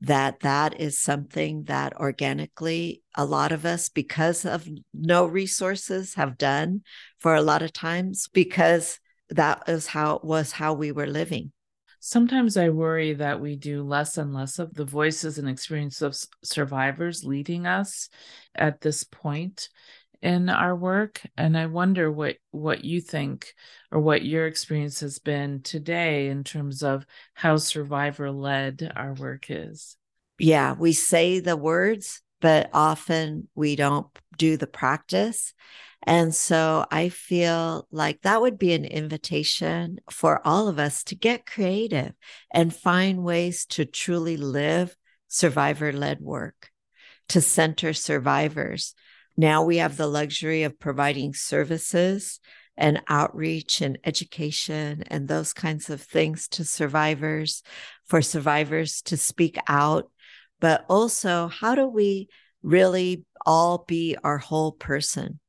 That 0.02 0.40
that 0.40 0.82
is 0.82 0.98
something 0.98 1.66
that 1.66 1.96
organically 1.98 3.04
a 3.16 3.24
lot 3.24 3.52
of 3.52 3.68
us, 3.68 3.88
because 3.88 4.46
of 4.46 4.68
no 4.96 5.28
resources, 5.28 6.16
have 6.16 6.40
done 6.40 6.82
for 7.20 7.36
a 7.36 7.44
lot 7.44 7.62
of 7.62 7.72
times 7.72 8.28
because 8.34 9.00
that 9.30 9.62
is 9.68 9.86
how 9.86 10.22
was 10.24 10.52
how 10.52 10.74
we 10.74 10.92
were 10.92 11.06
living. 11.06 11.52
Sometimes 12.00 12.58
I 12.58 12.70
worry 12.70 13.14
that 13.14 13.42
we 13.42 13.58
do 13.58 13.84
less 13.84 14.18
and 14.18 14.34
less 14.34 14.58
of 14.58 14.74
the 14.74 14.86
voices 14.86 15.38
and 15.38 15.48
experience 15.48 16.02
of 16.02 16.18
survivors 16.44 17.24
leading 17.24 17.68
us 17.68 18.10
at 18.56 18.82
this 18.82 19.04
point 19.04 19.70
in 20.22 20.50
our 20.50 20.76
work 20.76 21.22
and 21.38 21.58
i 21.58 21.66
wonder 21.66 22.12
what 22.12 22.36
what 22.52 22.84
you 22.84 23.00
think 23.00 23.54
or 23.92 24.00
what 24.00 24.24
your 24.24 24.48
experience 24.48 25.00
has 25.00 25.20
been 25.20 25.62
today 25.62 26.28
in 26.28 26.44
terms 26.44 26.84
of 26.84 27.06
how 27.34 27.56
survivor 27.58 28.32
led 28.32 28.92
our 28.96 29.14
work 29.14 29.46
is 29.50 29.96
yeah 30.38 30.74
we 30.74 30.94
say 30.94 31.40
the 31.40 31.56
words 31.56 32.22
but 32.42 32.70
often 32.74 33.48
we 33.56 33.76
don't 33.76 34.08
do 34.38 34.58
the 34.58 34.68
practice 34.68 35.54
and 36.04 36.34
so 36.34 36.86
I 36.90 37.10
feel 37.10 37.88
like 37.92 38.22
that 38.22 38.42
would 38.42 38.58
be 38.58 38.74
an 38.74 38.86
invitation 38.86 40.00
for 40.10 40.46
all 40.48 40.68
of 40.68 40.80
us 40.80 41.04
to 41.06 41.16
get 41.16 41.46
creative 41.46 42.14
and 42.54 42.74
find 42.74 43.24
ways 43.24 43.66
to 43.68 43.86
truly 43.86 44.38
live 44.38 44.96
survivor 45.28 45.92
led 45.94 46.22
work, 46.22 46.72
to 47.30 47.42
center 47.42 47.94
survivors. 47.94 48.96
Now 49.40 49.64
we 49.64 49.78
have 49.78 49.96
the 49.96 50.08
luxury 50.08 50.64
of 50.64 50.80
providing 50.80 51.34
services 51.34 52.42
and 52.76 53.02
outreach 53.08 53.82
and 53.82 53.98
education 54.04 55.04
and 55.08 55.28
those 55.28 55.54
kinds 55.54 55.90
of 55.90 56.02
things 56.02 56.48
to 56.50 56.66
survivors, 56.66 57.64
for 58.06 58.22
survivors 58.22 59.02
to 59.04 59.16
speak 59.16 59.58
out. 59.68 60.12
But 60.60 60.86
also, 60.90 61.48
how 61.48 61.76
do 61.76 61.88
we 61.88 62.28
really 62.62 63.24
all 63.46 63.86
be 63.88 64.18
our 64.22 64.38
whole 64.38 64.74
person? 64.74 65.40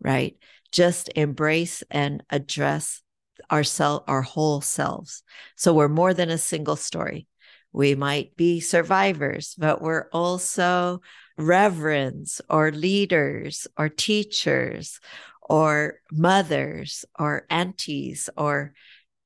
right? 0.00 0.36
Just 0.72 1.10
embrace 1.14 1.82
and 1.90 2.22
address 2.30 3.02
ourself, 3.50 4.04
our 4.06 4.22
whole 4.22 4.60
selves. 4.60 5.22
So 5.56 5.74
we're 5.74 5.88
more 5.88 6.14
than 6.14 6.30
a 6.30 6.38
single 6.38 6.76
story. 6.76 7.26
We 7.72 7.94
might 7.94 8.36
be 8.36 8.60
survivors, 8.60 9.54
but 9.56 9.80
we're 9.80 10.08
also 10.12 11.02
reverends 11.40 12.40
or 12.48 12.70
leaders 12.70 13.66
or 13.76 13.88
teachers 13.88 15.00
or 15.42 16.00
mothers 16.12 17.04
or 17.18 17.46
aunties 17.50 18.30
or, 18.36 18.72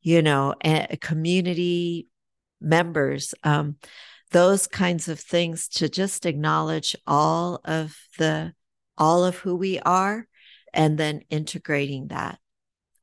you 0.01 0.23
know, 0.23 0.55
community 1.01 2.09
members. 2.61 3.35
Um, 3.43 3.77
those 4.31 4.67
kinds 4.67 5.09
of 5.09 5.21
things 5.21 5.69
to 5.69 5.89
just 5.89 6.27
acknowledge 6.27 6.97
all 7.07 7.61
of 7.65 7.97
the 8.19 8.53
all 8.97 9.25
of 9.25 9.37
who 9.37 9.57
we 9.57 9.79
are 9.81 10.27
and 10.73 10.99
then 10.99 11.23
integrating 11.31 12.09
that. 12.09 12.39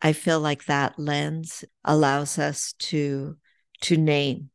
I 0.02 0.14
feel 0.14 0.40
like 0.40 0.66
that 0.66 0.98
lens 0.98 1.64
allows 1.86 2.40
us 2.40 2.74
to 2.80 3.38
to 3.82 3.98
name 3.98 4.50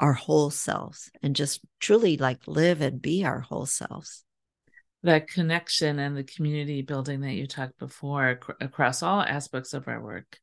our 0.00 0.12
whole 0.12 0.50
selves 0.50 1.10
and 1.22 1.36
just 1.36 1.60
truly 1.80 2.16
like 2.16 2.46
live 2.46 2.80
and 2.80 3.00
be 3.00 3.24
our 3.24 3.40
whole 3.40 3.66
selves. 3.66 4.24
That 5.02 5.28
connection 5.28 5.98
and 5.98 6.16
the 6.16 6.24
community 6.24 6.82
building 6.82 7.22
that 7.22 7.32
you 7.32 7.46
talked 7.46 7.78
before 7.78 8.40
ac- 8.42 8.56
across 8.60 9.02
all 9.02 9.20
aspects 9.20 9.74
of 9.74 9.88
our 9.88 10.00
work 10.00 10.38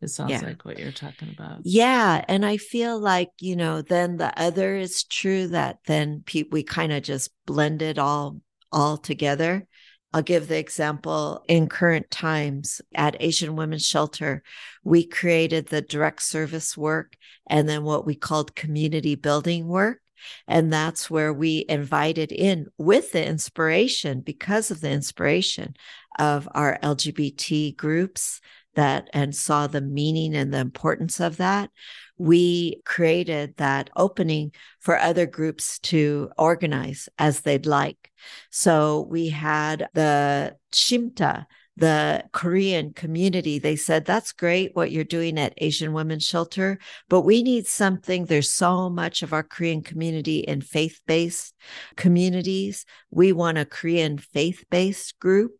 it 0.00 0.08
sounds 0.08 0.30
yeah. 0.30 0.40
like 0.40 0.64
what 0.64 0.78
you're 0.78 0.92
talking 0.92 1.28
about. 1.30 1.60
Yeah 1.64 2.24
and 2.28 2.46
i 2.46 2.56
feel 2.56 2.98
like 2.98 3.30
you 3.40 3.56
know 3.56 3.82
then 3.82 4.16
the 4.16 4.38
other 4.40 4.76
is 4.76 5.04
true 5.04 5.48
that 5.48 5.78
then 5.86 6.22
pe- 6.24 6.44
we 6.50 6.62
kind 6.62 6.92
of 6.92 7.02
just 7.02 7.30
blend 7.46 7.82
it 7.82 7.98
all 7.98 8.40
all 8.70 8.96
together 8.96 9.66
I'll 10.12 10.22
give 10.22 10.48
the 10.48 10.58
example 10.58 11.44
in 11.48 11.68
current 11.68 12.10
times 12.10 12.80
at 12.94 13.16
Asian 13.20 13.56
Women's 13.56 13.86
Shelter, 13.86 14.42
we 14.82 15.06
created 15.06 15.66
the 15.66 15.82
direct 15.82 16.22
service 16.22 16.76
work 16.76 17.14
and 17.46 17.68
then 17.68 17.84
what 17.84 18.06
we 18.06 18.14
called 18.14 18.56
community 18.56 19.14
building 19.16 19.66
work. 19.68 20.00
And 20.46 20.72
that's 20.72 21.10
where 21.10 21.32
we 21.32 21.64
invited 21.68 22.32
in 22.32 22.66
with 22.78 23.12
the 23.12 23.24
inspiration, 23.24 24.20
because 24.20 24.70
of 24.70 24.80
the 24.80 24.90
inspiration 24.90 25.74
of 26.18 26.48
our 26.52 26.78
LGBT 26.82 27.76
groups 27.76 28.40
that 28.74 29.08
and 29.12 29.34
saw 29.34 29.66
the 29.66 29.80
meaning 29.80 30.34
and 30.34 30.52
the 30.52 30.58
importance 30.58 31.20
of 31.20 31.36
that 31.36 31.70
we 32.18 32.82
created 32.84 33.56
that 33.56 33.90
opening 33.96 34.52
for 34.80 34.98
other 34.98 35.26
groups 35.26 35.78
to 35.78 36.30
organize 36.36 37.08
as 37.18 37.40
they'd 37.40 37.66
like. 37.66 38.10
So 38.50 39.06
we 39.08 39.28
had 39.28 39.88
the 39.94 40.56
Shimtuh, 40.72 41.46
the 41.76 42.24
Korean 42.32 42.92
community, 42.92 43.60
they 43.60 43.76
said, 43.76 44.04
That's 44.04 44.32
great 44.32 44.74
what 44.74 44.90
you're 44.90 45.04
doing 45.04 45.38
at 45.38 45.54
Asian 45.58 45.92
Women's 45.92 46.24
Shelter, 46.24 46.78
but 47.08 47.20
we 47.20 47.44
need 47.44 47.68
something. 47.68 48.24
There's 48.24 48.50
so 48.50 48.90
much 48.90 49.22
of 49.22 49.32
our 49.32 49.44
Korean 49.44 49.82
community 49.82 50.40
in 50.40 50.60
faith 50.60 51.00
based 51.06 51.54
communities. 51.96 52.84
We 53.10 53.32
want 53.32 53.58
a 53.58 53.64
Korean 53.64 54.18
faith 54.18 54.64
based 54.70 55.20
group 55.20 55.52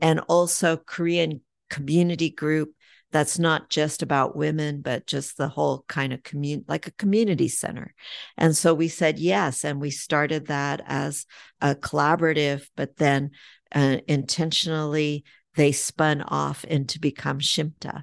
and 0.00 0.20
also 0.28 0.76
Korean 0.76 1.40
community 1.70 2.30
group 2.30 2.72
that's 3.14 3.38
not 3.38 3.70
just 3.70 4.02
about 4.02 4.34
women, 4.34 4.80
but 4.80 5.06
just 5.06 5.36
the 5.36 5.46
whole 5.46 5.84
kind 5.86 6.12
of 6.12 6.24
community, 6.24 6.64
like 6.66 6.88
a 6.88 6.94
community 6.94 7.46
center. 7.46 7.94
And 8.36 8.56
so 8.56 8.74
we 8.74 8.88
said 8.88 9.20
yes. 9.20 9.64
And 9.64 9.80
we 9.80 9.92
started 9.92 10.48
that 10.48 10.82
as 10.84 11.24
a 11.60 11.76
collaborative, 11.76 12.66
but 12.74 12.96
then 12.96 13.30
uh, 13.72 13.98
intentionally 14.08 15.22
they 15.54 15.70
spun 15.70 16.22
off 16.22 16.64
into 16.64 16.98
become 16.98 17.38
Shimtuh 17.38 18.02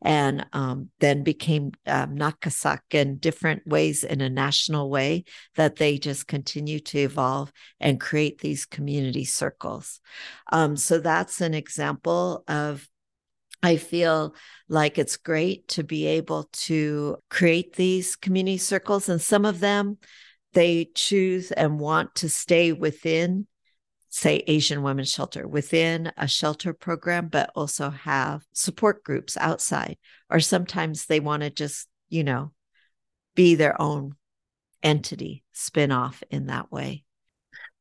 and 0.00 0.46
um, 0.54 0.88
then 1.00 1.22
became 1.22 1.72
um, 1.86 2.16
NAKASEC 2.16 2.78
in 2.92 3.18
different 3.18 3.66
ways 3.66 4.04
in 4.04 4.22
a 4.22 4.30
national 4.30 4.88
way 4.88 5.24
that 5.56 5.76
they 5.76 5.98
just 5.98 6.28
continue 6.28 6.80
to 6.80 7.00
evolve 7.00 7.52
and 7.78 8.00
create 8.00 8.38
these 8.38 8.64
community 8.64 9.26
circles. 9.26 10.00
Um, 10.50 10.78
so 10.78 10.98
that's 10.98 11.42
an 11.42 11.52
example 11.52 12.42
of 12.48 12.88
I 13.62 13.76
feel 13.76 14.34
like 14.68 14.98
it's 14.98 15.16
great 15.16 15.68
to 15.68 15.82
be 15.82 16.06
able 16.06 16.48
to 16.52 17.16
create 17.30 17.74
these 17.74 18.14
community 18.14 18.58
circles. 18.58 19.08
And 19.08 19.20
some 19.20 19.44
of 19.44 19.60
them, 19.60 19.98
they 20.52 20.90
choose 20.94 21.52
and 21.52 21.80
want 21.80 22.14
to 22.16 22.28
stay 22.28 22.72
within, 22.72 23.46
say, 24.08 24.42
Asian 24.46 24.82
Women's 24.82 25.10
Shelter, 25.10 25.46
within 25.46 26.12
a 26.16 26.28
shelter 26.28 26.72
program, 26.72 27.28
but 27.28 27.50
also 27.54 27.90
have 27.90 28.44
support 28.52 29.04
groups 29.04 29.36
outside. 29.36 29.98
Or 30.30 30.40
sometimes 30.40 31.06
they 31.06 31.20
want 31.20 31.42
to 31.42 31.50
just, 31.50 31.88
you 32.08 32.24
know, 32.24 32.52
be 33.34 33.54
their 33.54 33.80
own 33.80 34.14
entity, 34.82 35.44
spin 35.52 35.92
off 35.92 36.22
in 36.30 36.46
that 36.46 36.70
way. 36.70 37.04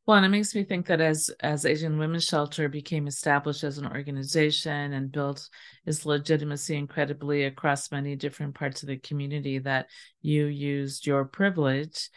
Well, 0.05 0.17
and 0.17 0.25
it 0.25 0.29
makes 0.29 0.53
me 0.53 0.63
think 0.63 0.85
that 0.87 1.01
as 1.01 1.31
as 1.39 1.65
Asian 1.65 1.97
Women's 1.97 2.25
Shelter 2.25 2.69
became 2.69 3.07
established 3.07 3.63
as 3.63 3.79
an 3.79 3.87
organization 3.87 4.93
and 4.93 5.11
built 5.11 5.49
its 5.85 6.05
legitimacy 6.05 6.75
incredibly 6.75 7.45
across 7.45 7.91
many 7.91 8.15
different 8.15 8.53
parts 8.53 8.83
of 8.83 8.87
the 8.87 8.97
community, 8.97 9.57
that 9.59 9.89
you 10.21 10.45
used 10.45 11.07
your 11.07 11.25
privilege 11.25 12.09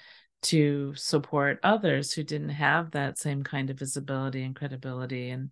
to 0.42 0.94
support 0.96 1.61
others 1.62 2.12
who 2.12 2.22
didn't 2.22 2.51
have 2.51 2.90
that 2.90 3.18
same 3.18 3.42
kind 3.42 3.70
of 3.70 3.79
visibility 3.79 4.42
and 4.42 4.55
credibility, 4.55 5.31
and 5.31 5.51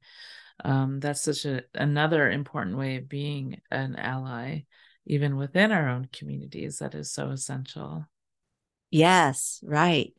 um, 0.65 1.01
that's 1.01 1.23
such 1.23 1.47
a 1.47 1.63
another 1.75 2.31
important 2.31 2.77
way 2.77 2.97
of 2.97 3.09
being 3.09 3.61
an 3.71 3.97
ally, 3.97 4.61
even 5.07 5.37
within 5.37 5.73
our 5.73 5.89
own 5.89 6.09
communities. 6.13 6.79
That 6.79 6.95
is 6.95 7.11
so 7.13 7.31
essential. 7.31 8.07
Yes, 8.91 9.61
right. 9.65 10.13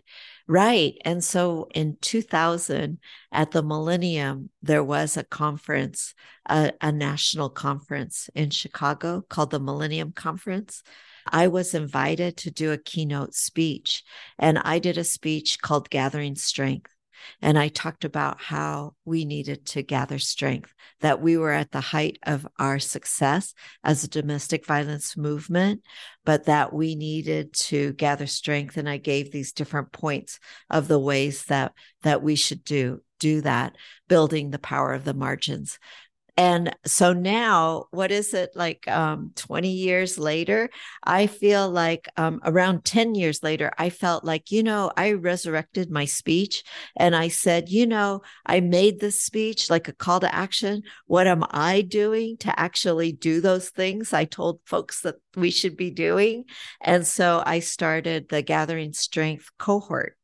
Right. 0.47 0.97
And 1.03 1.23
so 1.23 1.67
in 1.73 1.97
2000 2.01 2.99
at 3.31 3.51
the 3.51 3.63
Millennium, 3.63 4.49
there 4.61 4.83
was 4.83 5.17
a 5.17 5.23
conference, 5.23 6.13
a, 6.47 6.71
a, 6.79 6.91
national 6.91 7.49
conference 7.49 8.29
in 8.33 8.49
Chicago 8.49 9.21
called 9.27 9.51
the 9.51 9.59
Millennium 9.59 10.13
Conference. 10.13 10.83
I 11.25 11.47
was 11.47 11.73
invited 11.73 12.37
to 12.37 12.51
do 12.51 12.71
a 12.71 12.77
keynote 12.77 13.33
speech, 13.33 14.03
and 14.39 14.57
I 14.59 14.79
did 14.79 14.97
a 14.97 15.03
speech 15.03 15.61
called 15.61 15.89
Gathering 15.89 16.35
Strength. 16.35 16.96
And 17.41 17.57
I 17.57 17.67
talked 17.67 18.05
about 18.05 18.41
how 18.41 18.95
we 19.05 19.25
needed 19.25 19.65
to 19.67 19.81
gather 19.81 20.19
strength, 20.19 20.73
that 21.01 21.21
we 21.21 21.37
were 21.37 21.51
at 21.51 21.71
the 21.71 21.81
height 21.81 22.17
of 22.23 22.47
our 22.59 22.79
success 22.79 23.53
as 23.83 24.03
a 24.03 24.09
domestic 24.09 24.65
violence 24.65 25.17
movement, 25.17 25.81
but 26.25 26.45
that 26.45 26.73
we 26.73 26.95
needed 26.95 27.53
to 27.53 27.93
gather 27.93 28.27
strength. 28.27 28.77
And 28.77 28.89
I 28.89 28.97
gave 28.97 29.31
these 29.31 29.53
different 29.53 29.91
points 29.91 30.39
of 30.69 30.87
the 30.87 30.99
ways 30.99 31.45
that, 31.45 31.73
that 32.03 32.21
we 32.21 32.35
should 32.35 32.63
do 32.63 33.01
do 33.19 33.41
that, 33.41 33.75
building 34.07 34.51
the 34.51 34.59
power 34.59 34.93
of 34.93 35.03
the 35.03 35.13
margins. 35.13 35.79
And 36.37 36.75
so 36.85 37.13
now, 37.13 37.85
what 37.89 38.11
is 38.11 38.35
it 38.35 38.51
like 38.53 38.87
um, 38.87 39.31
20 39.35 39.71
years 39.71 40.19
later? 40.19 40.69
I 41.03 41.25
feel 41.25 41.67
like 41.67 42.07
um, 42.15 42.41
around 42.43 42.85
10 42.85 43.15
years 43.15 43.41
later, 43.41 43.71
I 43.79 43.89
felt 43.89 44.23
like, 44.23 44.51
you 44.51 44.61
know, 44.61 44.91
I 44.95 45.13
resurrected 45.13 45.89
my 45.89 46.05
speech 46.05 46.63
and 46.95 47.15
I 47.15 47.29
said, 47.29 47.69
you 47.69 47.87
know, 47.87 48.21
I 48.45 48.59
made 48.59 48.99
this 48.99 49.19
speech 49.19 49.71
like 49.71 49.87
a 49.87 49.93
call 49.93 50.19
to 50.19 50.33
action. 50.33 50.83
What 51.07 51.25
am 51.25 51.43
I 51.49 51.81
doing 51.81 52.37
to 52.37 52.59
actually 52.59 53.13
do 53.13 53.41
those 53.41 53.69
things 53.69 54.13
I 54.13 54.25
told 54.25 54.59
folks 54.63 55.01
that 55.01 55.15
we 55.35 55.49
should 55.49 55.75
be 55.75 55.89
doing? 55.89 56.45
And 56.81 57.07
so 57.07 57.41
I 57.43 57.61
started 57.61 58.29
the 58.29 58.43
Gathering 58.43 58.93
Strength 58.93 59.49
cohort 59.57 60.16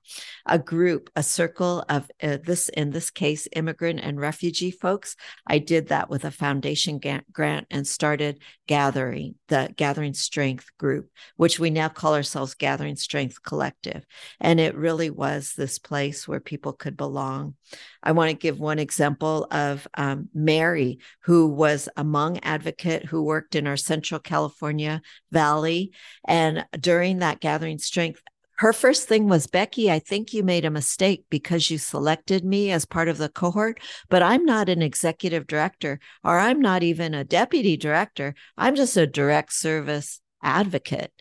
a 0.46 0.60
group, 0.60 1.10
a 1.16 1.24
circle 1.24 1.84
of 1.90 2.10
uh, 2.22 2.38
this, 2.44 2.70
in 2.70 2.92
this 2.92 3.10
case, 3.10 3.48
immigrant 3.56 4.00
and 4.02 4.20
refugee 4.20 4.72
folks. 4.72 5.16
I 5.48 5.60
did 5.60 5.88
that 5.88 6.10
with 6.10 6.26
a 6.26 6.32
foundation 6.32 7.00
grant 7.32 7.68
and 7.70 7.88
started 7.88 8.40
gathering 8.68 9.36
the 9.48 9.74
Gathering 9.76 10.14
Strength 10.14 10.70
group, 10.78 11.10
which 11.36 11.60
we 11.60 11.70
now 11.70 11.90
call 11.90 12.16
ourselves 12.16 12.56
Gathering 12.56 12.96
Strength 12.96 13.44
Collective. 13.44 14.06
And 14.40 14.60
it 14.60 14.76
really 14.76 15.10
was 15.10 15.54
this 15.54 15.80
place 15.80 16.28
where 16.28 16.40
people 16.40 16.74
could 16.74 16.98
belong. 16.98 17.56
I 18.02 18.12
want 18.14 18.30
to 18.30 18.36
give 18.36 18.60
one 18.60 18.80
example 18.80 19.48
of 19.52 19.88
um, 19.96 20.30
Mary, 20.34 21.00
who 21.22 21.48
was 21.48 21.90
a 21.96 22.04
Hmong 22.04 22.40
advocate 22.44 23.06
who 23.06 23.24
worked 23.24 23.56
in 23.56 23.68
our 23.68 23.78
Central 23.78 24.20
California 24.20 25.02
Valley. 25.32 25.92
And 26.26 26.66
during 26.80 27.20
that 27.20 27.40
Gathering 27.40 27.80
Strength, 27.80 28.22
her 28.64 28.72
first 28.72 29.10
thing 29.10 29.28
was 29.28 29.46
Beckie, 29.46 29.90
I 29.90 30.00
think 30.00 30.32
you 30.32 30.42
made 30.42 30.64
a 30.64 30.72
mistake 30.72 31.26
because 31.30 31.70
you 31.70 31.78
selected 31.78 32.46
me 32.46 32.72
as 32.72 32.86
part 32.86 33.10
of 33.10 33.18
the 33.18 33.28
cohort, 33.28 33.82
but 34.10 34.24
I'm 34.24 34.46
not 34.46 34.70
an 34.70 34.82
executive 34.82 35.48
director 35.48 36.00
or 36.24 36.40
I'm 36.40 36.62
not 36.62 36.82
even 36.82 37.14
a 37.14 37.26
deputy 37.26 37.76
director. 37.76 38.36
I'm 38.58 38.76
just 38.76 38.96
a 38.96 39.06
direct 39.06 39.52
service 39.52 40.22
advocate. 40.42 41.12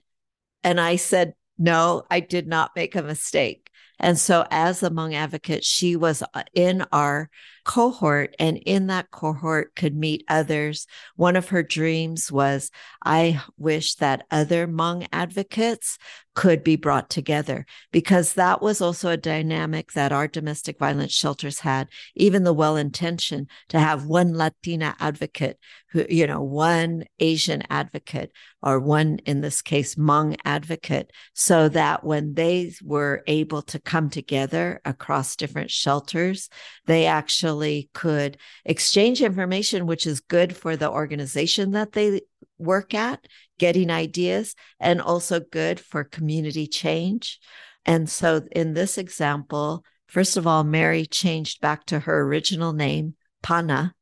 And 0.63 0.81
I 0.81 0.95
said, 0.95 1.35
no, 1.59 2.05
I 2.09 2.21
did 2.21 2.47
not 2.47 2.77
make 2.77 2.95
a 2.95 3.03
mistake. 3.03 3.69
And 3.99 4.17
so, 4.17 4.47
as 4.49 4.85
a 4.85 4.91
Hmong 4.91 5.13
advocates, 5.13 5.67
she 5.67 5.97
was 5.97 6.23
uh, 6.35 6.45
in 6.55 6.85
our 6.93 7.29
cohort 7.65 8.35
and 8.39 8.57
in 8.59 8.89
that 8.89 9.11
cohort 9.11 9.75
could 9.75 9.97
meet 9.97 10.25
others. 10.29 10.87
One 11.17 11.37
of 11.37 11.49
her 11.51 11.63
dreams 11.63 12.31
was, 12.31 12.71
I 13.05 13.41
wish 13.57 13.97
that 13.97 14.27
other 14.31 14.67
Hmong 14.67 15.07
advocates 15.13 15.99
could 16.35 16.65
be 16.65 16.77
brought 16.77 17.11
together 17.11 17.67
because 17.91 18.35
that 18.35 18.63
was 18.63 18.81
also 18.81 19.11
a 19.11 19.17
dynamic 19.17 19.93
that 19.93 20.13
our 20.13 20.27
domestic 20.27 20.79
violence 20.79 21.13
shelters 21.13 21.61
had, 21.61 21.89
even 22.15 22.45
the 22.45 22.55
well 22.55 22.77
intentioned 22.77 23.49
to 23.69 23.79
have 23.79 24.07
one 24.07 24.35
Latina 24.35 24.97
advocate 24.99 25.59
who, 25.91 26.07
you 26.09 26.27
know, 26.27 26.43
one 26.43 27.05
Asian 27.21 27.63
advocate 27.69 28.33
or 28.63 28.81
one, 28.81 29.19
in 29.27 29.43
this 29.43 29.61
case, 29.61 29.97
Hmong 29.97 30.37
advocate, 30.45 31.11
so 31.35 31.69
that 31.69 32.03
when 32.03 32.33
they 32.35 32.73
were 32.83 33.23
able 33.27 33.61
to 33.63 33.79
come 33.79 34.09
together 34.09 34.81
across 34.85 35.37
different 35.37 35.71
shelters, 35.71 36.49
they 36.87 37.05
actually 37.05 37.52
actually 37.53 37.91
could 37.93 38.39
exchange 38.65 39.21
information, 39.21 39.87
which 39.87 40.07
is 40.07 40.21
good 40.21 40.57
for 40.57 40.75
the 40.77 40.91
organization 40.91 41.73
that 41.73 41.93
they 41.93 42.23
work 42.59 42.95
at, 42.95 43.27
getting 43.59 43.91
ideas, 43.91 44.55
and 44.81 45.03
also 45.03 45.39
good 45.41 45.79
for 45.79 46.03
community 46.05 46.67
change. 46.67 47.41
And 47.85 48.09
so 48.09 48.43
in 48.53 48.73
this 48.73 48.97
example, 48.97 49.85
first 50.07 50.37
of 50.39 50.47
all, 50.47 50.65
Mary 50.65 51.05
changed 51.05 51.61
back 51.61 51.85
to 51.87 52.01
her 52.01 52.23
original 52.23 52.73
name, 52.73 53.17
Pana, 53.43 53.95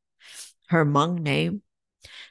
her 0.69 0.85
Hmong 0.85 1.21
name. 1.21 1.63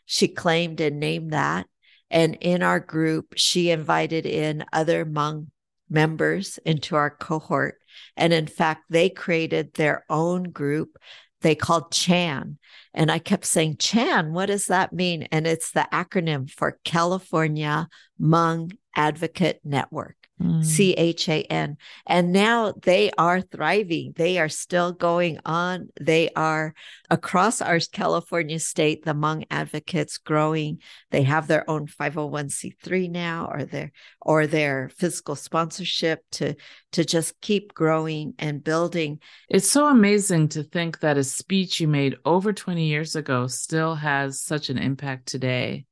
She 0.05 0.29
claimed 0.29 0.79
and 0.79 0.99
named 0.99 1.33
that. 1.33 1.67
And 2.09 2.37
in 2.39 2.63
our 2.63 2.79
group, 2.79 3.33
she 3.35 3.71
invited 3.71 4.25
in 4.25 4.63
other 4.71 5.05
Hmong 5.05 5.47
members 5.89 6.59
into 6.65 6.95
our 6.95 7.09
cohort. 7.09 7.75
And 8.15 8.33
in 8.33 8.47
fact, 8.47 8.83
they 8.89 9.09
created 9.09 9.73
their 9.73 10.05
own 10.09 10.43
group 10.51 10.97
they 11.41 11.55
called 11.55 11.91
CHAN. 11.91 12.57
And 12.93 13.11
I 13.11 13.19
kept 13.19 13.45
saying, 13.45 13.77
CHAN, 13.77 14.33
what 14.33 14.47
does 14.47 14.67
that 14.67 14.93
mean? 14.93 15.27
And 15.31 15.47
it's 15.47 15.71
the 15.71 15.87
acronym 15.91 16.49
for 16.49 16.79
California 16.83 17.87
Hmong 18.21 18.77
Advocate 18.95 19.61
Network. 19.63 20.15
Mm. 20.41 20.63
C 20.63 20.93
H 20.93 21.27
A 21.27 21.41
N. 21.43 21.75
And 22.07 22.31
now 22.31 22.73
they 22.81 23.11
are 23.17 23.41
thriving. 23.41 24.13
They 24.15 24.39
are 24.39 24.47
still 24.47 24.93
going 24.93 25.39
on. 25.45 25.89
They 25.99 26.29
are 26.33 26.73
across 27.09 27.61
our 27.61 27.79
California 27.91 28.59
state, 28.59 29.03
the 29.03 29.13
Hmong 29.13 29.45
advocates 29.51 30.17
growing. 30.17 30.79
They 31.11 31.23
have 31.23 31.47
their 31.47 31.69
own 31.69 31.87
501c3 31.87 33.09
now 33.11 33.49
or 33.51 33.65
their 33.65 33.91
or 34.21 34.47
their 34.47 34.89
fiscal 34.95 35.35
sponsorship 35.35 36.23
to 36.31 36.55
to 36.93 37.03
just 37.03 37.39
keep 37.41 37.73
growing 37.73 38.33
and 38.39 38.63
building. 38.63 39.19
It's 39.49 39.69
so 39.69 39.87
amazing 39.87 40.49
to 40.49 40.63
think 40.63 41.01
that 41.01 41.17
a 41.17 41.23
speech 41.23 41.81
you 41.81 41.87
made 41.87 42.15
over 42.23 42.53
20 42.53 42.85
years 42.85 43.15
ago 43.15 43.47
still 43.47 43.95
has 43.95 44.41
such 44.41 44.69
an 44.69 44.77
impact 44.77 45.27
today. 45.27 45.85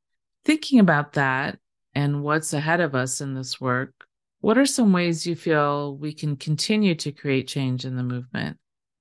Thinking 0.45 0.79
about 0.79 1.13
that 1.13 1.59
and 1.93 2.23
what's 2.23 2.53
ahead 2.53 2.79
of 2.79 2.95
us 2.95 3.21
in 3.21 3.33
this 3.33 3.59
work, 3.59 4.06
what 4.47 4.57
are 4.57 4.65
some 4.65 4.93
ways 4.93 5.27
you 5.27 5.35
feel 5.35 5.97
we 5.97 6.13
can 6.13 6.37
continue 6.37 6.95
to 6.95 7.11
create 7.11 7.49
change 7.49 7.83
in 7.83 7.97
the 7.97 8.01
movement? 8.03 8.57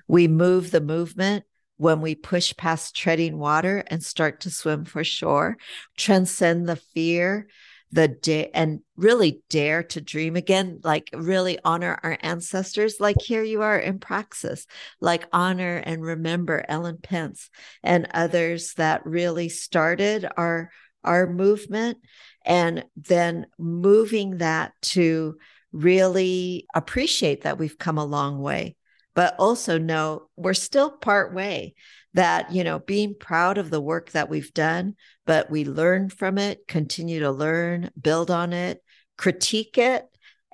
We 0.08 0.26
move 0.26 0.72
the 0.72 0.80
movement 0.80 1.44
when 1.76 2.00
we 2.00 2.16
push 2.16 2.52
past 2.56 2.96
treading 2.96 3.38
water 3.38 3.84
and 3.86 4.02
start 4.02 4.40
to 4.40 4.50
swim 4.50 4.84
for 4.84 5.04
shore, 5.04 5.56
transcend 5.96 6.68
the 6.68 6.74
fear, 6.74 7.46
the 7.92 8.08
day 8.08 8.50
and 8.54 8.80
really 8.96 9.40
dare 9.48 9.84
to 9.84 10.00
dream 10.00 10.34
again 10.34 10.80
like 10.82 11.08
really 11.12 11.60
honor 11.64 11.96
our 12.02 12.18
ancestors 12.22 12.96
like 12.98 13.14
here 13.22 13.44
you 13.44 13.62
are 13.62 13.78
in 13.78 14.00
praxis 14.00 14.66
like 15.00 15.28
honor 15.32 15.76
and 15.76 16.02
remember 16.02 16.64
ellen 16.68 16.98
pence 17.00 17.48
and 17.84 18.08
others 18.12 18.74
that 18.74 19.06
really 19.06 19.48
started 19.48 20.26
our 20.36 20.68
our 21.04 21.28
movement 21.28 21.98
and 22.46 22.84
then 22.96 23.46
moving 23.58 24.38
that 24.38 24.72
to 24.82 25.36
really 25.72 26.66
appreciate 26.74 27.42
that 27.42 27.58
we've 27.58 27.78
come 27.78 27.98
a 27.98 28.04
long 28.04 28.40
way 28.40 28.76
but 29.14 29.34
also 29.38 29.78
know 29.78 30.28
we're 30.36 30.54
still 30.54 30.90
part 30.90 31.34
way 31.34 31.74
that 32.14 32.52
you 32.52 32.64
know 32.64 32.78
being 32.78 33.14
proud 33.18 33.58
of 33.58 33.68
the 33.68 33.80
work 33.80 34.10
that 34.12 34.30
we've 34.30 34.54
done 34.54 34.94
but 35.26 35.50
we 35.50 35.64
learn 35.64 36.08
from 36.08 36.38
it 36.38 36.66
continue 36.66 37.20
to 37.20 37.30
learn 37.30 37.90
build 38.00 38.30
on 38.30 38.52
it 38.52 38.82
critique 39.18 39.76
it 39.76 40.06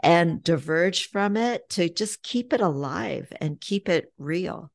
and 0.02 0.42
diverge 0.42 1.08
from 1.08 1.36
it 1.36 1.68
to 1.70 1.88
just 1.88 2.22
keep 2.22 2.52
it 2.52 2.60
alive 2.60 3.32
and 3.40 3.60
keep 3.60 3.88
it 3.88 4.12
real. 4.18 4.70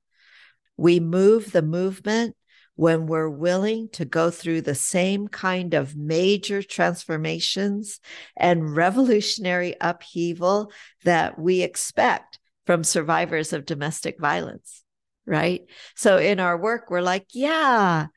We 0.78 0.99
move 0.99 1.51
the 1.51 1.61
movement 1.61 2.36
when 2.78 3.07
we're 3.07 3.30
willing 3.30 3.89
to 3.89 4.05
go 4.05 4.30
through 4.30 4.61
the 4.61 4.75
same 4.75 5.28
kind 5.28 5.73
of 5.73 5.97
major 5.97 6.61
transformations 6.61 7.99
and 8.38 8.75
revolutionary 8.75 9.75
upheaval 9.82 10.71
that 11.03 11.38
we 11.38 11.63
expect 11.63 12.39
from 12.67 12.84
survivors 12.84 13.51
of 13.51 13.65
domestic 13.65 14.19
violence, 14.19 14.84
right? 15.25 15.63
So 15.95 16.17
in 16.17 16.39
our 16.39 16.55
work, 16.55 16.91
we're 16.91 17.01
like, 17.01 17.25
yeah, 17.34 18.07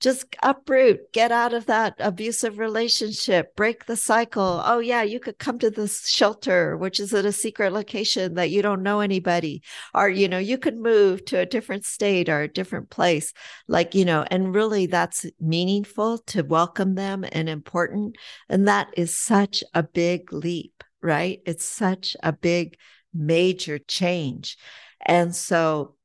just 0.00 0.36
uproot, 0.42 1.12
get 1.12 1.32
out 1.32 1.52
of 1.52 1.66
that 1.66 1.94
abusive 1.98 2.58
relationship, 2.58 3.56
break 3.56 3.86
the 3.86 3.96
cycle. 3.96 4.62
Oh, 4.64 4.78
yeah, 4.78 5.02
you 5.02 5.18
could 5.18 5.38
come 5.38 5.58
to 5.58 5.70
this 5.70 6.08
shelter, 6.08 6.76
which 6.76 7.00
is 7.00 7.12
at 7.12 7.24
a 7.24 7.32
secret 7.32 7.72
location 7.72 8.34
that 8.34 8.50
you 8.50 8.62
don't 8.62 8.82
know 8.82 9.00
anybody. 9.00 9.62
Or, 9.94 10.08
you 10.08 10.28
know, 10.28 10.38
you 10.38 10.56
could 10.56 10.76
move 10.76 11.24
to 11.26 11.40
a 11.40 11.46
different 11.46 11.84
state 11.84 12.28
or 12.28 12.42
a 12.42 12.52
different 12.52 12.90
place. 12.90 13.32
Like, 13.66 13.94
you 13.94 14.04
know, 14.04 14.24
and 14.30 14.54
really 14.54 14.86
that's 14.86 15.26
meaningful 15.40 16.18
to 16.18 16.42
welcome 16.42 16.94
them 16.94 17.24
and 17.30 17.48
important. 17.48 18.16
And 18.48 18.68
that 18.68 18.88
is 18.96 19.18
such 19.18 19.64
a 19.74 19.82
big 19.82 20.32
leap, 20.32 20.84
right? 21.02 21.40
It's 21.44 21.64
such 21.64 22.16
a 22.22 22.32
big, 22.32 22.76
major 23.12 23.78
change. 23.78 24.58
And 25.00 25.34
so, 25.34 25.96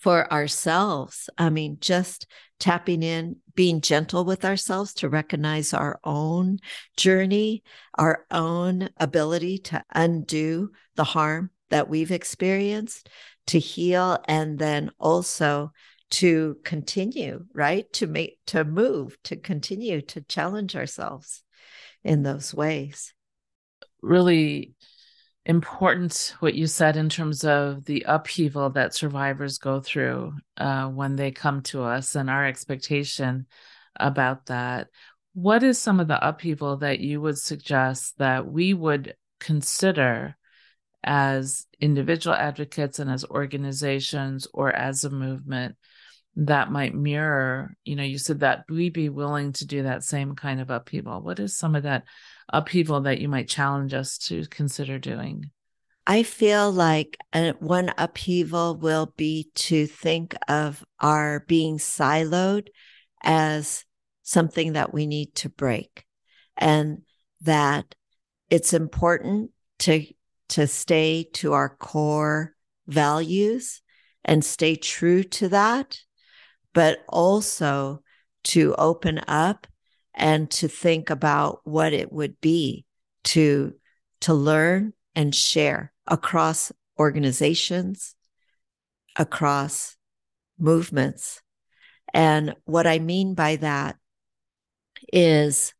for 0.00 0.32
ourselves, 0.32 1.28
I 1.36 1.50
mean, 1.50 1.76
just 1.80 2.26
tapping 2.58 3.02
in, 3.02 3.36
being 3.54 3.82
gentle 3.82 4.24
with 4.24 4.44
ourselves 4.44 4.94
to 4.94 5.08
recognize 5.10 5.74
our 5.74 6.00
own 6.04 6.58
journey, 6.96 7.62
our 7.98 8.24
own 8.30 8.88
ability 8.96 9.58
to 9.58 9.84
undo 9.94 10.70
the 10.96 11.04
harm 11.04 11.50
that 11.68 11.88
we've 11.88 12.10
experienced, 12.10 13.10
to 13.48 13.58
heal 13.58 14.18
and 14.26 14.58
then 14.58 14.90
also 14.98 15.72
to 16.10 16.56
continue, 16.64 17.44
right? 17.54 17.90
To 17.94 18.06
make, 18.06 18.38
to 18.46 18.64
move, 18.64 19.16
to 19.24 19.36
continue 19.36 20.00
to 20.02 20.22
challenge 20.22 20.76
ourselves 20.76 21.42
in 22.02 22.22
those 22.22 22.54
ways. 22.54 23.12
Really 24.02 24.72
important 25.46 26.34
what 26.40 26.54
you 26.54 26.66
said 26.66 26.96
in 26.96 27.08
terms 27.08 27.44
of 27.44 27.84
the 27.84 28.04
upheaval 28.06 28.70
that 28.70 28.94
survivors 28.94 29.58
go 29.58 29.80
through 29.80 30.34
uh, 30.58 30.86
when 30.86 31.16
they 31.16 31.30
come 31.30 31.62
to 31.62 31.82
us 31.82 32.14
and 32.14 32.28
our 32.28 32.46
expectation 32.46 33.46
about 33.98 34.46
that. 34.46 34.88
What 35.32 35.62
is 35.62 35.78
some 35.78 36.00
of 36.00 36.08
the 36.08 36.26
upheaval 36.26 36.78
that 36.78 37.00
you 37.00 37.20
would 37.20 37.38
suggest 37.38 38.18
that 38.18 38.46
we 38.46 38.74
would 38.74 39.14
consider 39.38 40.36
as 41.02 41.66
individual 41.80 42.36
advocates 42.36 42.98
and 42.98 43.10
as 43.10 43.24
organizations 43.24 44.46
or 44.52 44.70
as 44.70 45.04
a 45.04 45.10
movement 45.10 45.76
that 46.36 46.70
might 46.70 46.94
mirror 46.94 47.74
you 47.84 47.96
know 47.96 48.02
you 48.02 48.18
said 48.18 48.40
that 48.40 48.64
we 48.68 48.88
be 48.88 49.08
willing 49.08 49.52
to 49.52 49.66
do 49.66 49.82
that 49.82 50.04
same 50.04 50.34
kind 50.34 50.60
of 50.60 50.70
upheaval 50.70 51.20
what 51.20 51.40
is 51.40 51.56
some 51.56 51.74
of 51.74 51.82
that 51.84 52.04
upheaval 52.52 53.02
that 53.02 53.20
you 53.20 53.28
might 53.28 53.48
challenge 53.48 53.94
us 53.94 54.18
to 54.18 54.46
consider 54.46 54.98
doing? 54.98 55.50
I 56.06 56.22
feel 56.22 56.72
like 56.72 57.16
uh, 57.32 57.52
one 57.60 57.92
upheaval 57.96 58.76
will 58.76 59.12
be 59.16 59.50
to 59.54 59.86
think 59.86 60.34
of 60.48 60.84
our 60.98 61.44
being 61.46 61.78
siloed 61.78 62.68
as 63.22 63.84
something 64.22 64.72
that 64.72 64.92
we 64.92 65.06
need 65.06 65.34
to 65.36 65.48
break 65.48 66.04
and 66.56 67.02
that 67.42 67.94
it's 68.48 68.72
important 68.72 69.50
to 69.80 70.04
to 70.48 70.66
stay 70.66 71.28
to 71.32 71.52
our 71.52 71.68
core 71.68 72.56
values 72.88 73.82
and 74.24 74.44
stay 74.44 74.74
true 74.74 75.22
to 75.22 75.48
that, 75.48 76.00
but 76.74 76.98
also 77.08 78.02
to 78.42 78.74
open 78.76 79.20
up 79.28 79.66
and 80.20 80.50
to 80.50 80.68
think 80.68 81.08
about 81.08 81.62
what 81.64 81.94
it 81.94 82.12
would 82.12 82.40
be 82.42 82.84
to, 83.24 83.72
to 84.20 84.34
learn 84.34 84.92
and 85.16 85.34
share 85.34 85.92
across 86.06 86.70
organizations, 86.98 88.14
across 89.16 89.96
movements. 90.58 91.40
And 92.12 92.54
what 92.66 92.86
I 92.86 92.98
mean 92.98 93.34
by 93.34 93.56
that 93.56 93.96
is 95.10 95.72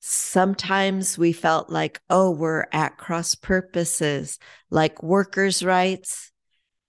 sometimes 0.00 1.16
we 1.16 1.32
felt 1.32 1.70
like, 1.70 2.00
oh, 2.10 2.32
we're 2.32 2.66
at 2.72 2.98
cross 2.98 3.36
purposes, 3.36 4.40
like 4.70 5.04
workers' 5.04 5.62
rights 5.62 6.32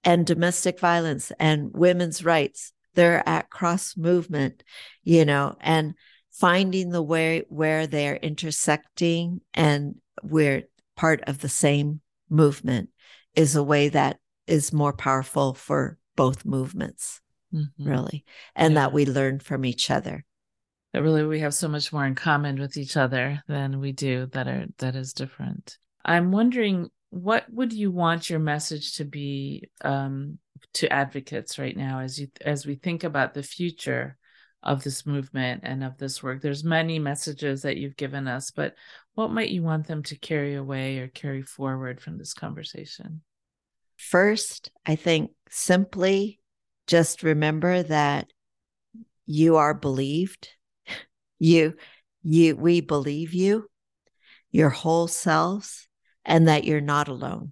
and 0.03 0.25
domestic 0.25 0.79
violence 0.79 1.31
and 1.39 1.69
women's 1.71 2.25
rights. 2.25 2.73
They're 2.95 3.27
at 3.29 3.51
cross 3.51 3.95
movement, 3.95 4.63
you 5.03 5.23
know, 5.25 5.55
and 5.61 5.93
finding 6.39 6.89
the 6.89 7.01
way 7.01 7.43
where 7.49 7.87
they're 7.87 8.17
intersecting 8.17 9.41
and 9.53 9.95
we're 10.23 10.63
part 10.95 11.21
of 11.27 11.39
the 11.39 11.49
same 11.49 12.01
movement 12.29 12.89
is 13.35 13.55
a 13.55 13.63
way 13.63 13.89
that 13.89 14.17
is 14.47 14.73
more 14.73 14.93
powerful 14.93 15.53
for 15.53 15.97
both 16.15 16.45
movements, 16.45 17.21
mm-hmm. 17.53 17.89
really, 17.89 18.23
and 18.55 18.73
yeah. 18.73 18.81
that 18.81 18.93
we 18.93 19.05
learn 19.05 19.39
from 19.39 19.65
each 19.65 19.91
other 19.91 20.23
that 20.95 21.03
really 21.03 21.25
we 21.25 21.41
have 21.41 21.53
so 21.53 21.67
much 21.67 21.91
more 21.91 22.05
in 22.05 22.15
common 22.15 22.57
with 22.57 22.77
each 22.77 22.95
other 22.95 23.43
than 23.49 23.81
we 23.81 23.91
do 23.91 24.27
that 24.27 24.47
are 24.47 24.65
that 24.77 24.95
is 24.95 25.11
different. 25.11 25.77
I'm 26.05 26.31
wondering 26.31 26.89
what 27.09 27.45
would 27.51 27.73
you 27.73 27.91
want 27.91 28.29
your 28.29 28.39
message 28.39 28.95
to 28.95 29.03
be 29.03 29.69
um, 29.81 30.39
to 30.75 30.91
advocates 30.93 31.59
right 31.59 31.75
now 31.75 31.99
as 31.99 32.17
you 32.17 32.29
as 32.39 32.65
we 32.65 32.75
think 32.75 33.03
about 33.03 33.33
the 33.33 33.43
future 33.43 34.17
of 34.65 34.83
this 34.83 35.05
movement 35.05 35.61
and 35.63 35.83
of 35.83 35.97
this 35.97 36.21
work. 36.23 36.41
There's 36.41 36.63
many 36.63 36.99
messages 36.99 37.61
that 37.61 37.77
you've 37.77 37.97
given 37.97 38.27
us 38.27 38.51
but 38.51 38.75
what 39.13 39.31
might 39.31 39.49
you 39.49 39.61
want 39.63 39.87
them 39.87 40.03
to 40.03 40.17
carry 40.17 40.55
away 40.55 40.97
or 40.99 41.07
carry 41.07 41.41
forward 41.41 42.01
from 42.01 42.17
this 42.17 42.33
conversation? 42.33 43.21
First 43.97 44.71
i 44.85 44.95
think 44.95 45.31
simply 45.49 46.39
just 46.87 47.23
remember 47.23 47.81
that 47.83 48.27
you 49.25 49.57
are 49.57 49.73
believed. 49.73 50.49
You, 51.37 51.75
you, 52.23 52.55
we 52.55 52.79
believe 52.79 53.33
you, 53.33 53.69
your 54.51 54.69
whole 54.69 55.09
selves, 55.09 55.89
and 56.23 56.47
that 56.47 56.63
you're 56.63 56.79
not 56.79 57.09
alone. 57.09 57.51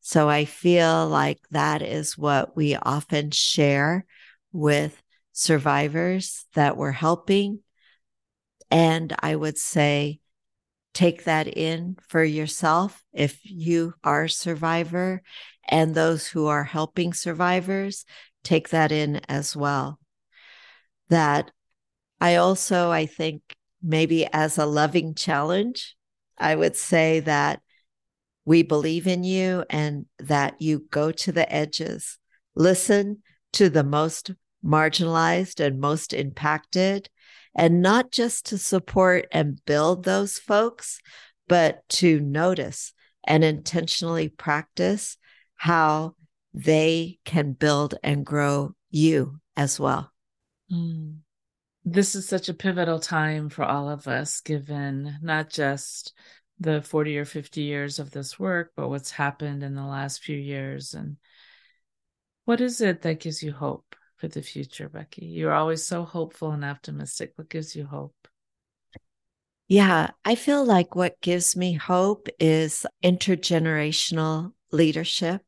So 0.00 0.30
I 0.30 0.46
feel 0.46 1.06
like 1.06 1.40
that 1.50 1.82
is 1.82 2.16
what 2.16 2.56
we 2.56 2.74
often 2.76 3.32
share 3.32 4.06
with 4.50 5.00
survivors 5.40 6.44
that 6.54 6.76
we're 6.76 6.92
helping. 6.92 7.60
And 8.70 9.14
I 9.20 9.34
would 9.34 9.56
say, 9.56 10.20
take 10.92 11.24
that 11.24 11.46
in 11.46 11.96
for 12.08 12.22
yourself 12.22 13.02
if 13.14 13.40
you 13.42 13.94
are 14.04 14.24
a 14.24 14.30
survivor. 14.30 15.22
And 15.66 15.94
those 15.94 16.26
who 16.26 16.46
are 16.46 16.64
helping 16.64 17.14
survivors 17.14 18.04
take 18.44 18.68
that 18.68 18.92
in 18.92 19.22
as 19.28 19.56
well. 19.56 19.98
That 21.08 21.50
I 22.20 22.36
also, 22.36 22.90
I 22.90 23.06
think, 23.06 23.42
maybe 23.82 24.26
as 24.26 24.58
a 24.58 24.66
loving 24.66 25.14
challenge, 25.14 25.96
I 26.36 26.54
would 26.54 26.76
say 26.76 27.20
that 27.20 27.62
we 28.44 28.62
believe 28.62 29.06
in 29.06 29.24
you 29.24 29.64
and 29.70 30.04
that 30.18 30.60
you 30.60 30.86
go 30.90 31.12
to 31.12 31.32
the 31.32 31.50
edges, 31.50 32.18
listen 32.54 33.22
to 33.54 33.70
the 33.70 33.84
most 33.84 34.32
marginalized 34.64 35.64
and 35.64 35.80
most 35.80 36.12
impacted, 36.12 37.08
and 37.54 37.82
not 37.82 38.10
just 38.12 38.46
to 38.46 38.58
support 38.58 39.26
and 39.32 39.64
build 39.64 40.04
those 40.04 40.38
folks, 40.38 41.00
but 41.48 41.88
to 41.88 42.20
notice 42.20 42.92
and 43.26 43.44
intentionally 43.44 44.28
practice 44.28 45.16
how 45.56 46.14
they 46.54 47.18
can 47.24 47.52
build 47.52 47.94
and 48.02 48.24
grow 48.24 48.74
you 48.90 49.40
as 49.56 49.78
well. 49.78 50.12
Mm 50.72 51.18
this 51.84 52.14
is 52.14 52.28
such 52.28 52.48
a 52.48 52.54
pivotal 52.54 52.98
time 52.98 53.48
for 53.48 53.64
all 53.64 53.88
of 53.88 54.06
us, 54.06 54.40
given 54.40 55.18
not 55.22 55.50
just 55.50 56.12
the 56.58 56.82
40 56.82 57.18
or 57.18 57.24
50 57.24 57.62
years 57.62 57.98
of 57.98 58.10
this 58.10 58.38
work, 58.38 58.72
but 58.76 58.88
what's 58.88 59.10
happened 59.10 59.62
in 59.62 59.74
the 59.74 59.84
last 59.84 60.22
few 60.22 60.36
years. 60.36 60.92
And 60.92 61.16
what 62.44 62.60
is 62.60 62.80
it 62.80 63.02
that 63.02 63.20
gives 63.20 63.42
you 63.42 63.52
hope 63.52 63.96
for 64.20 64.28
the 64.28 64.42
future, 64.42 64.88
Beckie? 64.88 65.34
You're 65.34 65.54
always 65.54 65.86
so 65.86 66.04
hopeful 66.04 66.50
and 66.52 66.64
optimistic. 66.64 67.32
What 67.36 67.48
gives 67.48 67.74
you 67.74 67.86
hope? 67.86 68.14
Yeah, 69.66 70.10
I 70.24 70.34
feel 70.34 70.64
like 70.64 70.94
what 70.94 71.20
gives 71.20 71.56
me 71.56 71.74
hope 71.74 72.28
is 72.38 72.84
intergenerational 73.02 74.52
leadership 74.72 75.42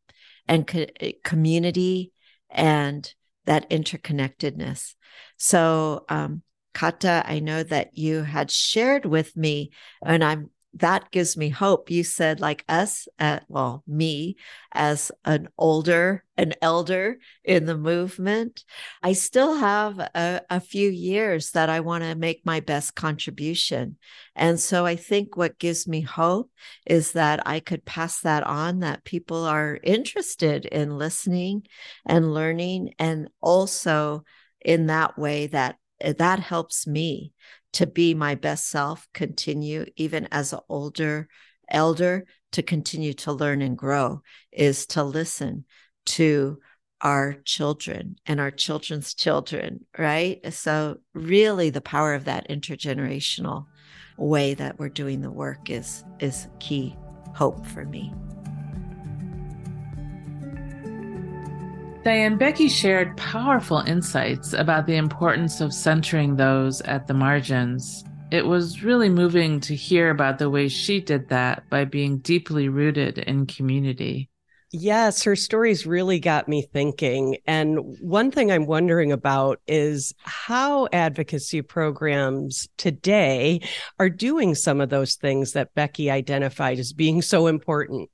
and 0.49 0.67
co- 0.67 0.87
community 1.23 2.13
and 2.49 3.13
that 3.45 3.69
interconnectedness. 3.69 4.95
So, 5.37 6.05
um, 6.09 6.43
Kata, 6.73 7.25
I 7.27 7.41
know 7.41 7.63
that 7.65 7.99
you 7.99 8.23
had 8.23 8.51
shared 8.51 9.05
with 9.05 9.37
me, 9.37 9.73
and 10.03 10.25
I'm 10.25 10.51
that 10.75 11.11
gives 11.11 11.37
me 11.37 11.51
hope. 11.51 11.91
You 11.91 12.03
said, 12.03 12.41
like 12.41 12.65
us, 12.69 13.07
uh, 13.19 13.41
well, 13.49 13.83
me 13.87 14.37
as 14.73 15.13
an 15.25 15.49
older, 15.59 16.25
an 16.37 16.55
elder 16.63 17.19
in 17.45 17.67
the 17.67 17.77
movement, 17.77 18.65
I 19.03 19.13
still 19.13 19.57
have 19.57 19.99
a, 19.99 20.41
a 20.49 20.61
few 20.61 20.89
years 20.89 21.51
that 21.51 21.69
I 21.69 21.81
want 21.81 22.05
to 22.05 22.15
make 22.15 22.47
my 22.47 22.61
best 22.61 22.95
contribution. 22.95 23.99
And 24.35 24.59
so 24.59 24.87
I 24.87 24.97
think 24.97 25.37
what 25.37 25.59
gives 25.59 25.87
me 25.87 26.01
hope 26.01 26.51
is 26.87 27.13
that 27.13 27.47
I 27.47 27.61
could 27.61 27.85
pass 27.85 28.21
that 28.21 28.43
on, 28.45 28.81
that 28.81 29.05
people 29.05 29.45
are 29.45 29.79
interested 29.83 30.65
in 30.65 30.97
listening 30.97 31.65
and 32.07 32.33
learning, 32.33 32.95
and 32.99 33.29
also 33.43 34.25
in 34.65 34.87
that 34.87 35.19
way 35.19 35.49
that 35.49 35.77
that 36.01 36.41
helps 36.41 36.87
me 36.87 37.33
to 37.73 37.87
be 37.87 38.15
my 38.15 38.35
best 38.35 38.69
self, 38.69 39.09
continue 39.15 39.87
even 39.97 40.29
as 40.31 40.53
an 40.53 40.61
older 40.69 41.29
elder 41.69 42.27
to 42.53 42.63
continue 42.63 43.15
to 43.15 43.33
learn 43.33 43.63
and 43.63 43.79
grow 43.79 44.21
is 44.53 44.87
to 44.87 45.03
listen 45.03 45.65
to 46.05 46.59
our 47.01 47.35
children 47.45 48.17
and 48.27 48.39
our 48.41 48.51
children's 48.51 49.15
children, 49.15 49.85
right? 49.99 50.41
So, 50.53 50.99
really, 51.15 51.71
the 51.71 51.81
power 51.81 52.15
of 52.15 52.27
that 52.27 52.49
intergenerational 52.49 53.67
way 54.17 54.55
that 54.55 54.79
we're 54.79 54.89
doing 54.89 55.21
the 55.21 55.31
work 55.31 55.71
is 55.71 56.05
is 56.21 56.47
key 56.61 56.97
hope 57.35 57.67
for 57.67 57.85
me. 57.85 58.13
Diane 62.05 62.37
Beckie 62.37 62.69
shared 62.69 63.17
powerful 63.17 63.79
insights 63.79 64.55
about 64.55 64.87
the 64.87 64.97
importance 64.97 65.61
of 65.61 65.73
centering 65.73 66.35
those 66.35 66.81
at 66.81 67.07
the 67.07 67.15
margins. 67.15 68.03
It 68.33 68.45
was 68.45 68.83
really 68.83 69.09
moving 69.09 69.61
to 69.61 69.77
hear 69.77 70.11
about 70.11 70.41
the 70.41 70.51
way 70.51 70.67
she 70.67 71.01
did 71.01 71.29
that 71.29 71.63
by 71.71 71.85
being 71.85 72.19
deeply 72.19 72.69
rooted 72.69 73.19
in 73.19 73.47
community. 73.47 74.29
Yes, 74.73 75.23
her 75.23 75.37
stories 75.37 75.87
really 75.87 76.19
got 76.19 76.49
me 76.49 76.67
thinking. 76.73 77.37
And 77.47 77.79
one 78.01 78.33
thing 78.33 78.51
I'm 78.51 78.67
wondering 78.67 79.13
about 79.13 79.61
is 79.69 80.13
how 80.23 80.89
advocacy 80.93 81.63
programs 81.63 82.69
today 82.79 83.61
are 84.01 84.09
doing 84.09 84.57
some 84.57 84.81
of 84.81 84.89
those 84.89 85.15
things 85.15 85.53
that 85.53 85.75
Beckie 85.77 86.11
identified 86.11 86.81
as 86.81 86.93
being 86.93 87.23
so 87.23 87.47
important. 87.47 88.11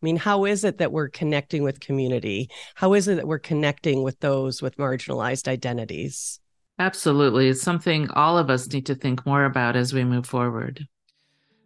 I 0.00 0.04
mean, 0.04 0.16
how 0.16 0.44
is 0.44 0.62
it 0.64 0.78
that 0.78 0.92
we're 0.92 1.08
connecting 1.08 1.64
with 1.64 1.80
community? 1.80 2.50
How 2.76 2.94
is 2.94 3.08
it 3.08 3.16
that 3.16 3.26
we're 3.26 3.40
connecting 3.40 4.02
with 4.02 4.20
those 4.20 4.62
with 4.62 4.76
marginalized 4.76 5.48
identities? 5.48 6.38
Absolutely. 6.78 7.48
It's 7.48 7.62
something 7.62 8.08
all 8.10 8.38
of 8.38 8.50
us 8.50 8.72
need 8.72 8.86
to 8.86 8.94
think 8.94 9.26
more 9.26 9.44
about 9.44 9.74
as 9.74 9.92
we 9.92 10.04
move 10.04 10.26
forward. 10.26 10.86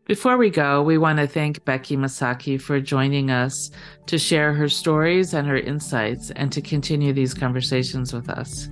Before 0.06 0.36
we 0.36 0.50
go, 0.50 0.82
we 0.82 0.98
want 0.98 1.18
to 1.18 1.28
thank 1.28 1.64
Beckie 1.64 1.96
Masaki 1.96 2.60
for 2.60 2.80
joining 2.80 3.30
us 3.30 3.70
to 4.06 4.18
share 4.18 4.52
her 4.52 4.68
stories 4.68 5.32
and 5.34 5.46
her 5.46 5.58
insights 5.58 6.30
and 6.32 6.50
to 6.52 6.60
continue 6.60 7.12
these 7.12 7.34
conversations 7.34 8.12
with 8.12 8.28
us. 8.28 8.68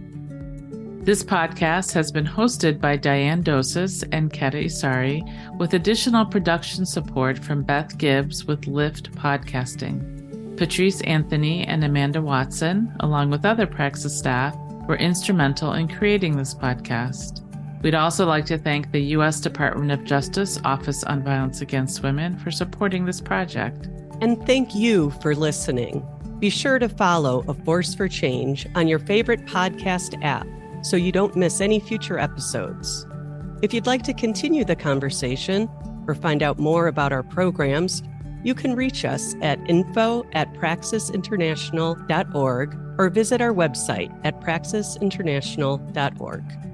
This 1.02 1.24
podcast 1.24 1.94
has 1.94 2.12
been 2.12 2.26
hosted 2.26 2.78
by 2.78 2.96
Diane 2.96 3.42
Dosis 3.42 4.06
and 4.12 4.30
Kata 4.30 4.58
Issari, 4.58 5.22
with 5.56 5.72
additional 5.72 6.26
production 6.26 6.84
support 6.84 7.38
from 7.42 7.62
Beth 7.62 7.96
Gibbs 7.96 8.44
with 8.44 8.66
Lyft 8.66 9.10
Podcasting. 9.14 10.58
Patrice 10.58 11.00
Anthony 11.00 11.66
and 11.66 11.82
Amanda 11.84 12.20
Watson, 12.20 12.94
along 13.00 13.30
with 13.30 13.46
other 13.46 13.66
Praxis 13.66 14.16
staff, 14.16 14.54
were 14.86 14.98
instrumental 14.98 15.72
in 15.72 15.88
creating 15.88 16.36
this 16.36 16.52
podcast. 16.54 17.40
We'd 17.82 17.94
also 17.94 18.26
like 18.26 18.44
to 18.46 18.58
thank 18.58 18.92
the 18.92 19.00
U.S. 19.14 19.40
Department 19.40 19.90
of 19.92 20.04
Justice 20.04 20.60
Office 20.66 21.02
on 21.04 21.24
Violence 21.24 21.62
Against 21.62 22.02
Women 22.02 22.36
for 22.36 22.50
supporting 22.50 23.06
this 23.06 23.22
project. 23.22 23.88
And 24.20 24.46
thank 24.46 24.74
you 24.74 25.12
for 25.22 25.34
listening. 25.34 26.06
Be 26.40 26.50
sure 26.50 26.78
to 26.78 26.90
follow 26.90 27.42
A 27.48 27.54
Force 27.54 27.94
for 27.94 28.06
Change 28.06 28.66
on 28.74 28.86
your 28.86 28.98
favorite 28.98 29.46
podcast 29.46 30.22
app 30.22 30.46
so 30.82 30.96
you 30.96 31.12
don't 31.12 31.36
miss 31.36 31.60
any 31.60 31.78
future 31.80 32.18
episodes. 32.18 33.06
If 33.62 33.72
you'd 33.74 33.86
like 33.86 34.02
to 34.04 34.14
continue 34.14 34.64
the 34.64 34.76
conversation 34.76 35.68
or 36.06 36.14
find 36.14 36.42
out 36.42 36.58
more 36.58 36.86
about 36.86 37.12
our 37.12 37.22
programs, 37.22 38.02
you 38.42 38.54
can 38.54 38.74
reach 38.74 39.04
us 39.04 39.34
at 39.42 39.60
info 39.68 40.24
at 40.32 40.50
praxisinternational.org 40.54 42.78
or 42.98 43.10
visit 43.10 43.40
our 43.40 43.52
website 43.52 44.20
at 44.24 44.40
praxisinternational.org. 44.40 46.69